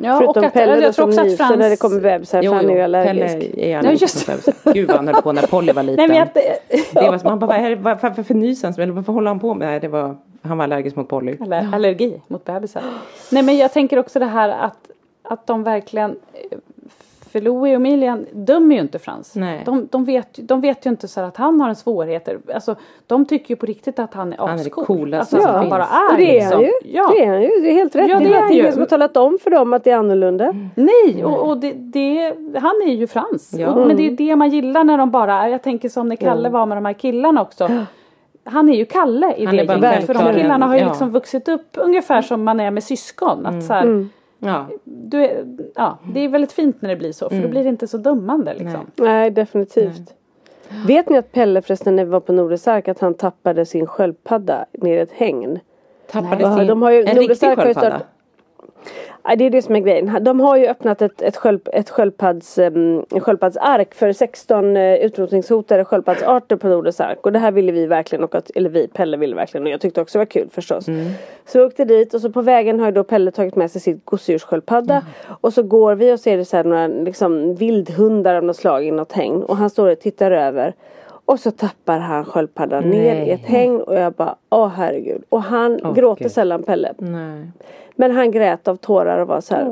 Ja, 0.03 0.17
Förutom 0.19 0.41
och 0.43 0.47
att, 0.47 0.53
Pelle 0.53 0.73
jag 0.73 0.81
tror 0.83 0.93
som 0.93 1.09
också 1.09 1.21
att 1.21 1.27
nyser 1.27 1.37
Frans... 1.37 1.59
när 1.59 1.71
det 1.71 1.77
kommer 1.77 2.01
bebisar 2.01 2.43
för 2.43 2.53
han 2.55 2.71
är 2.71 2.75
ju 2.75 2.81
allergisk. 2.81 3.39
Pelle 3.39 3.67
är 3.67 3.71
Ja, 3.73 3.79
allergisk 3.79 4.03
just 4.03 4.29
mot 4.29 4.37
bebisar. 4.37 4.73
Gud 4.73 4.89
vad 4.89 4.97
han 4.97 5.09
höll 5.09 5.23
på 5.23 5.33
när 5.33 5.47
Polly 5.47 5.73
var 5.73 5.83
liten. 5.83 6.09
Nej 6.09 6.19
men 6.19 6.23
att, 6.23 6.35
Det 6.95 7.11
var, 7.11 7.21
man 7.25 7.39
bara, 7.39 7.47
vad 7.47 7.57
är 7.57 7.71
det, 7.71 7.77
vad, 7.77 7.99
varför 8.03 8.23
förnyas 8.23 8.63
han? 8.63 8.73
Eller 8.73 8.93
varför 8.93 9.13
håller 9.13 9.29
han 9.29 9.41
på 9.41 9.55
med? 9.55 9.69
Nej, 9.69 9.81
det 9.81 9.89
var, 9.89 10.17
han 10.43 10.59
var 10.59 10.65
allergisk 10.65 10.97
mot 10.97 11.09
Polly. 11.09 11.37
Eller 11.41 11.75
allergi 11.75 12.21
mot 12.27 12.45
bebisar. 12.45 12.83
Nej 13.31 13.43
men 13.43 13.57
jag 13.57 13.73
tänker 13.73 13.99
också 13.99 14.19
det 14.19 14.27
här 14.27 14.49
att, 14.49 14.91
att 15.23 15.47
de 15.47 15.63
verkligen 15.65 16.17
för 17.29 17.41
Louie 17.41 17.75
och 17.77 17.81
Milian 17.81 18.27
dömer 18.33 18.75
ju 18.75 18.81
inte 18.81 18.99
Frans. 18.99 19.35
Nej. 19.37 19.63
De, 19.67 19.89
de, 19.91 20.05
vet, 20.05 20.39
de 20.43 20.61
vet 20.61 20.87
ju 20.87 20.91
inte 20.91 21.09
så 21.09 21.21
här 21.21 21.29
att 21.29 21.37
han 21.37 21.61
har 21.61 21.69
en 21.69 21.77
svårigheter. 21.77 22.39
Alltså, 22.55 22.75
de 23.07 23.25
tycker 23.25 23.51
ju 23.51 23.57
på 23.57 23.67
riktigt 23.67 23.99
att 23.99 24.15
han 24.15 24.33
är 24.33 24.37
Han 24.39 24.49
är 24.51 24.55
det 24.55 24.61
ascool. 24.61 24.85
coolaste 24.87 25.37
alltså, 25.37 25.53
som 25.53 25.61
finns. 25.61 25.71
bara 25.71 25.85
är 25.85 26.13
Och 26.13 26.17
det 26.19 26.31
är 26.31 26.35
liksom. 26.41 26.53
han 26.53 26.63
ju. 26.65 26.73
Ja. 26.85 27.11
Det 27.15 27.25
är 27.25 27.29
han 27.33 27.43
ju. 27.43 27.49
Det 27.49 27.71
är 27.71 27.75
helt 27.75 27.97
rätt. 27.97 28.09
Ja, 28.11 28.19
det 28.19 28.25
det 28.25 28.35
är 28.35 28.53
ingen 28.53 28.73
som 28.73 28.81
har 28.81 28.87
talat 28.87 29.17
om 29.17 29.39
för 29.43 29.51
dem 29.51 29.73
att 29.73 29.85
det 29.85 29.91
är 29.91 29.97
annorlunda. 29.97 30.55
Nej, 30.75 31.25
och, 31.25 31.49
och 31.49 31.59
det, 31.59 31.73
det, 31.73 32.35
han 32.55 32.75
är 32.87 32.93
ju 32.93 33.07
Frans. 33.07 33.55
Ja. 33.59 33.71
Och, 33.73 33.87
men 33.87 33.97
det 33.97 34.07
är 34.07 34.11
det 34.11 34.37
man 34.37 34.49
gillar 34.51 34.85
när 34.85 34.99
de 34.99 35.11
bara 35.11 35.35
är. 35.43 35.49
Jag 35.49 35.63
tänker 35.63 35.89
som 35.89 36.09
när 36.09 36.17
Kalle 36.17 36.49
var 36.49 36.67
med 36.67 36.77
de 36.77 36.85
här 36.85 36.93
killarna 36.93 37.43
också. 37.43 37.69
Han 38.45 38.69
är 38.69 38.75
ju 38.77 38.85
Kalle 38.85 39.35
i 39.37 39.45
Han 39.47 39.57
det 39.57 39.63
är 39.63 39.67
bara 39.67 39.93
gänget. 39.93 40.07
För 40.07 40.15
de 40.15 40.35
killarna 40.35 40.67
har 40.67 40.75
ju 40.75 40.81
Ja. 40.81 40.89
liksom 40.89 41.11
vuxit 41.11 41.49
upp 41.49 41.69
ungefär 41.75 42.23
som 42.23 42.45
man 42.45 42.61
är 42.61 42.71
med 42.71 42.85
syskon. 42.85 43.47
Att 43.47 43.65
så 43.65 43.73
här, 43.73 44.07
Ja. 44.39 44.67
du 44.85 45.25
är, 45.25 45.45
ja, 45.75 45.99
det 46.15 46.21
är 46.21 46.29
väldigt 46.29 46.53
fint 46.53 46.83
när 46.83 46.89
det 46.89 46.97
blir 46.97 47.13
så. 47.13 47.29
För 47.29 47.37
då 47.43 47.49
blir 47.49 47.63
det 47.63 47.69
inte 47.69 47.87
så 47.89 47.99
dömande 47.99 48.55
liksom. 48.55 48.87
Nej, 48.97 49.31
definitivt. 49.31 50.15
Vet 50.87 51.09
ni 51.09 51.17
att 51.19 51.33
Pelle 51.33 51.63
förresten 51.63 51.97
när 51.97 52.05
vi 52.05 52.11
var 52.11 52.21
på 52.21 52.33
Nordisk 52.33 52.67
Ark 52.69 52.89
att 52.89 52.99
han 53.01 53.15
tappade 53.15 53.67
sin 53.67 53.87
sköldpadda 53.87 54.65
ner 54.73 54.97
i 54.99 55.01
ett 55.01 55.13
hägn? 55.13 55.59
Tappade 56.11 56.57
sin, 56.57 56.67
de 56.67 56.83
har 56.83 56.91
ju- 56.91 57.05
en 57.05 57.17
Nordisk 57.17 57.31
riktig 57.43 57.49
sköldpadda. 57.65 58.01
Det 59.37 59.45
är 59.45 59.51
det 59.51 59.63
som 59.63 59.77
är 59.77 59.81
grejen. 59.81 60.25
De 60.25 60.41
har 60.41 60.57
ju 60.57 60.67
öppnat 60.67 61.03
ett, 61.03 61.23
ett, 61.23 61.37
sköld, 61.37 61.69
ett 61.73 61.91
sköldpadds, 61.91 62.59
um, 62.59 63.05
sköldpaddsark 63.21 63.95
för 63.95 64.13
16 64.13 64.77
uh, 64.77 64.95
utrotningshotade 64.95 65.85
sköldpaddsarter 65.85 66.57
på 66.57 66.69
Nordisk 66.69 67.01
Ark. 67.01 67.19
Och 67.27 67.33
det 67.33 67.39
här 67.39 67.53
ville 67.53 67.73
vi 67.73 67.87
verkligen, 67.87 68.25
och 68.25 68.35
att, 68.35 68.51
eller 68.55 68.71
vi, 68.71 68.89
Pelle 68.89 69.17
ville 69.17 69.37
verkligen 69.37 69.67
och 69.67 69.73
jag 69.73 69.81
tyckte 69.81 70.01
också 70.01 70.19
det 70.19 70.21
var 70.21 70.27
kul 70.27 70.49
förstås. 70.51 70.85
Så 71.47 71.59
vi 71.59 71.65
åkte 71.65 71.85
dit 71.85 72.15
och 72.15 72.21
så 72.21 72.31
på 72.33 72.43
vägen 72.43 72.81
har 72.81 72.87
ju 72.87 72.93
då 72.93 73.05
Pelle 73.05 73.31
tagit 73.31 73.57
med 73.57 73.71
sig 73.71 73.81
sitt 73.81 74.05
gosedjurssköldpadda. 74.05 75.03
Och 75.41 75.53
så 75.53 75.63
går 75.63 75.95
vi 75.95 76.13
och 76.13 76.21
ser 76.21 76.37
det 76.37 76.45
så 76.45 76.57
här 76.57 76.65
några 76.65 76.87
liksom, 76.87 77.55
vildhundar 77.55 78.35
av 78.35 78.45
något 78.45 78.57
slag 78.57 78.85
i 78.85 78.91
något 78.91 79.13
hägn. 79.13 79.43
Och 79.43 79.57
han 79.57 79.71
står 79.71 79.89
och 79.89 80.01
tittar 80.01 80.31
över. 80.31 80.75
Och 81.29 81.41
så 81.41 81.51
tappar 81.51 81.99
han 81.99 82.25
sköldpaddan 82.25 82.85
ner 82.85 83.17
i 83.27 83.31
ett 83.31 83.47
hägn 83.47 83.81
och 83.81 83.95
jag 83.95 84.13
bara 84.13 84.35
åh 84.51 84.69
herregud. 84.69 85.23
Och 85.29 85.43
han 85.43 85.81
Åh, 85.85 85.95
gråter 85.95 86.23
Gud. 86.23 86.33
sällan 86.33 86.63
Pelle. 86.63 86.95
Nej. 86.99 87.47
Men 87.97 88.11
han 88.11 88.31
grät 88.31 88.69
av 88.69 88.77
tårar 88.77 89.19
och 89.19 89.29
var 89.29 89.41
så 89.41 89.55
här. 89.55 89.65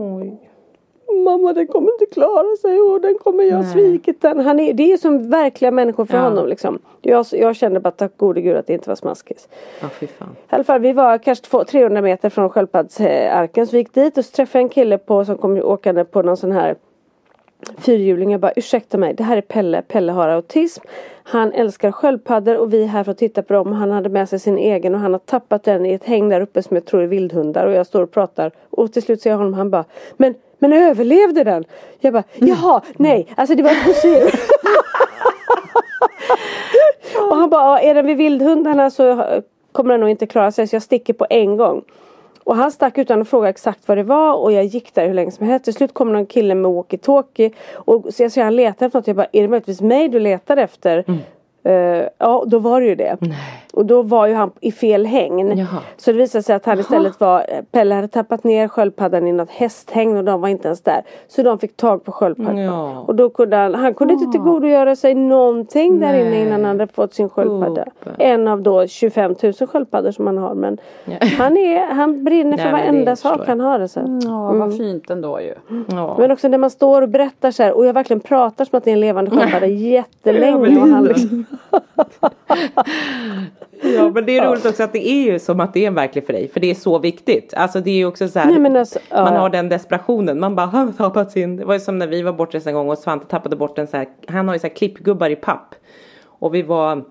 Mamma 1.24 1.52
den 1.52 1.66
kommer 1.66 1.92
inte 1.92 2.07
klara 2.14 2.57
sig 2.61 2.78
och 2.80 3.00
den 3.00 3.14
kommer 3.24 3.44
jag 3.44 3.57
har 3.57 3.62
svikit 3.64 4.22
den. 4.22 4.40
Han 4.40 4.61
är, 4.61 4.72
det 4.74 4.82
är 4.82 4.86
ju 4.88 4.98
som 4.98 5.30
verkliga 5.30 5.70
människor 5.70 6.04
för 6.04 6.16
Ja. 6.16 6.22
honom 6.22 6.46
liksom. 6.46 6.78
Jag, 7.02 7.26
jag 7.32 7.57
kände 7.57 7.80
bara 7.80 7.90
tack 7.90 8.12
gode 8.16 8.40
gud 8.40 8.57
att 8.57 8.66
det 8.66 8.72
inte 8.72 8.88
var 8.90 8.96
smaskis. 8.96 9.48
Ja 9.80 9.88
fy 9.88 10.07
fan. 10.07 10.28
I 10.50 10.54
alla 10.54 10.64
fall 10.64 10.80
vi 10.80 10.92
var 10.92 11.18
kanske 11.18 11.44
två, 11.46 11.64
300 11.64 12.02
meter 12.02 12.30
från 12.30 12.50
sköldpaddsarken 12.50 13.66
så 13.66 13.72
vi 13.72 13.78
gick 13.78 13.94
dit 13.94 14.18
och 14.18 14.24
så 14.24 14.30
träffade 14.36 14.59
jag 14.59 14.62
en 14.64 14.68
kille 14.68 14.98
på, 14.98 15.24
som 15.24 15.38
kom 15.38 15.57
åkande 15.62 16.04
på 16.04 16.22
någon 16.22 16.36
sån 16.36 16.52
här 16.52 16.74
fyrhjuling. 17.78 18.30
Jag 18.30 18.40
bara 18.40 18.52
ursäkta 18.57 18.98
mig 18.98 19.14
det 19.14 19.24
här 19.24 19.36
är 19.36 19.40
Pelle. 19.40 19.82
Pelle 19.82 20.12
har 20.12 20.28
autism. 20.28 20.82
Han 21.22 21.52
älskar 21.52 21.92
sköldpaddor 21.92 22.57
och 22.57 22.72
vi 22.72 22.82
är 22.82 22.86
här 22.86 23.04
för 23.04 23.12
att 23.12 23.18
titta 23.18 23.42
på 23.42 23.52
dem. 23.52 23.72
Han 23.72 23.90
hade 23.90 24.09
med 24.09 24.28
sig 24.28 24.38
sin 24.38 24.59
egen 24.59 24.94
och 24.94 25.00
han 25.00 25.12
har 25.12 25.20
tappat 25.20 25.64
den 25.64 25.86
i 25.86 25.92
ett 25.92 26.04
häng 26.04 26.28
där 26.28 26.40
uppe 26.40 26.62
som 26.62 26.76
jag 26.76 26.84
tror 26.84 27.02
är 27.02 27.07
vildhundar 27.07 27.66
och 27.66 27.72
jag 27.72 27.86
står 27.86 28.02
och 28.02 28.11
pratar 28.11 28.50
och 28.70 28.92
till 28.92 29.02
slut 29.02 29.22
ser 29.22 29.30
jag 29.30 29.36
honom 29.36 29.54
han 29.54 29.70
bara 29.70 29.84
men 30.16 30.34
men 30.59 30.72
överlevde 30.72 31.44
den? 31.44 31.64
Jag 32.00 32.12
bara 32.12 32.24
jaha 32.34 32.82
nej 32.96 33.26
alltså 33.36 33.54
det 33.54 33.62
var 33.62 33.70
ett 33.70 33.86
gosedjur. 33.86 34.34
Och 37.30 37.36
han 37.36 37.50
bara, 37.50 37.80
är 37.80 37.94
den 37.94 38.07
vid 38.07 38.16
vildhundarna 38.16 38.90
så 38.90 39.24
kommer 39.72 39.90
den 39.90 40.00
nog 40.00 40.11
inte 40.11 40.26
klara 40.26 40.52
sig 40.52 40.66
så 40.66 40.76
jag 40.76 40.82
sticker 40.82 41.12
på 41.12 41.26
en 41.30 41.57
gång. 41.57 41.82
Och 42.47 42.57
han 42.57 42.72
stack 42.72 42.99
utan 42.99 43.22
att 43.22 43.28
fråga 43.28 43.49
exakt 43.49 43.88
vad 43.88 43.99
det 43.99 44.03
var 44.03 44.34
och 44.34 44.53
jag 44.53 44.64
gick 44.64 44.94
där 44.94 45.07
hur 45.07 45.14
länge 45.14 45.30
som 45.30 45.47
helst. 45.47 45.64
Till 45.64 45.74
slut 45.74 45.94
kom 45.94 46.12
någon 46.12 46.26
kille 46.26 46.55
med 46.55 46.70
walkie-talkie. 46.70 47.53
Och 47.74 48.14
så 48.14 48.22
jag 48.22 48.32
ser 48.32 48.44
han 48.44 48.57
letar 48.57 48.86
efter 48.86 48.99
något. 48.99 49.07
Jag 49.07 49.16
bara, 49.16 49.26
är 49.32 49.42
det 49.42 49.49
möjligtvis 49.49 49.80
mig 49.80 50.09
du 50.09 50.18
letar 50.18 50.57
efter? 50.57 51.05
Mm. 51.09 51.20
Eh, 51.67 52.09
ja, 52.19 52.45
då 52.47 52.59
var 52.59 52.81
det 52.81 52.87
ju 52.87 52.95
det. 52.95 53.17
Och 53.73 53.87
då 53.87 54.03
var 54.03 54.27
ju 54.27 54.35
han 54.35 54.51
i 54.61 54.73
fel. 54.73 55.07
Jaha. 55.07 55.67
Så 55.97 56.12
det 56.12 56.19
visade 56.19 56.43
sig 56.43 56.57
att 56.57 56.64
han 56.64 56.81
istället 56.81 57.21
var, 57.21 57.47
Pelle 57.71 57.95
hade 57.95 58.09
tappat 58.09 58.45
ner 58.45 58.69
sköldpaddan 58.69 59.27
i 59.27 59.33
något 59.33 59.51
hästhägn 59.51 60.17
och 60.17 60.25
de 60.25 60.41
var 60.41 60.49
inte 60.49 60.69
ens 60.69 60.81
där. 60.81 61.03
Så 61.29 61.43
de 61.43 61.59
fick 61.59 61.77
tag 61.77 62.05
på 62.05 62.12
sköldpaddan. 62.12 62.59
Ja. 62.59 63.05
Och 63.07 63.14
då 63.14 63.31
kunde 63.31 63.57
han, 63.57 63.75
han 63.75 63.95
kunde 63.95 64.14
inte 64.14 64.33
tillgodogöra 64.33 64.97
sig 64.97 65.14
någonting 65.14 66.01
där 66.01 66.14
inne 66.14 66.41
innan 66.41 66.64
han 66.64 66.81
hade 66.81 66.93
fått 66.93 67.14
sin 67.14 67.29
sköldpadda. 67.29 67.85
En 68.19 68.49
av 68.49 68.62
då 68.62 68.87
25 68.87 69.35
000 69.43 69.53
sköldpaddor 69.53 70.11
som 70.11 70.27
han 70.27 70.39
har. 70.39 70.55
Men 70.55 70.79
han, 71.39 71.57
är, 71.57 71.87
han 71.87 72.25
brinner 72.25 72.57
för 72.57 72.73
Nej, 72.73 72.73
varenda 72.73 73.17
sak 73.17 73.41
han 73.47 73.61
har. 73.61 73.81
Alltså. 73.81 74.01
Ja, 74.23 74.53
vad 74.53 74.77
fint 74.77 75.11
ändå 75.11 75.41
ju. 75.41 75.55
Ja. 75.91 76.17
Men 76.19 76.31
också 76.31 76.49
när 76.49 76.59
man 76.59 76.71
står 76.71 77.03
och 77.03 77.09
berättar 77.09 77.51
så 77.51 77.62
här 77.62 77.73
och 77.73 77.87
jag 77.87 77.93
verkligen 77.93 78.21
pratar 78.21 78.64
som 78.64 78.79
att 78.79 78.85
det 78.85 78.91
är 78.91 78.95
en 78.95 79.01
levande 79.01 79.31
sköldpadda 79.31 79.67
jättelänge. 79.67 80.81
Och 80.81 80.89
han 80.89 81.05
liksom, 81.05 81.45
Ja 83.82 84.11
men 84.11 84.26
det 84.26 84.38
är 84.38 84.50
roligt 84.50 84.66
också 84.66 84.82
att 84.82 84.92
det 84.92 85.09
är 85.09 85.32
ju 85.32 85.38
som 85.38 85.61
att 85.61 85.74
det 85.74 85.84
är 85.84 85.86
en 85.86 85.94
verklig 85.94 86.26
för 86.26 86.32
dig. 86.32 86.48
För 86.48 86.61
det 86.61 86.70
är 86.70 86.74
så 86.74 86.98
viktigt. 86.98 87.54
Alltså 87.54 87.80
det 87.80 87.90
är 87.90 87.96
ju 87.96 88.07
också 88.07 88.28
så 88.28 88.38
här. 88.38 88.59
Nej, 88.59 88.78
alltså, 88.78 88.98
man 89.11 89.34
ja. 89.34 89.40
har 89.40 89.50
den 89.50 89.68
desperationen. 89.68 90.40
Man 90.40 90.57
bara 90.57 90.66
har 90.66 90.92
tappat 90.92 91.32
sin. 91.32 91.57
Det 91.57 91.64
var 91.64 91.74
ju 91.74 91.80
som 91.80 91.98
när 91.98 92.07
vi 92.07 92.22
var 92.22 92.32
bortresta 92.32 92.70
en 92.70 92.76
gång 92.76 92.90
och 92.90 92.98
Svante 92.98 93.26
tappade 93.26 93.57
bort 93.57 93.78
en 93.78 93.86
så 93.86 93.96
här. 93.96 94.09
Han 94.28 94.48
har 94.48 94.54
ju 94.54 94.59
så 94.59 94.66
här 94.66 94.74
klippgubbar 94.74 95.30
i 95.30 95.36
papp. 95.36 95.74
Och 96.24 96.54
vi 96.54 96.62
var 96.62 97.04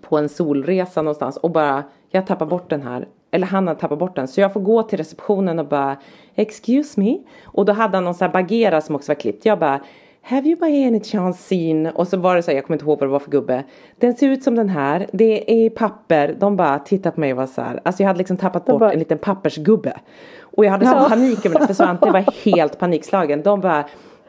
på 0.00 0.18
en 0.18 0.28
solresa 0.28 1.02
någonstans 1.02 1.36
och 1.36 1.50
bara 1.50 1.84
jag 2.10 2.26
tappar 2.26 2.46
bort 2.46 2.70
den 2.70 2.82
här. 2.82 3.08
Eller 3.30 3.46
han 3.46 3.66
har 3.66 3.74
tappat 3.74 3.98
bort 3.98 4.16
den. 4.16 4.28
Så 4.28 4.40
jag 4.40 4.52
får 4.52 4.60
gå 4.60 4.82
till 4.82 4.98
receptionen 4.98 5.58
och 5.58 5.66
bara 5.66 5.96
Excuse 6.34 7.00
me. 7.00 7.18
Och 7.44 7.64
då 7.64 7.72
hade 7.72 7.96
han 7.96 8.04
någon 8.04 8.14
så 8.14 8.24
här 8.24 8.32
bagera 8.32 8.80
som 8.80 8.94
också 8.94 9.10
var 9.10 9.20
klippt. 9.20 9.46
Jag 9.46 9.58
bara 9.58 9.80
Have 10.28 10.48
you 10.48 10.56
by 10.60 10.84
any 10.86 11.00
chance 11.00 11.42
seen? 11.42 11.86
Och 11.86 12.08
så 12.08 12.16
var 12.16 12.36
det 12.36 12.42
så 12.42 12.50
här, 12.50 12.56
jag 12.56 12.64
kommer 12.66 12.74
inte 12.76 12.84
ihåg 12.84 12.98
vad 13.00 13.08
det 13.08 13.12
var 13.12 13.18
för 13.18 13.30
gubbe. 13.30 13.64
Den 13.98 14.14
ser 14.16 14.28
ut 14.28 14.42
som 14.42 14.54
den 14.54 14.68
här. 14.68 15.06
Det 15.12 15.52
är 15.52 15.66
i 15.66 15.70
papper. 15.70 16.36
De 16.38 16.56
bara 16.56 16.78
tittade 16.78 17.14
på 17.14 17.20
mig 17.20 17.32
och 17.32 17.36
var 17.36 17.46
så 17.46 17.62
här. 17.62 17.80
Alltså 17.82 18.02
jag 18.02 18.06
hade 18.08 18.18
liksom 18.18 18.36
tappat 18.36 18.64
bort 18.64 18.80
bara- 18.80 18.92
en 18.92 18.98
liten 18.98 19.18
pappersgubbe. 19.18 19.92
Och 20.40 20.64
jag 20.64 20.70
hade 20.70 20.86
sån 20.86 21.08
panik 21.08 21.46
över 21.46 21.58
det. 21.60 21.66
För 21.66 21.74
Svante 21.74 22.10
var 22.10 22.44
helt 22.44 22.78
panikslagen. 22.78 23.42
De 23.42 23.60
bara 23.60 23.84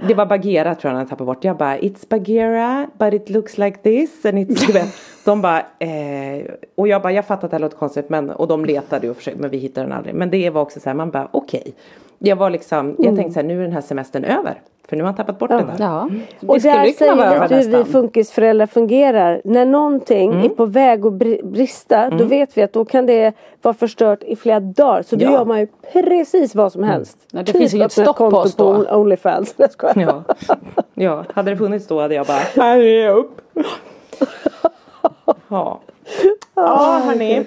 det 0.07 0.13
var 0.13 0.25
Bagheera 0.25 0.75
tror 0.75 0.89
jag 0.89 0.89
han 0.89 0.97
hade 0.97 1.09
tappat 1.09 1.27
bort. 1.27 1.43
Jag 1.43 1.57
bara 1.57 1.77
It's 1.77 2.09
Bagheera 2.09 2.87
but 2.99 3.13
it 3.13 3.29
looks 3.29 3.57
like 3.57 3.77
this. 3.77 4.25
And 4.25 4.37
it's, 4.37 4.89
de 5.29 5.41
bara 5.41 5.59
eh, 5.79 6.45
Och 6.75 6.87
jag 6.87 7.01
bara 7.01 7.11
jag 7.13 7.25
fattar 7.25 7.45
att 7.47 7.51
det 7.51 7.55
här 7.57 7.61
låter 7.61 7.77
konstigt 7.77 8.09
men 8.09 8.29
Och 8.29 8.47
de 8.47 8.65
letade 8.65 9.09
och 9.09 9.15
försökte 9.17 9.41
men 9.41 9.49
vi 9.49 9.57
hittade 9.57 9.87
den 9.87 9.97
aldrig. 9.97 10.15
Men 10.15 10.29
det 10.29 10.49
var 10.49 10.61
också 10.61 10.79
så 10.79 10.89
här 10.89 10.93
man 10.95 11.11
bara 11.11 11.27
okej. 11.31 11.73
Jag 12.19 12.35
var 12.35 12.49
liksom 12.49 12.95
Jag 12.99 13.15
tänkte 13.15 13.33
så 13.33 13.39
här 13.39 13.47
nu 13.47 13.57
är 13.59 13.63
den 13.63 13.71
här 13.71 13.81
semestern 13.81 14.23
över. 14.23 14.61
För 14.89 14.95
nu 14.95 15.03
har 15.03 15.05
han 15.07 15.15
tappat 15.15 15.39
bort 15.39 15.49
den 15.49 15.67
där. 15.67 15.75
Ja. 15.79 16.01
Och 16.01 16.09
Det 16.39 16.53
där 16.53 16.59
säger 16.59 16.85
lite 16.85 17.55
hur 17.55 17.77
vi 17.83 17.91
funkisföräldrar 17.91 18.65
fungerar. 18.67 19.41
När 19.43 19.65
någonting 19.65 20.31
Mm. 20.31 20.45
är 20.45 20.49
på 20.49 20.65
väg 20.65 21.05
att 21.05 21.13
bri- 21.13 21.45
brista 21.45 22.09
då 22.09 22.23
vet 22.25 22.57
vi 22.57 22.61
att 22.61 22.73
då 22.73 22.85
kan 22.85 23.05
det 23.05 23.33
vara 23.61 23.73
förstört 23.73 24.23
i 24.23 24.35
flera 24.35 24.59
dagar. 24.59 25.01
Så 25.01 25.15
då 25.15 25.21
Ja. 25.23 25.27
Mm. 25.27 25.39
gör 25.39 25.45
man 25.45 25.59
ju 25.59 25.67
precis 25.93 26.55
vad 26.55 26.71
som 26.71 26.83
helst. 26.83 27.17
Nej, 27.33 27.43
det 27.43 27.51
finns 27.51 27.73
inget 27.73 27.91
stopp 27.91 28.17
på 28.17 28.25
oss 28.25 28.55
då. 28.55 28.85
Onlyfans. 28.91 29.55
Jag. 29.57 29.95
Ja. 29.95 30.23
ja, 30.93 31.25
hade 31.33 31.51
det 31.51 31.57
funnits 31.57 31.87
då 31.87 32.01
hade 32.01 32.15
jag 32.15 32.25
bara 32.27 32.37
här 32.63 32.79
är 32.79 33.05
jag 33.05 33.17
upp. 33.17 33.41
Ja. 35.49 35.79
Ja 36.55 37.01
hörni. 37.05 37.45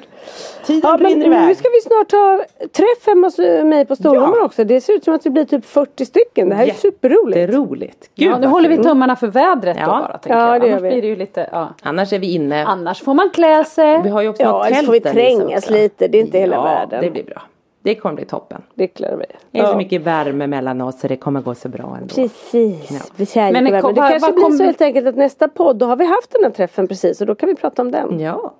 Tiden 0.66 0.90
Ja, 0.90 0.98
brinner 0.98 1.26
iväg. 1.26 1.46
nu 1.46 1.55
ska 1.55 1.68
vi 1.68 1.80
snart 1.80 2.12
ha 2.12 2.44
träff 2.72 3.07
hemma 3.07 3.26
hos 3.26 3.38
eh, 3.38 3.64
mig 3.64 3.84
på 3.86 3.96
Storhammar 3.96 4.36
Ja. 4.38 4.44
också. 4.44 4.64
Det 4.64 4.80
ser 4.80 4.92
ut 4.92 5.05
som 5.05 5.14
att 5.14 5.22
det 5.22 5.30
blir 5.30 5.44
typ 5.44 5.64
40 5.66 6.07
stycken. 6.07 6.48
Det 6.48 6.55
här 6.55 6.66
är 6.66 6.72
superroligt. 6.72 7.34
Det 7.36 7.42
är 7.42 7.48
roligt. 7.48 8.11
Gud, 8.14 8.30
Ja, 8.30 8.38
nu 8.38 8.46
håller 8.46 8.68
vi 8.68 8.76
tummarna 8.76 9.16
för 9.16 9.26
vädret 9.26 9.76
då 9.76 9.82
Ja. 9.82 9.86
bara. 9.86 10.18
Tänker 10.18 10.38
Ja, 10.38 10.57
jag. 10.57 10.64
Annars 10.68 10.82
vi. 10.82 10.88
blir 10.90 11.03
det 11.03 11.09
ju 11.09 11.16
lite, 11.16 11.48
ja. 11.53 11.68
Annars 11.82 12.12
är 12.12 12.18
vi 12.18 12.34
inne. 12.34 12.64
Annars 12.64 13.03
får 13.03 13.14
man 13.14 13.30
klä 13.30 13.64
sig. 13.64 14.03
Vi 14.03 14.09
har 14.09 14.22
ju 14.22 14.28
också 14.28 14.42
Ja, 14.42 14.53
något 14.53 14.68
tält 14.68 14.86
får 14.86 14.92
vi 14.92 15.00
trängas 15.00 15.70
lite. 15.70 16.09
Det 16.09 16.18
är 16.18 16.22
inte 16.22 16.38
hela 16.38 16.57
ja, 16.57 16.62
världen. 16.62 17.05
det 17.05 17.11
blir 17.11 17.24
bra. 17.24 17.42
Det 17.83 17.95
kommer 17.95 18.14
bli 18.14 18.24
toppen. 18.24 18.62
Det 18.74 18.87
klarar 18.89 19.16
vi. 19.16 19.24
Det 19.51 19.59
är 19.59 19.64
så 19.66 19.72
Ja. 19.72 19.76
mycket 19.76 20.03
värme 20.03 20.47
mellan 20.47 20.80
oss 20.80 21.01
så 21.01 21.09
det 21.09 21.16
kommer 21.16 21.41
gå 21.41 21.55
så 21.55 21.68
bra 21.68 21.97
ändå. 22.01 22.14
Precis. 22.14 23.11
Vi 23.16 23.26
kärlek 23.26 23.53
Men 23.53 23.64
värme. 23.64 23.80
kom- 23.80 23.95
det 23.95 24.01
kanske 24.01 24.18
vad 24.18 24.35
blir 24.35 24.45
kom- 24.45 24.53
så 24.59 24.64
helt 24.64 24.80
enkelt 24.80 25.07
att 25.07 25.16
nästa 25.16 25.49
podd 25.49 25.76
då 25.76 25.87
har 25.87 25.97
vi 25.97 26.05
haft 26.07 26.30
den 26.33 26.45
här 26.45 26.51
träffen 26.51 26.89
precis 26.89 27.20
och 27.20 27.26
då 27.26 27.35
kan 27.35 27.49
vi 27.49 27.55
prata 27.55 27.83
om 27.83 27.91
den. 27.93 28.20
Ja. 28.20 28.55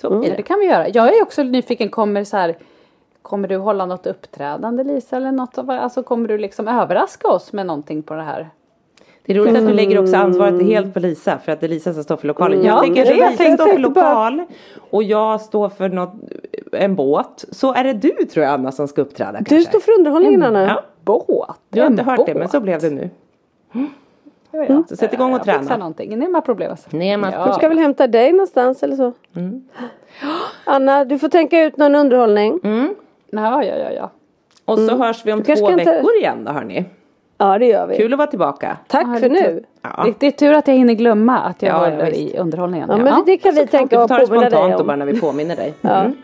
Så 0.00 0.06
Ja, 0.06 0.18
blir 0.18 0.30
det 0.30 0.36
det. 0.36 0.42
kan 0.42 0.58
vi 0.60 0.66
göra. 0.66 0.88
Jag 0.88 1.16
är 1.16 1.22
också 1.22 1.42
nyfiken, 1.42 1.88
kommer 1.88 2.24
så 2.24 2.36
här 2.36 2.56
Kommer 3.22 3.48
du 3.48 3.56
hålla 3.56 3.86
något 3.86 4.06
uppträdande 4.06 4.84
Lisa 4.84 5.16
eller 5.16 5.32
något? 5.32 5.58
Alltså 5.58 6.02
kommer 6.02 6.28
du 6.28 6.38
liksom 6.38 6.68
överraska 6.68 7.28
oss 7.28 7.52
med 7.52 7.66
någonting 7.66 8.02
på 8.02 8.14
det 8.14 8.22
här? 8.22 8.50
Det 9.26 9.32
är 9.32 9.38
roligt 9.38 9.56
att 9.56 9.66
du 9.66 9.72
lägger 9.72 9.98
också 10.02 10.16
ansvaret 10.16 10.62
helt 10.62 10.94
på 10.94 11.00
Lisa 11.00 11.38
för 11.38 11.52
att 11.52 11.60
det 11.60 11.66
är 11.66 11.68
Lisa 11.68 11.92
som 11.94 12.04
står 12.04 12.16
för 12.16 12.26
lokalen. 12.28 12.54
Mm. 12.58 12.66
Jag 12.66 12.76
Ja, 12.76 12.80
tänker 12.80 13.02
att 13.02 13.08
jag 13.08 13.30
Lisa 13.30 13.42
tänkte 13.44 13.54
står 13.62 13.64
för 13.64 13.70
inte 13.70 13.82
lokal 13.88 14.42
och 14.90 15.02
jag 15.02 15.40
står 15.40 15.68
för 15.68 15.88
något, 15.88 16.12
en 16.72 16.94
båt. 16.96 17.44
Så 17.50 17.74
är 17.74 17.84
det 17.84 17.92
du 17.92 18.10
tror 18.10 18.44
jag 18.44 18.54
Anna 18.54 18.72
som 18.72 18.88
ska 18.88 19.02
uppträda 19.02 19.38
Du 19.38 19.44
kanske. 19.44 19.68
står 19.70 19.80
för 19.80 19.92
underhållningen 19.92 20.42
Anna. 20.42 20.62
Ja. 20.66 20.82
Båt? 21.04 21.56
Du 21.68 21.80
har 21.80 21.86
inte 21.86 22.02
En 22.02 22.08
hört 22.08 22.16
det 22.26 22.32
båt? 22.32 22.36
men 22.36 22.48
så 22.48 22.60
blev 22.60 22.80
det 22.80 22.90
nu. 22.90 23.10
Ja, 24.50 24.64
ja. 24.68 24.82
Så 24.88 24.96
sätt 24.96 25.12
igång 25.12 25.32
och 25.34 25.38
Jag 25.38 25.44
träna. 25.62 25.76
någonting. 25.76 26.12
Inga 26.22 26.40
problem. 26.40 26.70
alltså. 26.70 26.88
Nej, 26.92 27.16
man- 27.16 27.32
ja. 27.32 27.46
Jag 27.46 27.54
ska 27.54 27.68
väl 27.68 27.78
hämta 27.78 28.06
dig 28.06 28.32
någonstans 28.32 28.82
eller 28.82 28.96
så. 28.96 29.12
Mm. 29.36 29.64
Anna, 30.64 31.04
du 31.04 31.18
får 31.18 31.28
tänka 31.28 31.64
ut 31.64 31.76
någon 31.76 31.94
underhållning. 31.94 32.60
Ja, 33.30 33.64
ja, 33.64 33.76
ja, 33.76 33.90
ja. 33.92 34.10
Och 34.64 34.78
så 34.78 34.96
hörs 34.96 35.26
vi 35.26 35.32
om 35.32 35.42
Du 35.42 35.56
två 35.56 35.66
veckor 35.70 36.14
igen 36.18 36.44
då 36.44 36.52
hörni. 36.52 36.84
Ja, 37.38 37.58
det 37.58 37.66
gör 37.66 37.86
vi. 37.86 37.96
Kul 37.96 38.12
att 38.12 38.18
vara 38.18 38.26
tillbaka. 38.28 38.76
Tack 38.86 39.06
Ja, 39.06 39.14
för 39.14 39.28
det 39.28 39.40
nu. 39.40 39.62
Ja. 39.82 40.04
Det, 40.04 40.14
det 40.20 40.26
är 40.26 40.30
tur 40.30 40.52
att 40.52 40.68
jag 40.68 40.74
hinner 40.74 40.94
glömma 40.94 41.38
att 41.38 41.62
jag 41.62 41.70
Ja, 41.74 41.84
ja, 41.88 41.90
håller 41.90 42.06
visst. 42.10 42.34
i 42.34 42.38
underhållningen. 42.38 42.88
Ja, 42.90 42.96
men 42.96 43.24
det 43.26 43.36
kan 43.36 43.54
vi 43.54 43.66
tänka 43.66 43.96
får 43.96 44.02
och 44.02 44.08
ta 44.08 44.18
det 44.18 44.26
påminna 44.26 44.40
dig 44.42 44.50
spontant 44.50 44.74
och 44.74 44.80
om. 44.80 44.86
bara 44.86 44.96
när 44.96 45.06
vi 45.06 45.20
påminner 45.20 45.56
dig. 45.56 45.74
Ja. 45.80 46.00
Mm. 46.00 46.16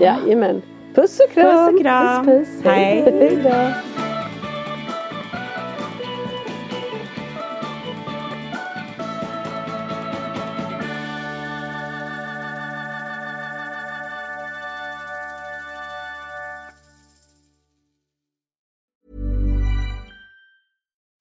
Jajamän. 0.00 0.62
Puss 0.94 1.20
och 1.20 1.34
kram. 1.34 1.66
Puss 1.66 1.74
och 1.74 1.80
kram. 1.82 2.26
Puss, 2.26 2.48
puss. 2.48 2.64
Hej. 2.64 3.00
Hej 3.50 4.15